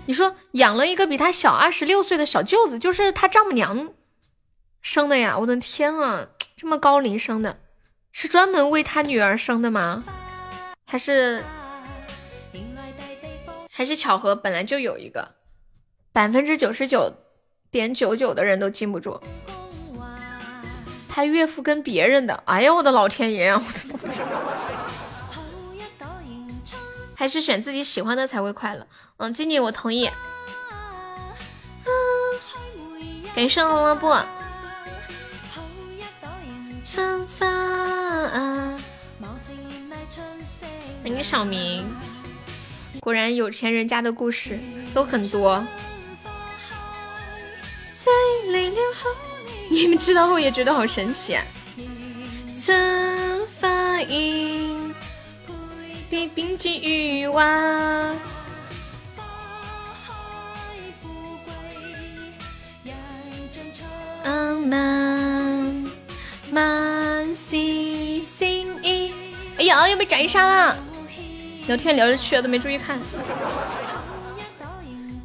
[0.07, 3.95] 你说养了一个比他小二十六岁的小舅子，就是他丈母娘
[4.83, 5.39] 生的呀！
[5.39, 6.27] 我的天啊，
[6.57, 7.59] 这么高龄生的，
[8.13, 10.05] 是专门为他女儿生的吗？
[10.85, 11.43] 还是
[13.71, 14.37] 还是巧合？
[14.37, 15.37] 本来就有一个，
[16.13, 17.11] 百分之九十九
[17.71, 19.19] 点九九的人都禁不住。
[21.15, 23.63] 他岳父跟别人的，哎呀，我的老天爷啊！
[27.15, 28.85] 还是选自己喜欢的才会快乐。
[29.19, 30.11] 嗯，经理，我同意。
[33.33, 34.21] 感谢红萝卜。
[36.85, 37.47] 惩罚。
[41.01, 41.87] 欢迎小明。
[42.99, 44.59] 果然有钱人家的故事
[44.93, 45.65] 都很多。
[47.93, 48.11] 在
[48.51, 49.11] 泪流后，
[49.71, 51.45] 你们知道后也觉得好神奇啊！
[52.55, 54.95] 惩罚饮，
[56.09, 58.17] 比冰肌欲望。
[64.23, 65.85] 嗯，满
[66.51, 69.13] 满心心意。
[69.59, 70.77] 哎呀，又被斩杀了！
[71.67, 72.99] 聊天聊着去了，都没注意看。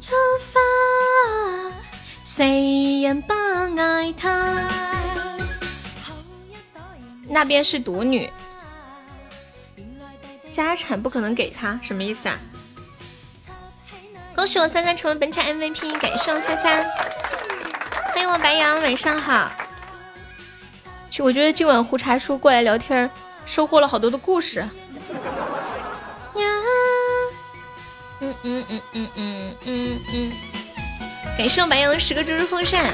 [0.02, 0.58] 惩罚，
[2.32, 3.34] 谁人不
[3.76, 4.54] 爱他？
[7.28, 8.30] 那边是独女，
[10.48, 12.38] 家产不可能给他，什么意思啊？
[14.32, 16.88] 恭喜我三三成为本场 MVP，感谢我三三，
[18.14, 19.50] 欢迎我白羊，晚上好。
[21.10, 23.10] 去，我觉得今晚胡茶叔过来聊天，
[23.44, 24.60] 收获了好多的故事。
[24.60, 24.68] 呀，
[28.20, 30.32] 嗯嗯嗯嗯嗯嗯嗯，
[31.38, 32.92] 感谢我白羊的十个猪猪风扇。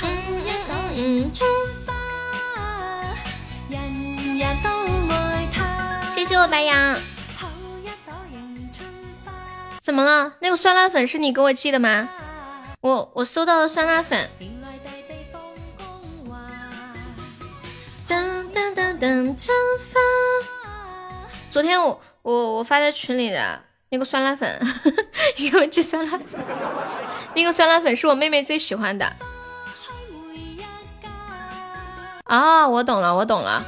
[0.00, 0.56] 嗯嗯
[0.94, 0.94] 嗯。
[0.94, 1.30] 嗯，
[6.14, 6.96] 谢谢我白羊。
[9.80, 10.34] 怎么了？
[10.40, 12.08] 那个酸辣粉是你给我寄的吗？
[12.80, 14.28] 我我收到了酸辣粉。
[18.12, 19.34] 噔噔噔噔。
[21.50, 24.60] 昨天我我我发在群里的那个酸辣粉，
[25.38, 26.38] 你给我寄酸辣粉。
[27.34, 29.10] 那个酸辣粉是我妹妹最喜欢的。
[32.24, 33.64] 啊，我懂了，我懂了。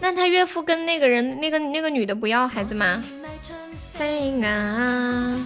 [0.00, 3.00] 那他岳父跟那个人，那个那个女的不要孩子吗？
[3.88, 4.06] 在
[4.42, 5.36] 啊，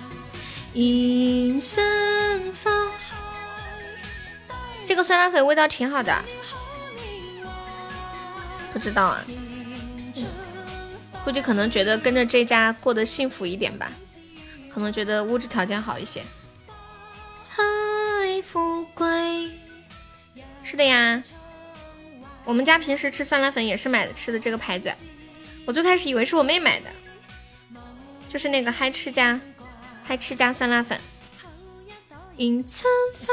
[0.73, 2.71] 银森发。
[4.91, 6.13] 这个酸辣粉味道挺好的，
[8.73, 9.25] 不知道啊，
[11.25, 13.93] 估计可能觉得跟着这家过得幸福一点吧，
[14.69, 16.25] 可能觉得物质条件好一些。
[17.49, 17.63] 嗨，
[18.43, 19.53] 富贵，
[20.65, 21.23] 是的呀，
[22.45, 24.93] 我们家平时吃酸辣粉也是买的吃的这个牌子，
[25.67, 26.91] 我最开始以为是我妹买的，
[28.29, 29.41] 就是那个嗨吃家，
[30.03, 31.01] 嗨吃家酸辣粉，
[32.39, 33.29] 银尘发。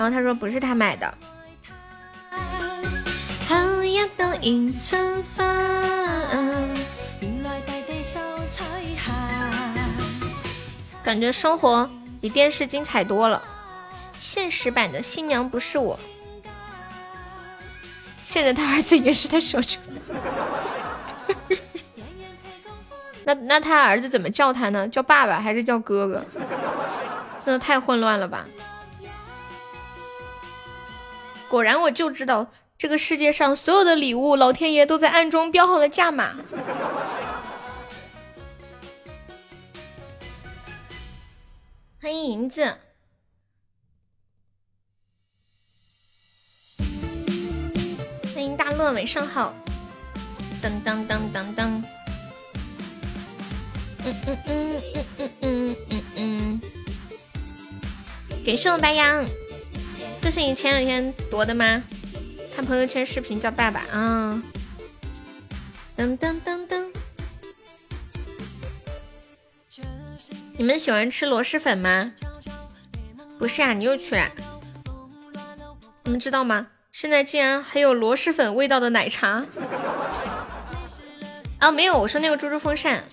[0.00, 1.14] 然后他说不是他买的。
[11.04, 13.42] 感觉生活比电视精彩多了。
[14.18, 16.00] 现实版的新娘不是我，
[18.16, 19.78] 现在他儿子也是他小舅。
[23.24, 24.88] 那那他儿子怎么叫他呢？
[24.88, 26.24] 叫爸爸还是叫哥哥？
[27.38, 28.46] 真的太混乱了吧！
[31.50, 36.36] 果然，我就知道这个世界上所有的礼物，老天爷都在暗中标好了价码。
[42.00, 42.76] 欢迎银子，
[48.32, 49.52] 欢迎大乐，晚上好。
[50.62, 51.82] 噔噔噔噔噔，
[54.04, 56.60] 嗯嗯嗯嗯嗯嗯嗯嗯，
[58.44, 59.26] 给送白羊。
[60.20, 61.82] 这是你前两天夺的吗？
[62.54, 64.42] 看朋友圈视频叫爸爸啊！
[65.96, 66.86] 噔噔噔噔，
[70.56, 72.12] 你们喜欢吃螺蛳粉吗？
[73.38, 74.30] 不是啊，你又去了？
[76.04, 76.68] 你们知道吗？
[76.92, 79.46] 现在竟然还有螺蛳粉味道的奶茶
[81.58, 81.70] 啊！
[81.70, 83.04] 没有，我说那个猪猪风扇，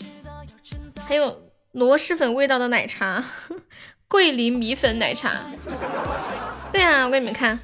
[1.08, 3.24] 还有螺蛳粉味道的奶茶，
[4.08, 5.38] 桂林米粉奶茶。
[6.72, 7.60] 对啊，我给你们看，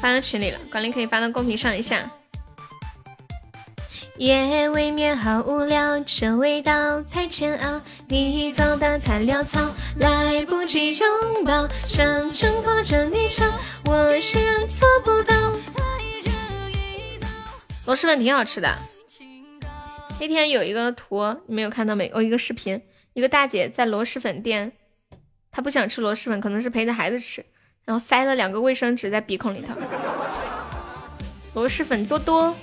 [0.00, 2.10] 发到群里了，管理可以发到公屏上一下。
[4.16, 13.50] 夜未眠好无聊，这味道太煎熬，你走的太潦草，来不及拥抱，想挣脱这泥沼，
[13.86, 15.34] 我依然做不到。
[17.86, 18.76] 螺蛳粉挺好吃的，
[20.20, 22.08] 那天有一个图，你们有看到没？
[22.08, 22.82] 有一个视频，
[23.14, 24.72] 一个大姐在螺蛳粉店，
[25.50, 27.46] 她不想吃螺蛳粉，可能是陪着孩子吃。
[27.84, 29.74] 然后塞了两个卫生纸在鼻孔里头，
[31.54, 32.54] 螺蛳粉多多，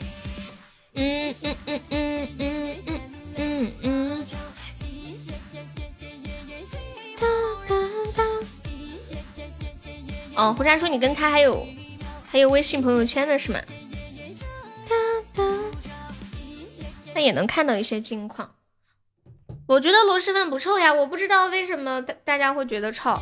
[0.93, 3.01] 嗯嗯嗯嗯嗯嗯
[3.35, 4.25] 嗯嗯，
[7.19, 7.27] 哒
[7.67, 7.75] 哒
[8.15, 8.23] 哒。
[10.35, 11.67] 哦，胡渣说你跟他还有
[12.31, 13.59] 还有微信朋友圈的是吗？
[14.87, 14.95] 哒
[15.33, 15.43] 哒，
[17.13, 18.49] 那也能看到一些近况。
[19.67, 23.19] 我觉得螺蛳粉不臭呀，我不知道为什么大大家会觉得臭。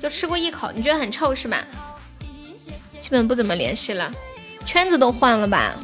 [0.00, 1.62] 就吃过一口，你觉得很臭是吧？
[3.00, 4.10] 基本不怎么联系了，
[4.64, 5.74] 圈子都换了吧？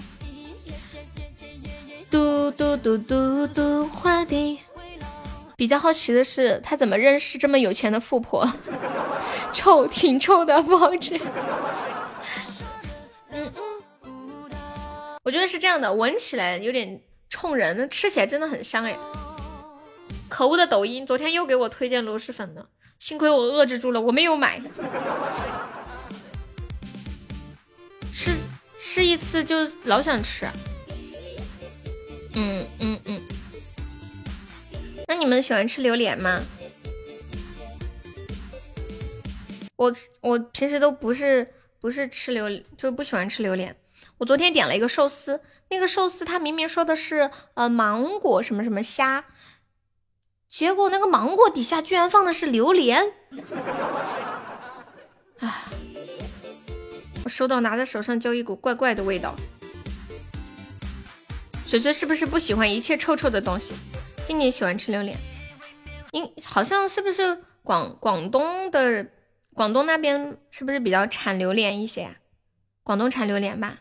[2.11, 4.61] 嘟嘟嘟嘟嘟，花地。
[5.57, 8.51] 比较好奇的是，他怎么认识这么有钱的富婆？
[9.53, 11.21] 臭，挺臭的，不好吃。
[13.31, 13.53] 嗯
[14.03, 14.51] 嗯，
[15.25, 18.97] 我觉得是这样的，闻起来有点冲人，那吃起来真的很香哎。
[20.31, 22.69] 可恶的抖音，昨天又给我推荐螺蛳粉了。
[23.01, 24.63] 幸亏我遏制住了，我没有买。
[28.13, 28.31] 吃
[28.79, 30.47] 吃一次就老想吃。
[32.35, 33.21] 嗯嗯嗯。
[35.09, 36.41] 那你们喜欢吃榴莲吗？
[39.77, 43.77] 我我平时都不是不是吃榴，就是不喜欢吃榴莲。
[44.19, 45.41] 我昨天点了一个寿司，
[45.71, 49.25] 那个寿司它明明说的是呃芒果什么什么虾。
[50.51, 53.01] 结果那个芒果底下居然放的是榴莲，
[55.39, 55.71] 啊！
[57.25, 59.37] 我收到拿在手上就一股怪怪的味道。
[61.65, 63.75] 水水是不是不喜欢一切臭臭的东西？
[64.27, 65.17] 今年喜欢吃榴莲，
[66.11, 69.07] 应好像是不是广广东的
[69.55, 72.17] 广东那边是不是比较产榴莲一些？
[72.83, 73.79] 广东产榴莲吧？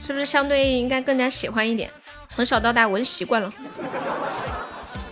[0.00, 1.92] 是不是相对应该更加喜欢一点？
[2.34, 3.52] 从小到大闻习惯了，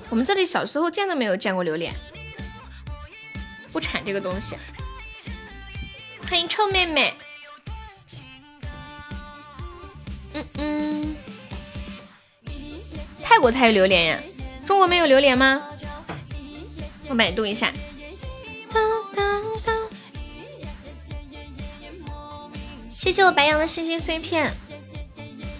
[0.09, 1.95] 我们这里小时候见都没有见过榴莲，
[3.71, 4.57] 不产这个东西。
[6.27, 7.15] 欢迎臭妹妹，
[10.33, 11.17] 嗯嗯，
[13.23, 14.19] 泰国才有榴莲呀，
[14.65, 15.63] 中国没有榴莲吗？
[17.11, 17.71] 我百度一下。
[22.89, 24.55] 谢谢我白羊的星星碎片，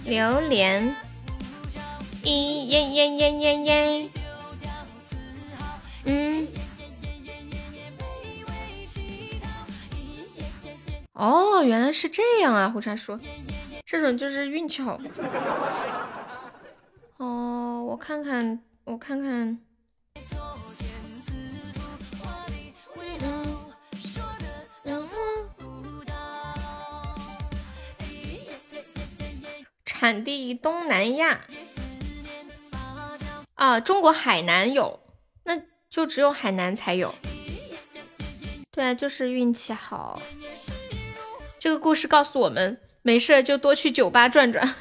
[0.05, 0.95] 榴莲，
[2.23, 4.09] 咦耶耶耶耶耶，
[6.05, 6.47] 嗯，
[11.13, 13.19] 哦，原来是这样啊，胡茶说，
[13.85, 14.99] 这种就是运气好。
[17.17, 19.59] 哦，我看看，我看看。
[29.85, 31.41] 产地东南亚，
[33.61, 34.99] 啊，中国海南有，
[35.43, 35.55] 那
[35.87, 37.13] 就只有海南才有。
[38.71, 40.19] 对啊，就是运气好。
[41.59, 44.73] 这个故事告诉我们，没事就多去酒吧转转，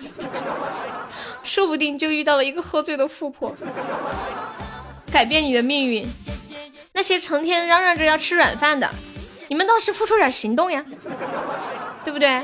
[1.44, 3.54] 说不定就遇到了一个喝醉的富婆，
[5.12, 6.08] 改变你的命运。
[6.94, 8.90] 那些成天嚷嚷着要吃软饭的，
[9.48, 10.82] 你们倒是付出点行动呀，
[12.02, 12.40] 对不对？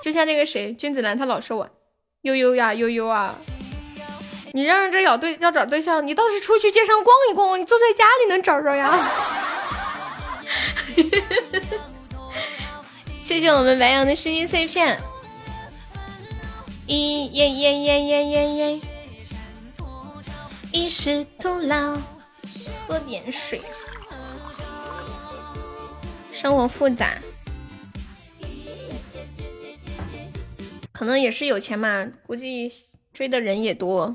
[0.00, 1.68] 就像那个谁，君子兰，他老说我
[2.22, 3.36] 悠悠呀悠悠啊，
[4.56, 9.10] 你让人这要对要找对象，你倒是出去街上逛一逛，你坐在家里能找着呀。
[13.20, 14.96] 谢谢我们白羊的声音碎片，
[16.86, 18.80] 一耶耶耶耶耶耶，
[20.70, 21.98] 一时徒劳，
[22.86, 23.60] 喝点水，
[26.32, 27.18] 生活复杂。
[30.92, 32.70] 可能也是有钱嘛，估计
[33.14, 34.12] 追的人也多，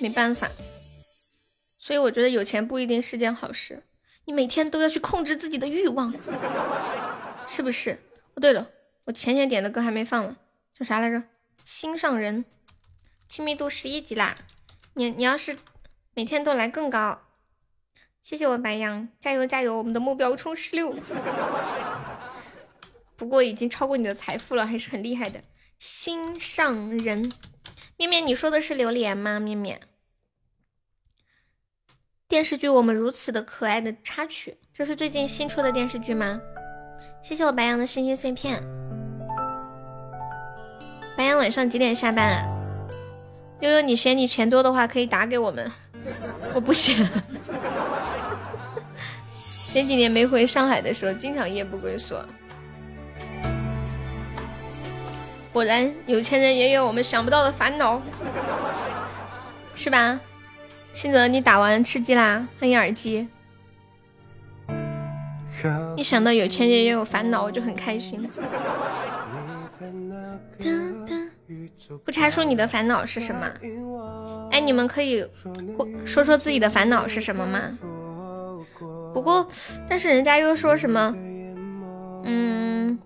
[0.00, 0.50] 没办法。
[1.78, 3.82] 所以我觉得有钱不一定是件好事，
[4.24, 6.14] 你每天都要去控制自己的欲望，
[7.46, 8.00] 是不是？
[8.34, 8.70] 哦，对了，
[9.04, 10.36] 我前天点的歌还没放呢，
[10.72, 11.22] 叫啥来着？
[11.62, 12.46] 心上人，
[13.28, 14.34] 亲密度十一级啦！
[14.94, 15.58] 你你要是
[16.14, 17.20] 每天都来更高，
[18.22, 20.96] 谢谢我白羊，加油加油，我们的目标冲十六。
[23.16, 25.42] 不过已经超过你的财富了，还是很厉害的。
[25.86, 27.30] 心上人，
[27.98, 29.38] 面面，你说的是榴莲吗？
[29.38, 29.82] 面面，
[32.26, 36.40] 电视剧《我们如此的可爱》的插曲，这是最近新出的电视剧吗？
[37.22, 38.62] 谢谢我白羊的星星碎片。
[41.18, 42.48] 白羊晚上几点下班啊？
[43.60, 45.70] 悠悠，你嫌你钱多的话，可以打给我们。
[46.54, 46.96] 我不嫌。
[49.70, 52.16] 前几年没回上海的时候，经常夜不归宿。
[55.54, 58.02] 果然，有钱人也有我们想不到的烦恼，
[59.72, 60.18] 是吧？
[60.92, 62.44] 新泽，你打完吃鸡啦？
[62.58, 63.28] 欢迎耳机。
[65.96, 68.28] 一想到有钱人也有烦恼，我就很开心。
[72.04, 73.48] 不查说你的烦恼是什么？
[74.50, 75.24] 哎，你们可以
[76.04, 77.60] 说说自己的烦恼是什么吗？
[79.14, 79.48] 不过，
[79.88, 81.14] 但是人家又说什么？
[82.24, 82.98] 嗯。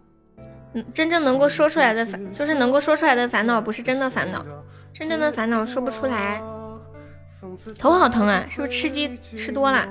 [0.74, 4.44] 嗯，真正能够说出来的烦，就是能够说出来的烦恼，不是真的烦恼。
[4.92, 6.42] 真正的烦恼说不出来。
[7.78, 9.86] 头好疼啊，是不是吃鸡吃多了？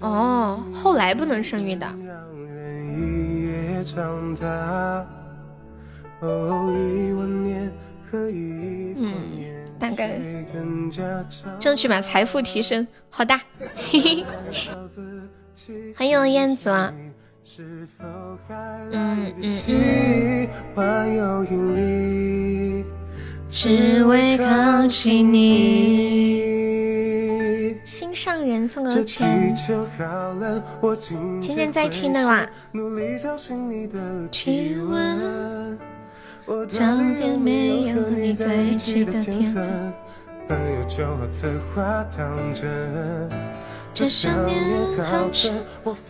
[0.00, 1.86] 哦，后来不能生育的。
[8.96, 9.14] 嗯，
[9.78, 10.18] 大概
[11.58, 12.86] 争取把财富提升。
[13.08, 13.38] 好的，
[13.74, 14.24] 嘿嘿。
[15.96, 16.70] 欢迎燕子。
[17.52, 17.64] 是
[17.98, 18.04] 否
[18.46, 18.54] 还
[18.92, 21.44] 来得及万有
[23.48, 26.60] 只为靠近你。
[27.84, 29.52] 心上人送个圈
[31.40, 32.48] 今天在听的话
[34.30, 35.76] 体温
[36.68, 36.78] 找
[37.18, 39.92] 点没有和你在一起的天分。
[40.46, 43.28] 朋友就好的话当真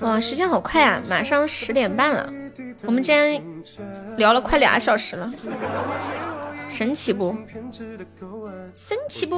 [0.01, 2.33] 哇，时间好快啊，马上十点半了，
[2.87, 3.43] 我们竟然
[4.17, 5.33] 聊了快俩小时了，
[6.69, 7.37] 神奇不？
[8.75, 9.37] 神奇不？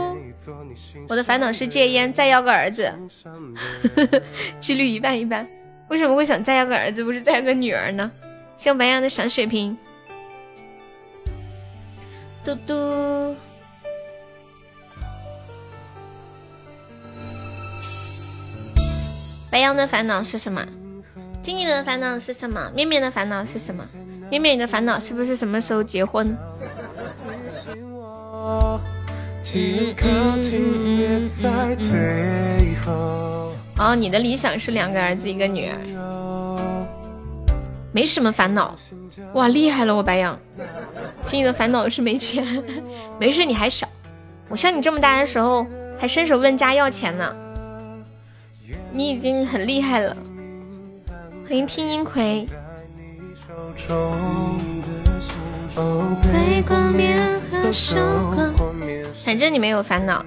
[1.08, 2.92] 我的烦恼是戒烟，再要个儿子，
[4.60, 5.48] 几率一半一半。
[5.88, 8.10] 为什么会想再要个儿子，不是再要个女儿呢？
[8.56, 9.76] 像白羊的小水瓶，
[12.44, 13.36] 嘟嘟。
[19.52, 20.66] 白羊的烦恼是什么？
[21.42, 22.70] 静静的烦恼是什么？
[22.74, 23.84] 面面的烦恼是什么？
[24.30, 26.34] 面面你的烦恼是不是什么时候结婚？
[33.78, 36.86] 哦，你的理想是两个儿子一个女儿，
[37.92, 38.74] 没什么烦恼。
[39.34, 40.38] 哇，厉害了我白羊！
[41.26, 42.64] 静静的烦恼是没钱，
[43.20, 43.86] 没事你还小，
[44.48, 45.66] 我像你这么大的时候
[45.98, 47.36] 还伸手问家要钱呢。
[48.92, 50.14] 你已经很厉害了，
[51.48, 52.46] 欢迎听音葵。
[59.24, 60.24] 反正你没有烦恼，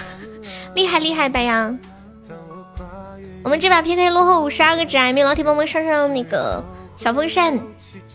[0.74, 1.78] 厉害厉害，白羊。
[3.42, 6.62] 我们这把 PK 落后五十二个值，有没有老铁帮忙上上那个
[6.96, 7.58] 小风扇？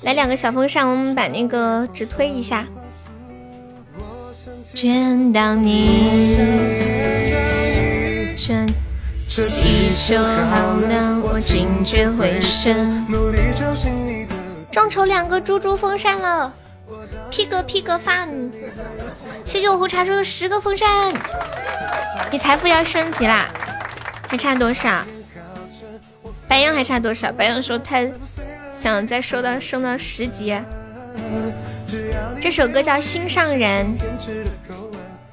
[0.03, 2.67] 来两个小风扇，我们把那个纸推一下。
[4.73, 5.89] 见到你，
[9.33, 13.07] 地球好冷，我惊觉回声。
[14.69, 16.53] 众筹两个猪猪风扇了
[17.29, 18.27] ，，P 哥 P 哥饭，
[19.45, 21.13] 谢谢我胡茶叔的十个风扇。
[22.29, 23.47] 你财富要升级啦，
[24.27, 25.01] 还差多少？
[26.45, 27.31] 白羊还差多少？
[27.31, 28.05] 白羊说他
[28.69, 30.59] 想再收到升到十级。
[32.41, 33.85] 这首歌叫《心上人》，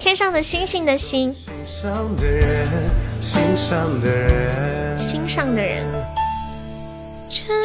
[0.09, 1.31] 天上的星星的星，
[3.21, 3.45] 心
[5.29, 5.85] 上的人。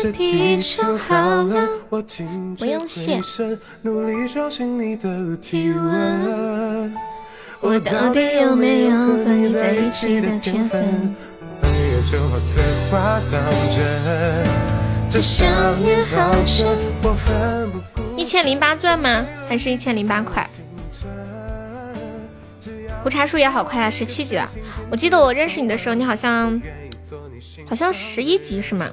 [0.02, 1.70] 这地球好冷，
[2.58, 3.18] 不用谢。
[7.62, 11.16] 我到底有没有和你在一起的天分？
[18.18, 19.26] 一千零八钻吗？
[19.48, 20.46] 还是一千零八块？
[23.04, 24.50] 胡茶树也好快啊，十七级了。
[24.90, 26.62] 我记得我认识你的时候，你好像
[27.68, 28.90] 好像十一级是吗？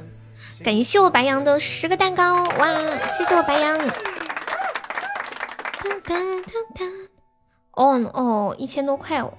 [0.65, 3.09] 感谢我白羊的十个蛋糕，哇！
[3.09, 3.79] 谢谢我白羊。
[7.73, 9.33] 哦哦，一千多块哦！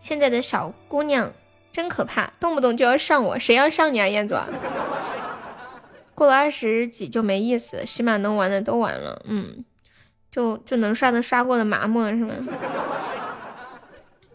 [0.00, 1.32] 现在的小姑娘
[1.70, 4.34] 真可怕，动不动就要上我，谁要上你啊，彦祖？
[6.14, 9.64] 过了二十几就没意思，起码能玩的都玩了，嗯，
[10.32, 12.34] 就就能刷的刷过的麻木了是吗？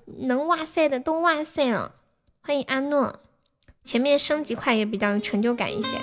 [0.05, 1.95] 能哇塞的都哇塞了，
[2.41, 3.19] 欢迎阿诺。
[3.83, 5.97] 前面升级快也比较有成就感一些。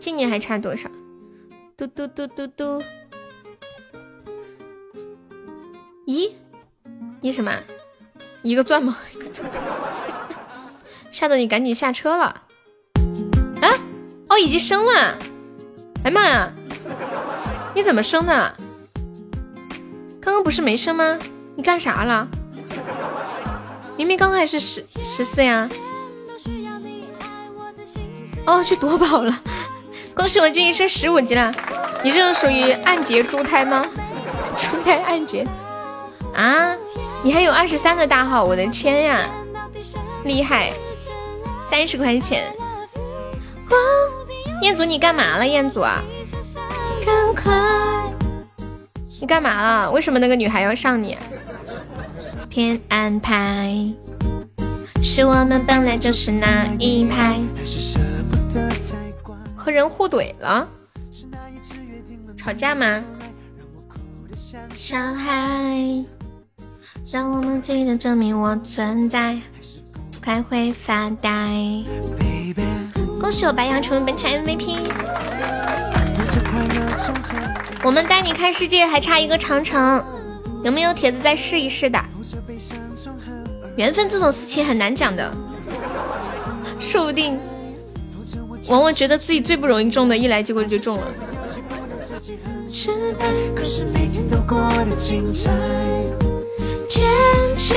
[0.00, 0.88] 今年还差多少？
[1.76, 2.82] 嘟嘟嘟嘟嘟。
[6.06, 6.32] 咦？
[7.20, 7.52] 你什么？
[8.42, 8.98] 一个钻吗？
[11.12, 12.24] 吓得你赶紧下车了。
[13.60, 13.68] 啊？
[14.28, 15.18] 哦，已经升了。
[16.04, 16.52] 哎妈呀！
[17.74, 18.56] 你怎么升的？
[20.20, 21.18] 刚刚不是没升吗？
[21.56, 22.28] 你干啥了？
[23.96, 25.68] 明明刚刚还是十十四呀。
[28.44, 29.38] 哦，去夺宝了！
[30.14, 31.54] 恭喜我今天升十五级了。
[32.02, 33.86] 你这种属于暗劫猪胎吗？
[34.58, 35.46] 猪胎暗劫
[36.34, 36.74] 啊！
[37.22, 39.30] 你还有二十三的大号，我的天呀，
[40.24, 40.72] 厉害！
[41.70, 42.52] 三十块钱。
[44.60, 45.46] 彦祖，你干嘛了？
[45.46, 46.02] 彦祖啊，
[49.20, 49.90] 你干嘛了？
[49.92, 51.16] 为什么那个女孩要上你？
[52.52, 53.74] 天安排，
[55.02, 57.40] 是我们本来就是那一派。
[59.56, 60.68] 和人互怼了，
[62.36, 63.02] 吵架吗？
[64.76, 66.04] 伤害，
[67.10, 69.38] 让我们记得证明我存在，
[70.20, 71.30] 开会发呆。
[73.18, 74.92] 恭喜我白羊成为本场 MVP。
[77.82, 80.04] 我们带你看世界还差一个长城，
[80.62, 81.98] 有没有铁子再试一试的？
[83.76, 85.34] 缘分这种事情很难讲的，
[86.78, 87.38] 说不定。
[88.68, 91.06] 往往觉得自己最不容易中的，一来结果就中了。
[92.70, 92.94] 渐
[97.58, 97.76] 渐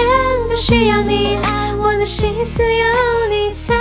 [0.50, 2.86] 的需要你爱，我的心思有
[3.30, 3.74] 你猜。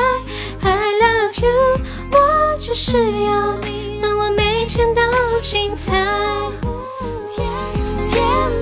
[0.62, 0.72] I
[1.02, 1.78] love you，
[2.10, 5.02] 我就是要你，让我每天都
[5.42, 5.92] 精彩。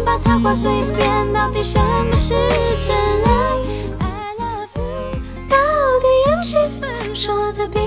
[0.04, 2.34] 把它挂嘴边，到底什么是
[2.86, 3.30] 真爱
[4.00, 5.56] ？I love you，到
[6.00, 7.80] 底有几分说的比？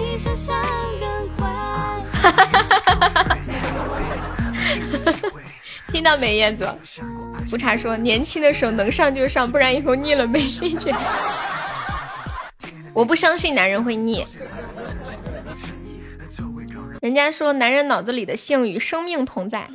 [5.92, 6.68] 听到没，燕子？
[7.50, 10.94] 胡茶说，年轻的时候能上就上，不然以后腻了没兴趣。
[12.94, 14.26] 我不相信男人会腻。
[17.02, 19.70] 人家说，男人脑子里的性与生命同在。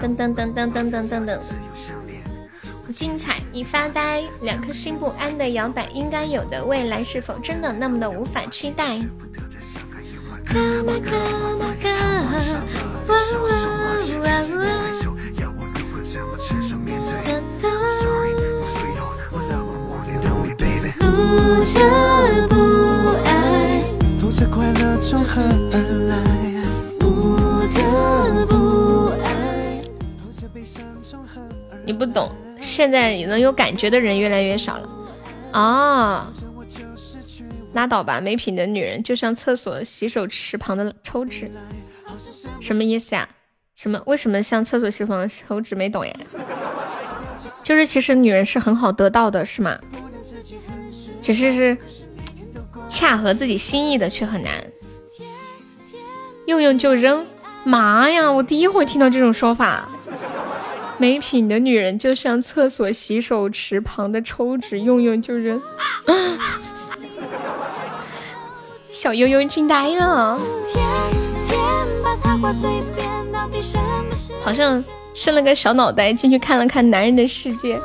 [0.00, 1.38] 噔噔噔噔噔噔噔噔，
[2.94, 3.40] 精彩！
[3.50, 8.98] 你发呆，两颗心不安的摇摆，应该有的未来是否真的那么的无法期待？
[31.88, 34.88] 你不懂，现在能有感觉的人越来越少了。
[35.54, 36.26] 哦。
[37.72, 41.50] 拉倒吧，没品的女人就像厕所洗手池旁的抽纸，
[42.60, 43.26] 什么意思呀？
[43.74, 44.02] 什么？
[44.04, 45.74] 为什么像厕所洗手旁的抽纸？
[45.74, 46.12] 没懂呀？
[47.62, 49.78] 就是其实女人是很好得到的，是吗？
[51.22, 51.78] 只是是
[52.90, 54.62] 恰合自己心意的却很难，
[56.44, 57.26] 用用就扔。
[57.64, 58.30] 妈呀！
[58.30, 59.88] 我第一回听到这种说法。
[60.98, 65.62] 没品的女人就像厕所洗手池旁的抽纸，用用就扔。
[68.90, 70.36] 小悠悠惊呆了，
[74.40, 74.84] 好像
[75.14, 77.78] 伸了个小脑袋进去看了看男人的世界。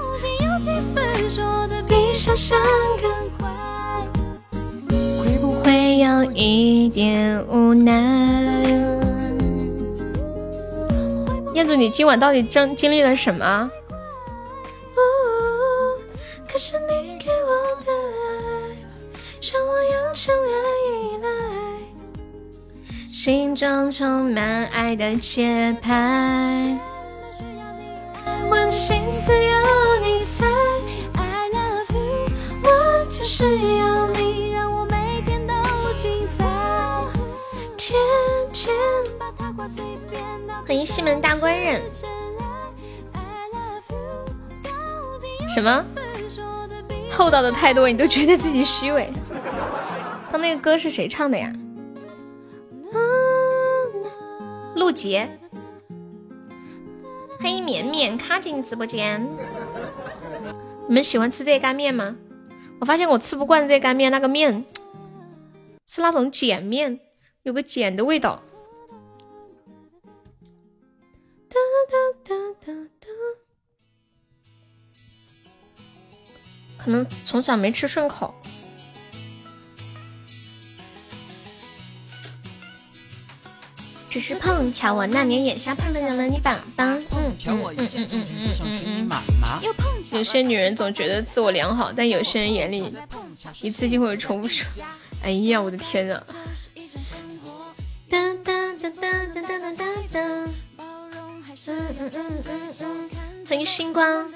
[5.19, 9.02] 会不会有一点无奈？
[11.53, 13.69] 彦祖，你今晚到底经经历了什么？
[16.51, 17.47] 可是你给我
[17.83, 18.77] 的爱，
[19.41, 20.51] 让我养成了
[20.87, 21.27] 依赖，
[23.11, 26.77] 心中充满爱的节拍。
[28.49, 29.57] 问心思有
[30.03, 30.45] 你猜
[31.15, 32.29] ，I love you，
[32.63, 33.43] 我就是
[33.77, 34.92] 要你，让我每天都精彩，
[40.65, 41.81] 欢迎西门大官人。
[45.53, 45.83] 什么？
[47.11, 49.11] 厚道的太多，你都觉得自己虚伪？
[50.31, 51.51] 刚那个歌是谁唱的呀？
[54.75, 55.29] 陆杰。
[57.41, 59.29] 欢迎绵绵卡进直播间。
[60.87, 62.15] 你们喜欢吃这干面吗？
[62.79, 64.63] 我发现我吃不惯这干面，那个面
[65.85, 66.99] 是那种碱面，
[67.43, 68.41] 有个碱的味道。
[71.49, 71.55] 哒
[71.91, 73.07] 哒哒哒哒，
[76.77, 78.33] 可能从小没吃顺口。
[84.09, 86.85] 只是碰巧，我那年眼瞎碰到了你爸爸。
[86.95, 88.25] 嗯嗯嗯嗯嗯
[88.63, 89.09] 嗯嗯。
[90.13, 92.95] 有些女人总觉得自我良好，但有些人眼里
[93.61, 94.65] 一次就会有重复。
[95.23, 96.23] 哎呀，我的天呐！
[98.13, 100.19] 哒哒哒哒哒哒哒哒。
[101.65, 103.09] 嗯嗯嗯嗯嗯，
[103.49, 104.29] 欢迎星光。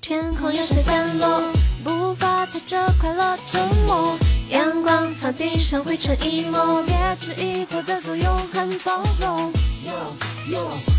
[0.00, 1.40] 天空有些散落，
[1.84, 4.18] 步伐踩着快乐沉默。
[4.50, 9.52] 阳光草地上灰尘一抹，别质疑它的作用很放松。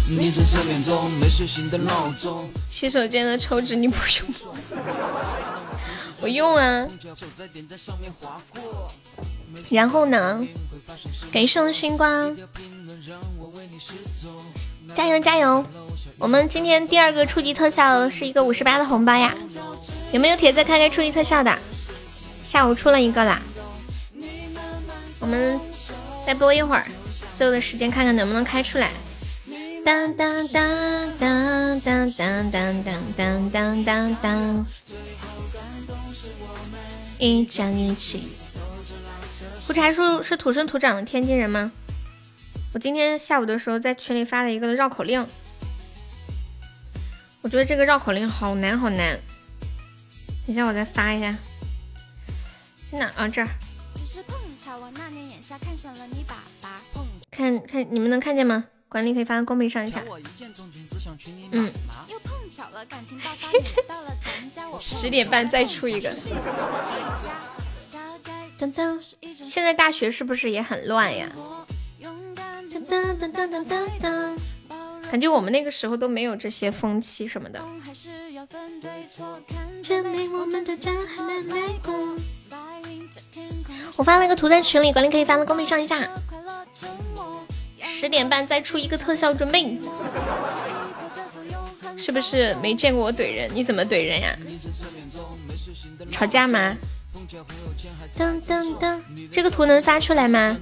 [0.07, 2.49] 你正失眠中，没睡醒的闹钟。
[2.69, 4.33] 洗手间的抽纸你不用，
[6.23, 6.87] 我用啊。
[9.69, 10.47] 然后呢？
[11.31, 12.35] 感谢我星光。
[14.95, 15.63] 加油加油！
[16.17, 19.35] 我们今天第二个初级特效是一个五十八的红包呀，
[20.13, 21.57] 有没有铁子开开初级特效的？
[22.43, 23.41] 下午出了一个啦，
[25.19, 25.59] 我们
[26.25, 26.85] 再播一会儿，
[27.35, 28.91] 最后的时间看看能不能开出来。
[29.85, 34.65] 当当当当当当当当当当当，
[37.29, 38.29] 一站一起。
[39.65, 41.71] 胡柴叔是土生土长的天津人吗？
[42.73, 45.25] 我今天下午的时候在群里发了一个绕口令，
[47.41, 49.19] 我觉得这个绕口令好难好难。
[50.45, 51.37] 等一下我再发一下，
[52.91, 53.47] 哪啊这儿？
[57.31, 58.65] 看看你们能看见吗？
[58.93, 59.99] 管理可以发到公屏上一下。
[61.51, 61.73] 嗯。
[64.79, 66.13] 十点半再出一个。
[68.59, 69.03] 噔噔，
[69.47, 71.27] 现在大学是不是也很乱呀？
[72.71, 74.37] 噔噔噔噔噔噔，
[75.09, 77.59] 感觉我们那个时候都没有这些风气什么的。
[83.95, 86.07] 我发了个图在群里，管理可以发到公屏上一下。
[87.83, 89.77] 十点半再出一个特效，准备。
[91.97, 93.49] 是不是没见过我怼人？
[93.53, 94.35] 你怎么怼人呀？
[96.09, 96.75] 吵架吗？
[98.15, 99.01] 噔噔噔，
[99.31, 100.57] 这个图能发出来吗？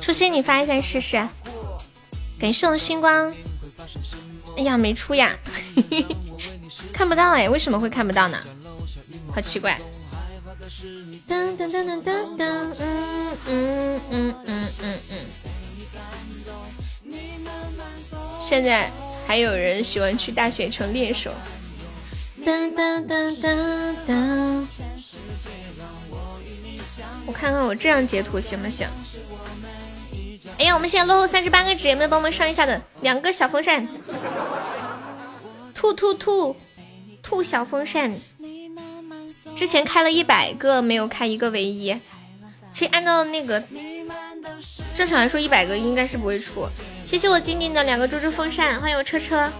[0.00, 1.28] 初心，你发一下试试。
[2.38, 3.32] 感谢我星光。
[4.56, 5.36] 哎呀，没出呀，
[6.92, 8.38] 看不到哎，为什么会看不到呢？
[9.34, 9.78] 好奇怪。
[11.28, 15.45] 噔噔噔噔噔噔，嗯嗯嗯嗯嗯嗯。
[18.46, 18.88] 现在
[19.26, 21.32] 还有人喜欢去大学城练手。
[22.44, 24.64] 噔噔噔噔噔。
[27.26, 28.86] 我看看我这样截图行不行？
[30.58, 32.80] 哎呀，我们现在落后三十八个纸，有没有帮忙上一下的？
[33.00, 33.84] 两个小风扇，
[35.74, 36.54] 兔兔兔
[37.24, 38.14] 兔小风扇，
[39.56, 41.98] 之前开了一百个，没有开一个唯一。
[42.72, 43.60] 去按照那个
[44.94, 46.66] 正常来说，一百个应该是不会出。
[47.04, 49.50] 谢谢我静静的两个猪猪风扇，欢迎我车车。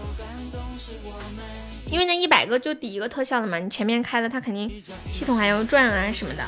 [1.89, 4.69] 因为那一百个就抵一个特效了嘛，你前面开了，它肯定
[5.11, 6.43] 系统还要转啊什么的。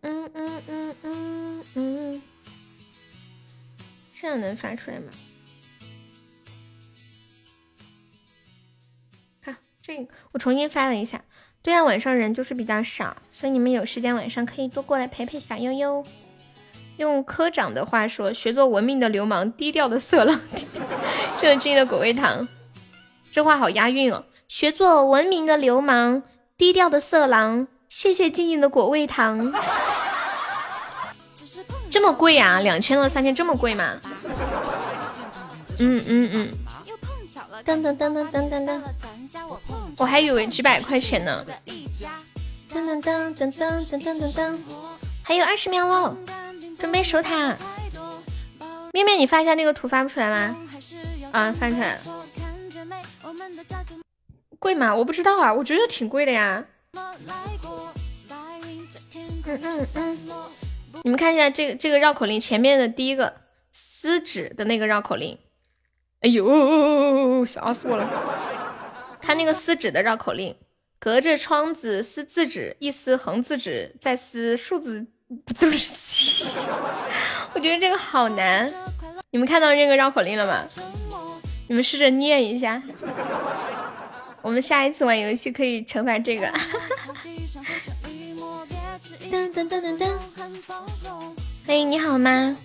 [0.00, 2.22] 嗯嗯嗯嗯嗯，
[4.12, 5.12] 这样能发出来吗？
[9.44, 11.22] 好，这个我重新发了一下。
[11.62, 16.04] 对啊，晚上人就是比较少，所以你们有时间晚上可以多过来陪陪小悠悠。
[16.98, 20.40] 用科长的话说，学做文明的流氓，低调的色狼。
[21.40, 22.46] 这是静的果味糖，
[23.30, 24.24] 这话好押韵哦。
[24.48, 26.22] 学做文明的流氓，
[26.56, 27.68] 低调的色狼。
[27.88, 29.52] 谢谢静静的果味糖。
[31.88, 32.60] 这么贵呀？
[32.60, 34.00] 两千到三千这么贵吗？
[35.78, 36.52] 嗯嗯嗯。
[37.64, 38.80] 噔噔噔噔噔噔噔。
[39.98, 41.46] 我还以为几百块钱呢。
[42.72, 44.58] 噔噔噔噔噔噔噔噔。
[45.22, 46.16] 还有二十秒喽，
[46.78, 47.56] 准备守塔。
[48.92, 50.56] 面面，你发一下那个图，发不出来吗？
[51.32, 52.00] 啊，翻出来了。
[54.58, 54.94] 贵吗？
[54.94, 56.64] 我不知道啊，我觉得挺贵的呀。
[56.92, 57.18] 嗯
[59.44, 60.18] 嗯嗯。
[61.04, 63.34] 你们看一下这个这个绕口令前面的第一个
[63.72, 65.38] 撕纸的那个绕口令，
[66.20, 69.18] 哎呦，吓死我了！
[69.20, 70.56] 看那个撕纸的绕口令，
[70.98, 75.06] 隔着窗子撕字纸，一撕横字纸，再撕竖字，
[75.44, 76.68] 不是？
[77.54, 78.72] 我觉得这个好难。
[79.30, 80.64] 你们看到这个绕口令了吗？
[81.68, 82.82] 你们试着念一下。
[84.40, 86.46] 我们下一次玩游戏可以惩罚这个。
[89.30, 90.08] 噔噔噔噔噔，
[91.66, 92.56] 欢迎你好吗？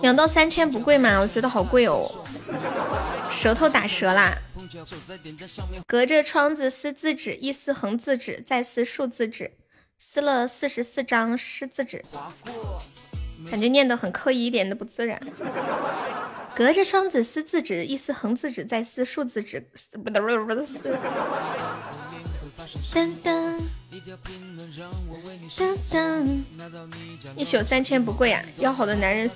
[0.00, 1.18] 两到三千不贵吗？
[1.20, 2.10] 我觉得好贵哦，
[3.30, 4.34] 舌头打折啦。
[5.86, 9.52] 隔着窗子撕字纸，一撕横字纸，再撕竖字纸，
[9.98, 12.04] 撕了四十四张湿字纸，
[13.50, 15.20] 感觉念得很刻意，一点都不自然。
[16.54, 19.60] 隔着窗子撕字纸，一撕横字纸，再撕竖字纸，
[19.92, 20.96] 不不不不撕。
[22.92, 23.60] 噔噔
[25.56, 26.42] 噔噔，
[27.36, 28.42] 一宿三千不贵啊！
[28.58, 29.30] 要好的男人，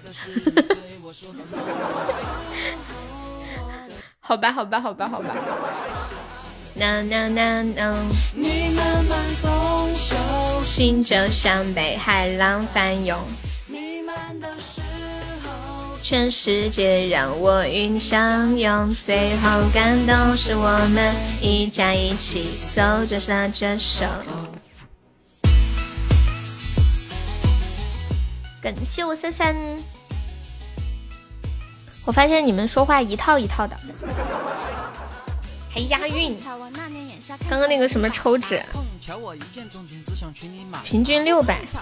[4.19, 5.35] 好吧好吧好吧好吧。
[6.75, 7.95] 呐呐呐呐。
[10.65, 13.19] 心就像被海浪翻涌。
[16.03, 24.05] 全世界让我与你相拥，最后感动是我们一家一起走，着拉着手。
[28.61, 29.55] 感谢我三三，
[32.05, 33.77] 我发现你们说话一套一套的，
[35.73, 36.37] 还押韵。
[37.49, 38.61] 刚刚那个什么抽纸，
[40.85, 41.61] 平均六百。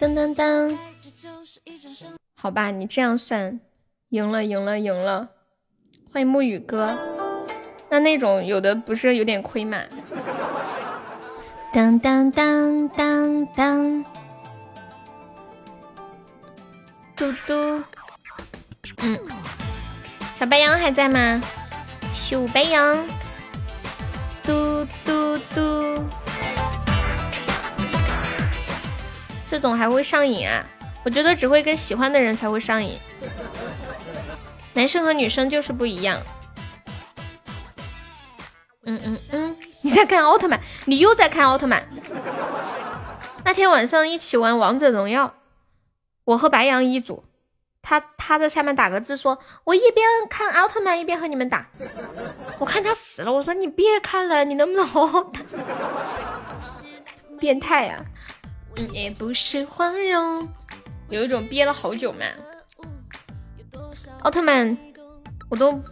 [0.00, 0.76] 噔噔噔，
[2.34, 3.60] 好吧，你这样算，
[4.10, 5.28] 赢了，赢了，赢了。
[6.12, 6.98] 欢迎沐雨哥，
[7.90, 9.78] 那那种有的不是有点亏吗？
[11.72, 14.04] 当当当当当，
[17.16, 17.82] 嘟嘟，
[19.00, 19.18] 嗯，
[20.38, 21.40] 小白羊还在吗？
[22.12, 23.06] 小白羊，
[24.42, 26.04] 嘟嘟嘟。
[29.50, 30.64] 这种还会上瘾啊？
[31.04, 32.98] 我觉得只会跟喜欢的人才会上瘾，
[34.74, 36.20] 男生和女生就是不一样。
[38.84, 40.60] 嗯嗯嗯，你在看奥特曼？
[40.86, 41.88] 你又在看奥特曼？
[43.44, 45.34] 那天晚上一起玩王者荣耀，
[46.24, 47.24] 我和白羊一组，
[47.82, 51.66] 他他在下面打个字说：“我一边看奥特曼一边和你们打。”
[52.58, 55.40] 我看他死了，我说你别看了，你能不能好好打？
[57.38, 58.04] 变态呀！
[58.92, 60.48] 也不是花容，
[61.08, 62.24] 有一种憋了好久嘛。
[64.20, 64.76] 奥特曼，
[65.48, 65.82] 我都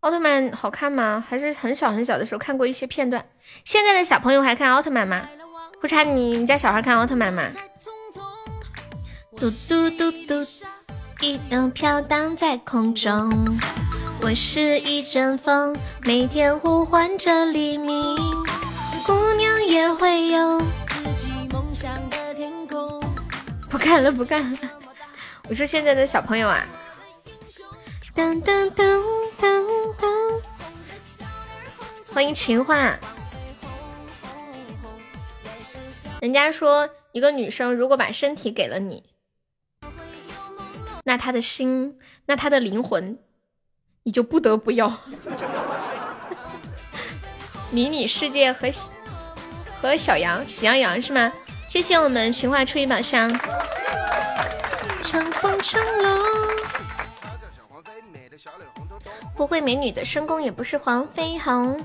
[0.00, 1.24] 奥特曼好看吗？
[1.28, 3.24] 还是很小很小的时候看过一些片段。
[3.64, 5.28] 现在的小朋友还看奥特曼吗？
[5.80, 7.50] 不差你，你家小孩看奥特曼吗？
[9.36, 10.44] 嘟嘟嘟嘟，
[11.22, 13.32] 一灯飘荡在空中。
[14.20, 18.16] 我是一阵风，每天呼唤着黎明。
[19.06, 23.02] 姑娘也会有自己梦想的天空。
[23.70, 24.58] 不干了，不干了。
[25.48, 26.66] 我说现在的小朋友啊，
[28.14, 29.00] 噔噔噔
[29.40, 29.64] 噔
[29.98, 30.40] 噔，
[32.12, 32.94] 欢迎情话。
[36.20, 39.02] 人家说，一个女生如果把身体给了你，
[41.08, 41.96] 那他的心，
[42.26, 43.16] 那他的灵魂，
[44.02, 44.92] 你就不得不要。
[47.70, 48.68] 迷你世界和
[49.80, 51.32] 和小羊喜羊羊是吗？
[51.68, 53.38] 谢谢我们情话初一把香。
[55.04, 56.20] 乘风乘浪。
[59.36, 61.80] 不会美女的深宫也不是黄飞鸿。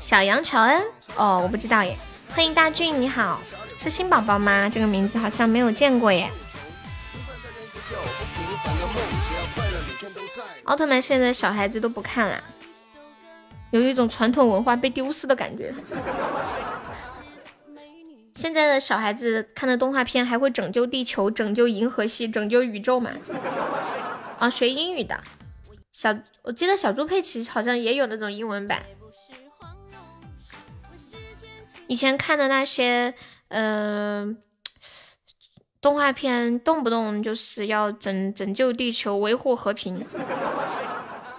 [0.00, 0.82] 小羊乔恩
[1.14, 1.96] 哦，我不知道耶。
[2.34, 3.42] 欢迎大俊，你好，
[3.76, 4.68] 是新宝宝吗？
[4.68, 6.30] 这个名字好像没有见过耶。
[10.64, 12.42] 奥特曼现在小孩子都不看了，
[13.70, 15.74] 有一种传统文化被丢失的感觉。
[18.34, 23.10] 现在的小孩子看的动画片还会拯救地球、拯救银河系、拯救宇宙吗？
[24.38, 25.22] 啊，学英语的
[25.92, 28.82] 小，我记得小猪佩奇好像也有那种英文版。
[31.92, 33.12] 以前看的那些，
[33.48, 34.38] 嗯，
[35.78, 40.02] 动画片动不动就是要拯拯救地球、维护和平。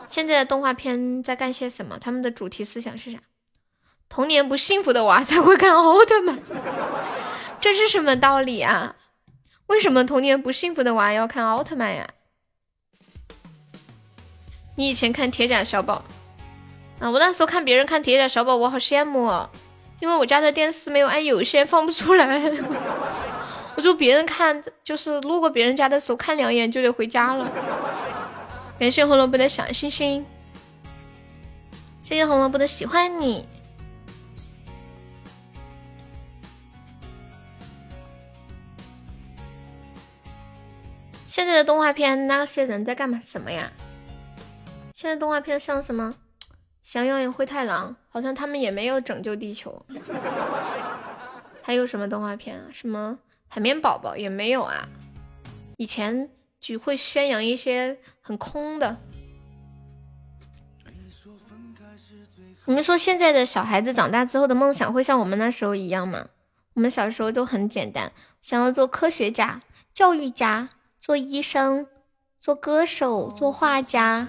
[0.05, 1.97] 现在的动画片在干些什么？
[1.97, 3.17] 他们的主题思想是啥？
[4.07, 6.37] 童年不幸福的娃才会看奥特曼，
[7.59, 8.95] 这是什么道理啊？
[9.65, 12.07] 为什么童年不幸福的娃要看奥特曼呀？
[14.75, 16.03] 你以前看铁甲小宝
[16.99, 17.09] 啊？
[17.09, 19.49] 我那时候看别人看铁甲小宝，我好羡慕哦。
[20.03, 22.25] 因为我家的电视没有按有线，放不出来。
[23.77, 27.49] 我说别人看，就是路过别人家的时候看两眼就得回家了。
[28.77, 30.25] 感谢红萝卜的小星星，
[32.01, 33.47] 谢谢红萝卜的喜欢你。
[41.25, 43.71] 现在的动画片那些人在干嘛什么呀？
[44.93, 46.15] 现在动画片像什么？
[46.81, 49.83] 想要演灰太狼，好像他们也没有拯救地球。
[51.63, 52.65] 还有什么动画片啊？
[52.71, 53.17] 什么
[53.47, 54.87] 海绵宝宝也没有啊？
[55.77, 56.29] 以前
[56.61, 58.97] 只会宣扬一些很空的。
[62.65, 66.27] 你们说现在的小孩子长大之后的梦想会像我们那时候一样吗？
[66.75, 68.11] 我们小时候都很简单，
[68.43, 69.59] 想要做科学家、
[69.91, 70.69] 教育家、
[70.99, 71.87] 做医生、
[72.39, 74.27] 做歌手、做画家。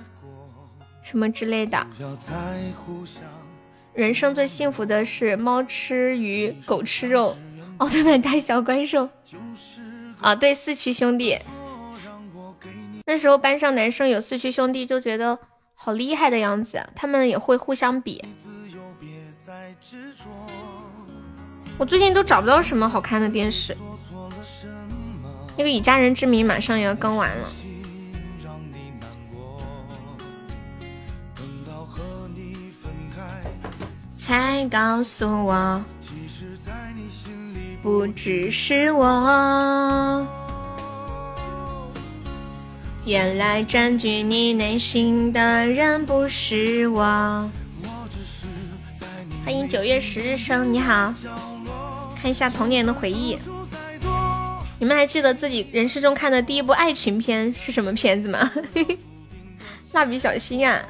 [1.02, 1.86] 什么之类的，
[3.94, 7.36] 人生最幸福的是猫吃鱼，狗吃肉，
[7.78, 9.08] 奥特曼打小怪兽。
[10.20, 11.38] 啊，对，四驱兄弟。
[13.06, 15.38] 那时候班上男生有四驱兄弟，就觉得
[15.74, 18.24] 好厉害的样子，他们也会互相比。
[21.78, 23.76] 我最近都找不到什么好看的电视。
[25.56, 27.48] 那个《以家人之名》马上也要更完了。
[34.24, 35.84] 才告诉我，
[37.82, 40.26] 不只是我。
[43.05, 47.51] 原来占据你内心的人不是我。
[49.44, 51.12] 欢迎九月十日生，你好。
[52.16, 53.38] 看一下童年的回忆，
[54.78, 58.51] 你们还记得自己人生中看的第一部爱情片是什么片子吗？
[59.92, 60.82] 蜡笔小新啊！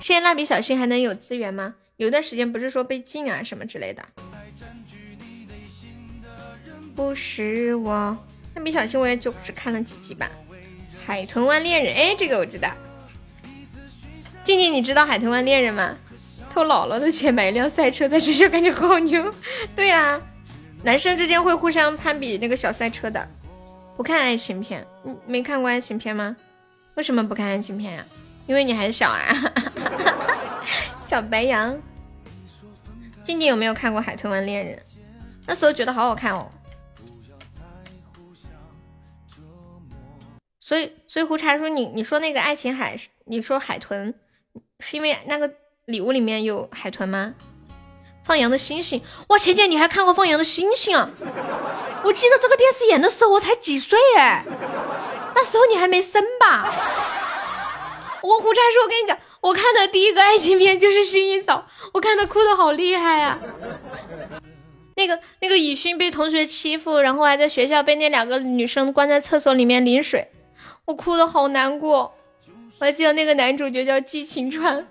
[0.00, 1.74] 现在蜡笔小新还能有资源吗？
[1.96, 4.02] 有段时间不是说被禁啊什么之类的，
[6.94, 8.16] 不是我。
[8.54, 10.30] 蜡笔小新我也就只看了几集吧。
[11.06, 12.70] 海豚湾恋人，哎，这个我知道。
[14.44, 15.96] 静静，你知道海豚湾恋人吗？
[16.52, 19.34] 偷姥姥的钱买一辆赛车，在学校感觉好牛。
[19.74, 20.20] 对呀，
[20.82, 23.26] 男生之间会互相攀比那个小赛车的。
[23.96, 24.86] 不看爱情片，
[25.26, 26.36] 没看过爱情片吗？
[26.94, 28.04] 为什么不看爱情片呀？
[28.46, 29.34] 因为你还小啊。
[31.06, 31.80] 小白羊，
[33.22, 34.76] 静静有没有看过《海豚湾恋人》？
[35.46, 36.50] 那时候觉得好好看哦。
[40.58, 42.96] 所以，所以胡茶说你你说那个爱琴海，
[43.26, 44.12] 你说海豚
[44.80, 45.48] 是因为那个
[45.84, 47.34] 礼物里面有海豚吗？
[48.24, 51.08] 放羊的星星，哇，浅浅你还看过放羊的星星啊？
[52.02, 54.44] 我记得这个电视演的时候我才几岁哎，
[55.36, 56.64] 那时候你还没生吧？
[58.22, 59.16] 我胡茶说，我跟你讲，
[59.46, 61.64] 我看的第一个爱情片就是《薰衣草》，
[61.94, 63.38] 我看的哭的好厉害啊！
[64.96, 70.32] 那个那个以勋被同学欺负，然后还在学校被那两个女生关在厕所里面淋水，
[70.86, 72.12] 我哭的好难过。
[72.80, 74.84] 我还记得那个男主角叫季晴川。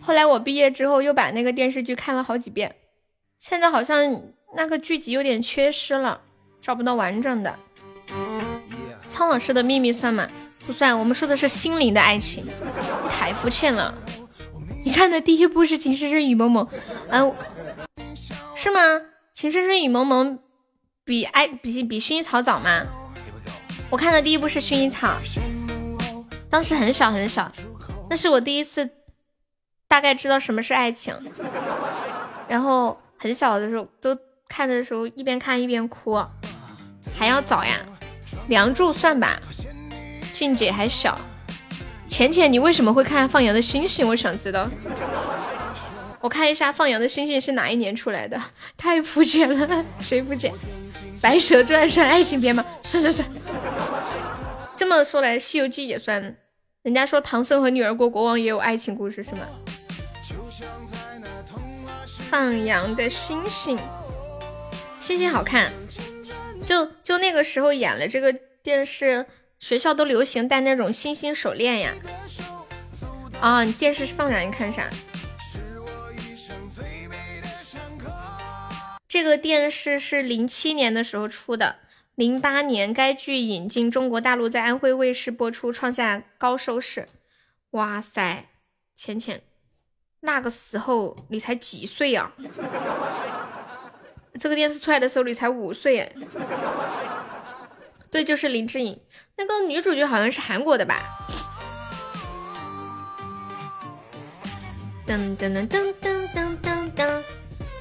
[0.00, 2.74] 后来我毕业之后又把那个电视剧看了好几遍，
[3.38, 4.22] 现在好像
[4.56, 6.20] 那个剧集有点缺失了，
[6.60, 7.56] 找不到完整的。
[9.08, 10.28] 苍老师的秘密算吗？
[10.66, 12.44] 不算，我们说的是心灵的爱情。
[12.44, 13.94] 你太肤浅了。
[14.84, 16.64] 你看的第一部是《情深深雨蒙蒙》，
[17.08, 17.34] 嗯，
[18.54, 18.80] 是吗？
[19.32, 20.38] 《情深深雨蒙蒙》
[21.04, 22.84] 比爱比比薰衣草早吗？
[23.90, 25.16] 我看的第一部是薰衣草，
[26.50, 27.50] 当时很小很小，
[28.10, 28.90] 那是我第一次
[29.86, 31.14] 大概知道什么是爱情。
[32.48, 34.16] 然后很小的时候都
[34.48, 36.20] 看的时候一边看一边哭，
[37.16, 37.76] 还要早呀。
[38.48, 39.40] 梁祝算吧，
[40.36, 41.18] 静姐还小。
[42.06, 44.06] 浅浅，你为什么会看放羊的星星？
[44.06, 44.68] 我想知道。
[46.20, 48.38] 我看一下放羊的星星是哪一年出来的？
[48.76, 50.52] 太肤浅了，谁肤浅？
[51.22, 52.62] 白蛇传算爱情片吗？
[52.82, 53.26] 算算算。
[54.76, 56.36] 这么说来，西游记也算。
[56.82, 59.46] 人家说唐僧和女儿国国王也有爱情故事是吗？
[62.28, 63.78] 放羊的星星，
[65.00, 65.72] 星星好看。
[66.66, 69.24] 就就那个时候演了这个电视，
[69.58, 71.94] 学校都流行戴那种星星手链呀。
[73.40, 74.38] 啊，你电视放啥？
[74.40, 74.88] 你看啥？
[79.08, 81.76] 这个电视是零七年的时候出的，
[82.14, 87.08] 零八年该剧引进中国大陆，在安徽卫视播出，创下高收视。
[87.70, 88.46] 哇塞，
[88.94, 89.42] 浅浅，
[90.20, 92.32] 那个时候你才几岁呀？
[94.38, 96.12] 这个电视出来的时候你才五岁哎。
[98.10, 98.98] 对，就是林志颖，
[99.36, 101.02] 那个女主角好像是韩国的吧？
[105.06, 107.22] 噔噔噔噔噔噔噔噔。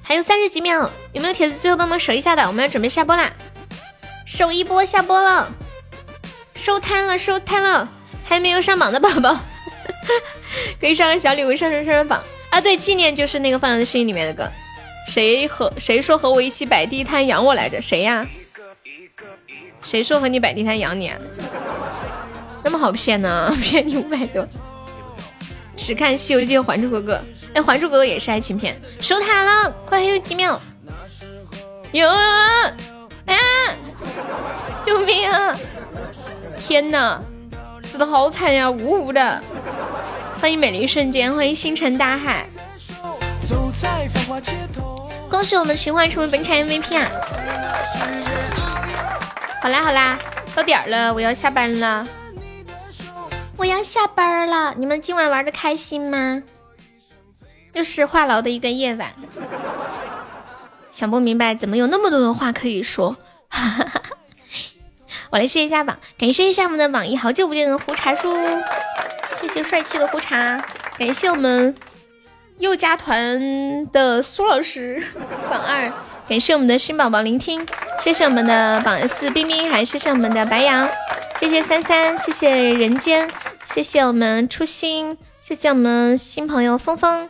[0.04, 2.46] 还有三十几秒，有没有铁子最后帮忙守一下的？
[2.46, 3.34] 我们要准备下播啦，
[4.26, 5.52] 守一波下播了，
[6.54, 7.90] 收摊了，收摊了，
[8.28, 9.40] 还没有上榜的宝宝，
[10.80, 12.22] 可以上个小礼物上上上上榜
[12.52, 12.62] 啊！
[12.62, 14.52] 对，纪念就是那个放羊的声音里面的歌，
[15.08, 17.82] 谁和谁说和我一起摆地摊养我来着？
[17.82, 18.28] 谁呀？
[19.86, 21.12] 谁说和你摆地摊养你？
[22.64, 23.56] 那么好骗呢？
[23.62, 24.46] 骗你五百多。
[25.76, 27.14] 只看《西游记》《还珠格格》，
[27.54, 28.76] 哎，《还珠格格》也是爱情片。
[29.00, 30.60] 守塔了，快还有几秒！
[31.92, 32.72] 有啊！
[33.28, 33.38] 哎，
[34.84, 35.56] 救命啊！
[36.58, 37.22] 天哪，
[37.84, 39.40] 死的好惨呀，呜呜的。
[40.42, 42.48] 欢迎美丽瞬间，欢迎星辰大海。
[45.30, 47.12] 恭喜我们循环成为本场 MVP 啊！
[49.66, 50.20] 好啦好啦，
[50.54, 52.08] 到点儿了，我要下班了。
[53.58, 56.44] 我要下班了，你们今晚玩的开心吗？
[57.74, 59.12] 又是话痨的一个夜晚，
[60.92, 63.18] 想不明白怎么有那么多的话可以说。
[65.32, 68.38] 我来谢一下榜，感谢一下我们的榜一好久不见的胡茶叔，
[69.36, 70.64] 谢谢帅气的胡茶，
[71.00, 71.76] 感谢我们
[72.60, 75.04] 又加团的苏老师
[75.50, 75.92] 榜二，
[76.28, 77.64] 感谢我们的新宝宝聆听，
[78.00, 80.90] 谢谢我们的榜四冰冰，还谢谢我们的白羊。
[81.40, 83.30] 谢谢三三，谢谢人间，
[83.64, 87.30] 谢谢我们初心，谢谢我们新朋友峰峰，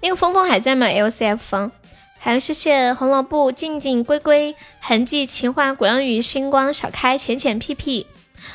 [0.00, 1.72] 那个峰峰还在吗？L C F 峰，
[2.20, 8.06] 还有谢谢红萝卜、静静、龟龟、痕迹、情话、鼓浪屿、星光、小开、浅浅、屁屁、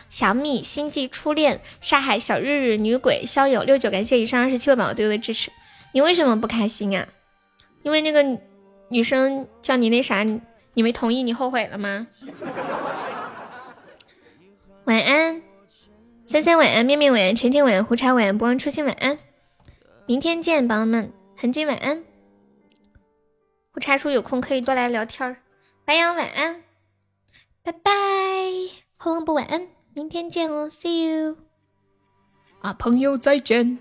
[0.08, 5.52] 小米、星际初恋、沙海、小日日、女鬼、逍友、六九，感谢以上二十七位宝宝对我的支持。
[5.92, 7.06] 你为什么不开心啊？
[7.84, 8.24] 因为那个
[8.92, 10.24] 女生叫你那啥，
[10.74, 12.08] 你没同意，你后悔了吗？
[14.84, 15.42] 晚安，
[16.26, 19.18] 三三晚安，面面晚安，晨晨晚安，胡茶晚安，不忘初心晚安，
[20.06, 22.04] 明天见，宝宝们，恒君晚安，
[23.74, 25.38] 胡茶叔有空可以多来聊天儿，
[25.86, 26.64] 白羊晚安，
[27.64, 27.92] 拜拜，
[28.98, 31.38] 红红不晚安，明天见哦，see you，
[32.62, 33.78] 啊，朋友再见。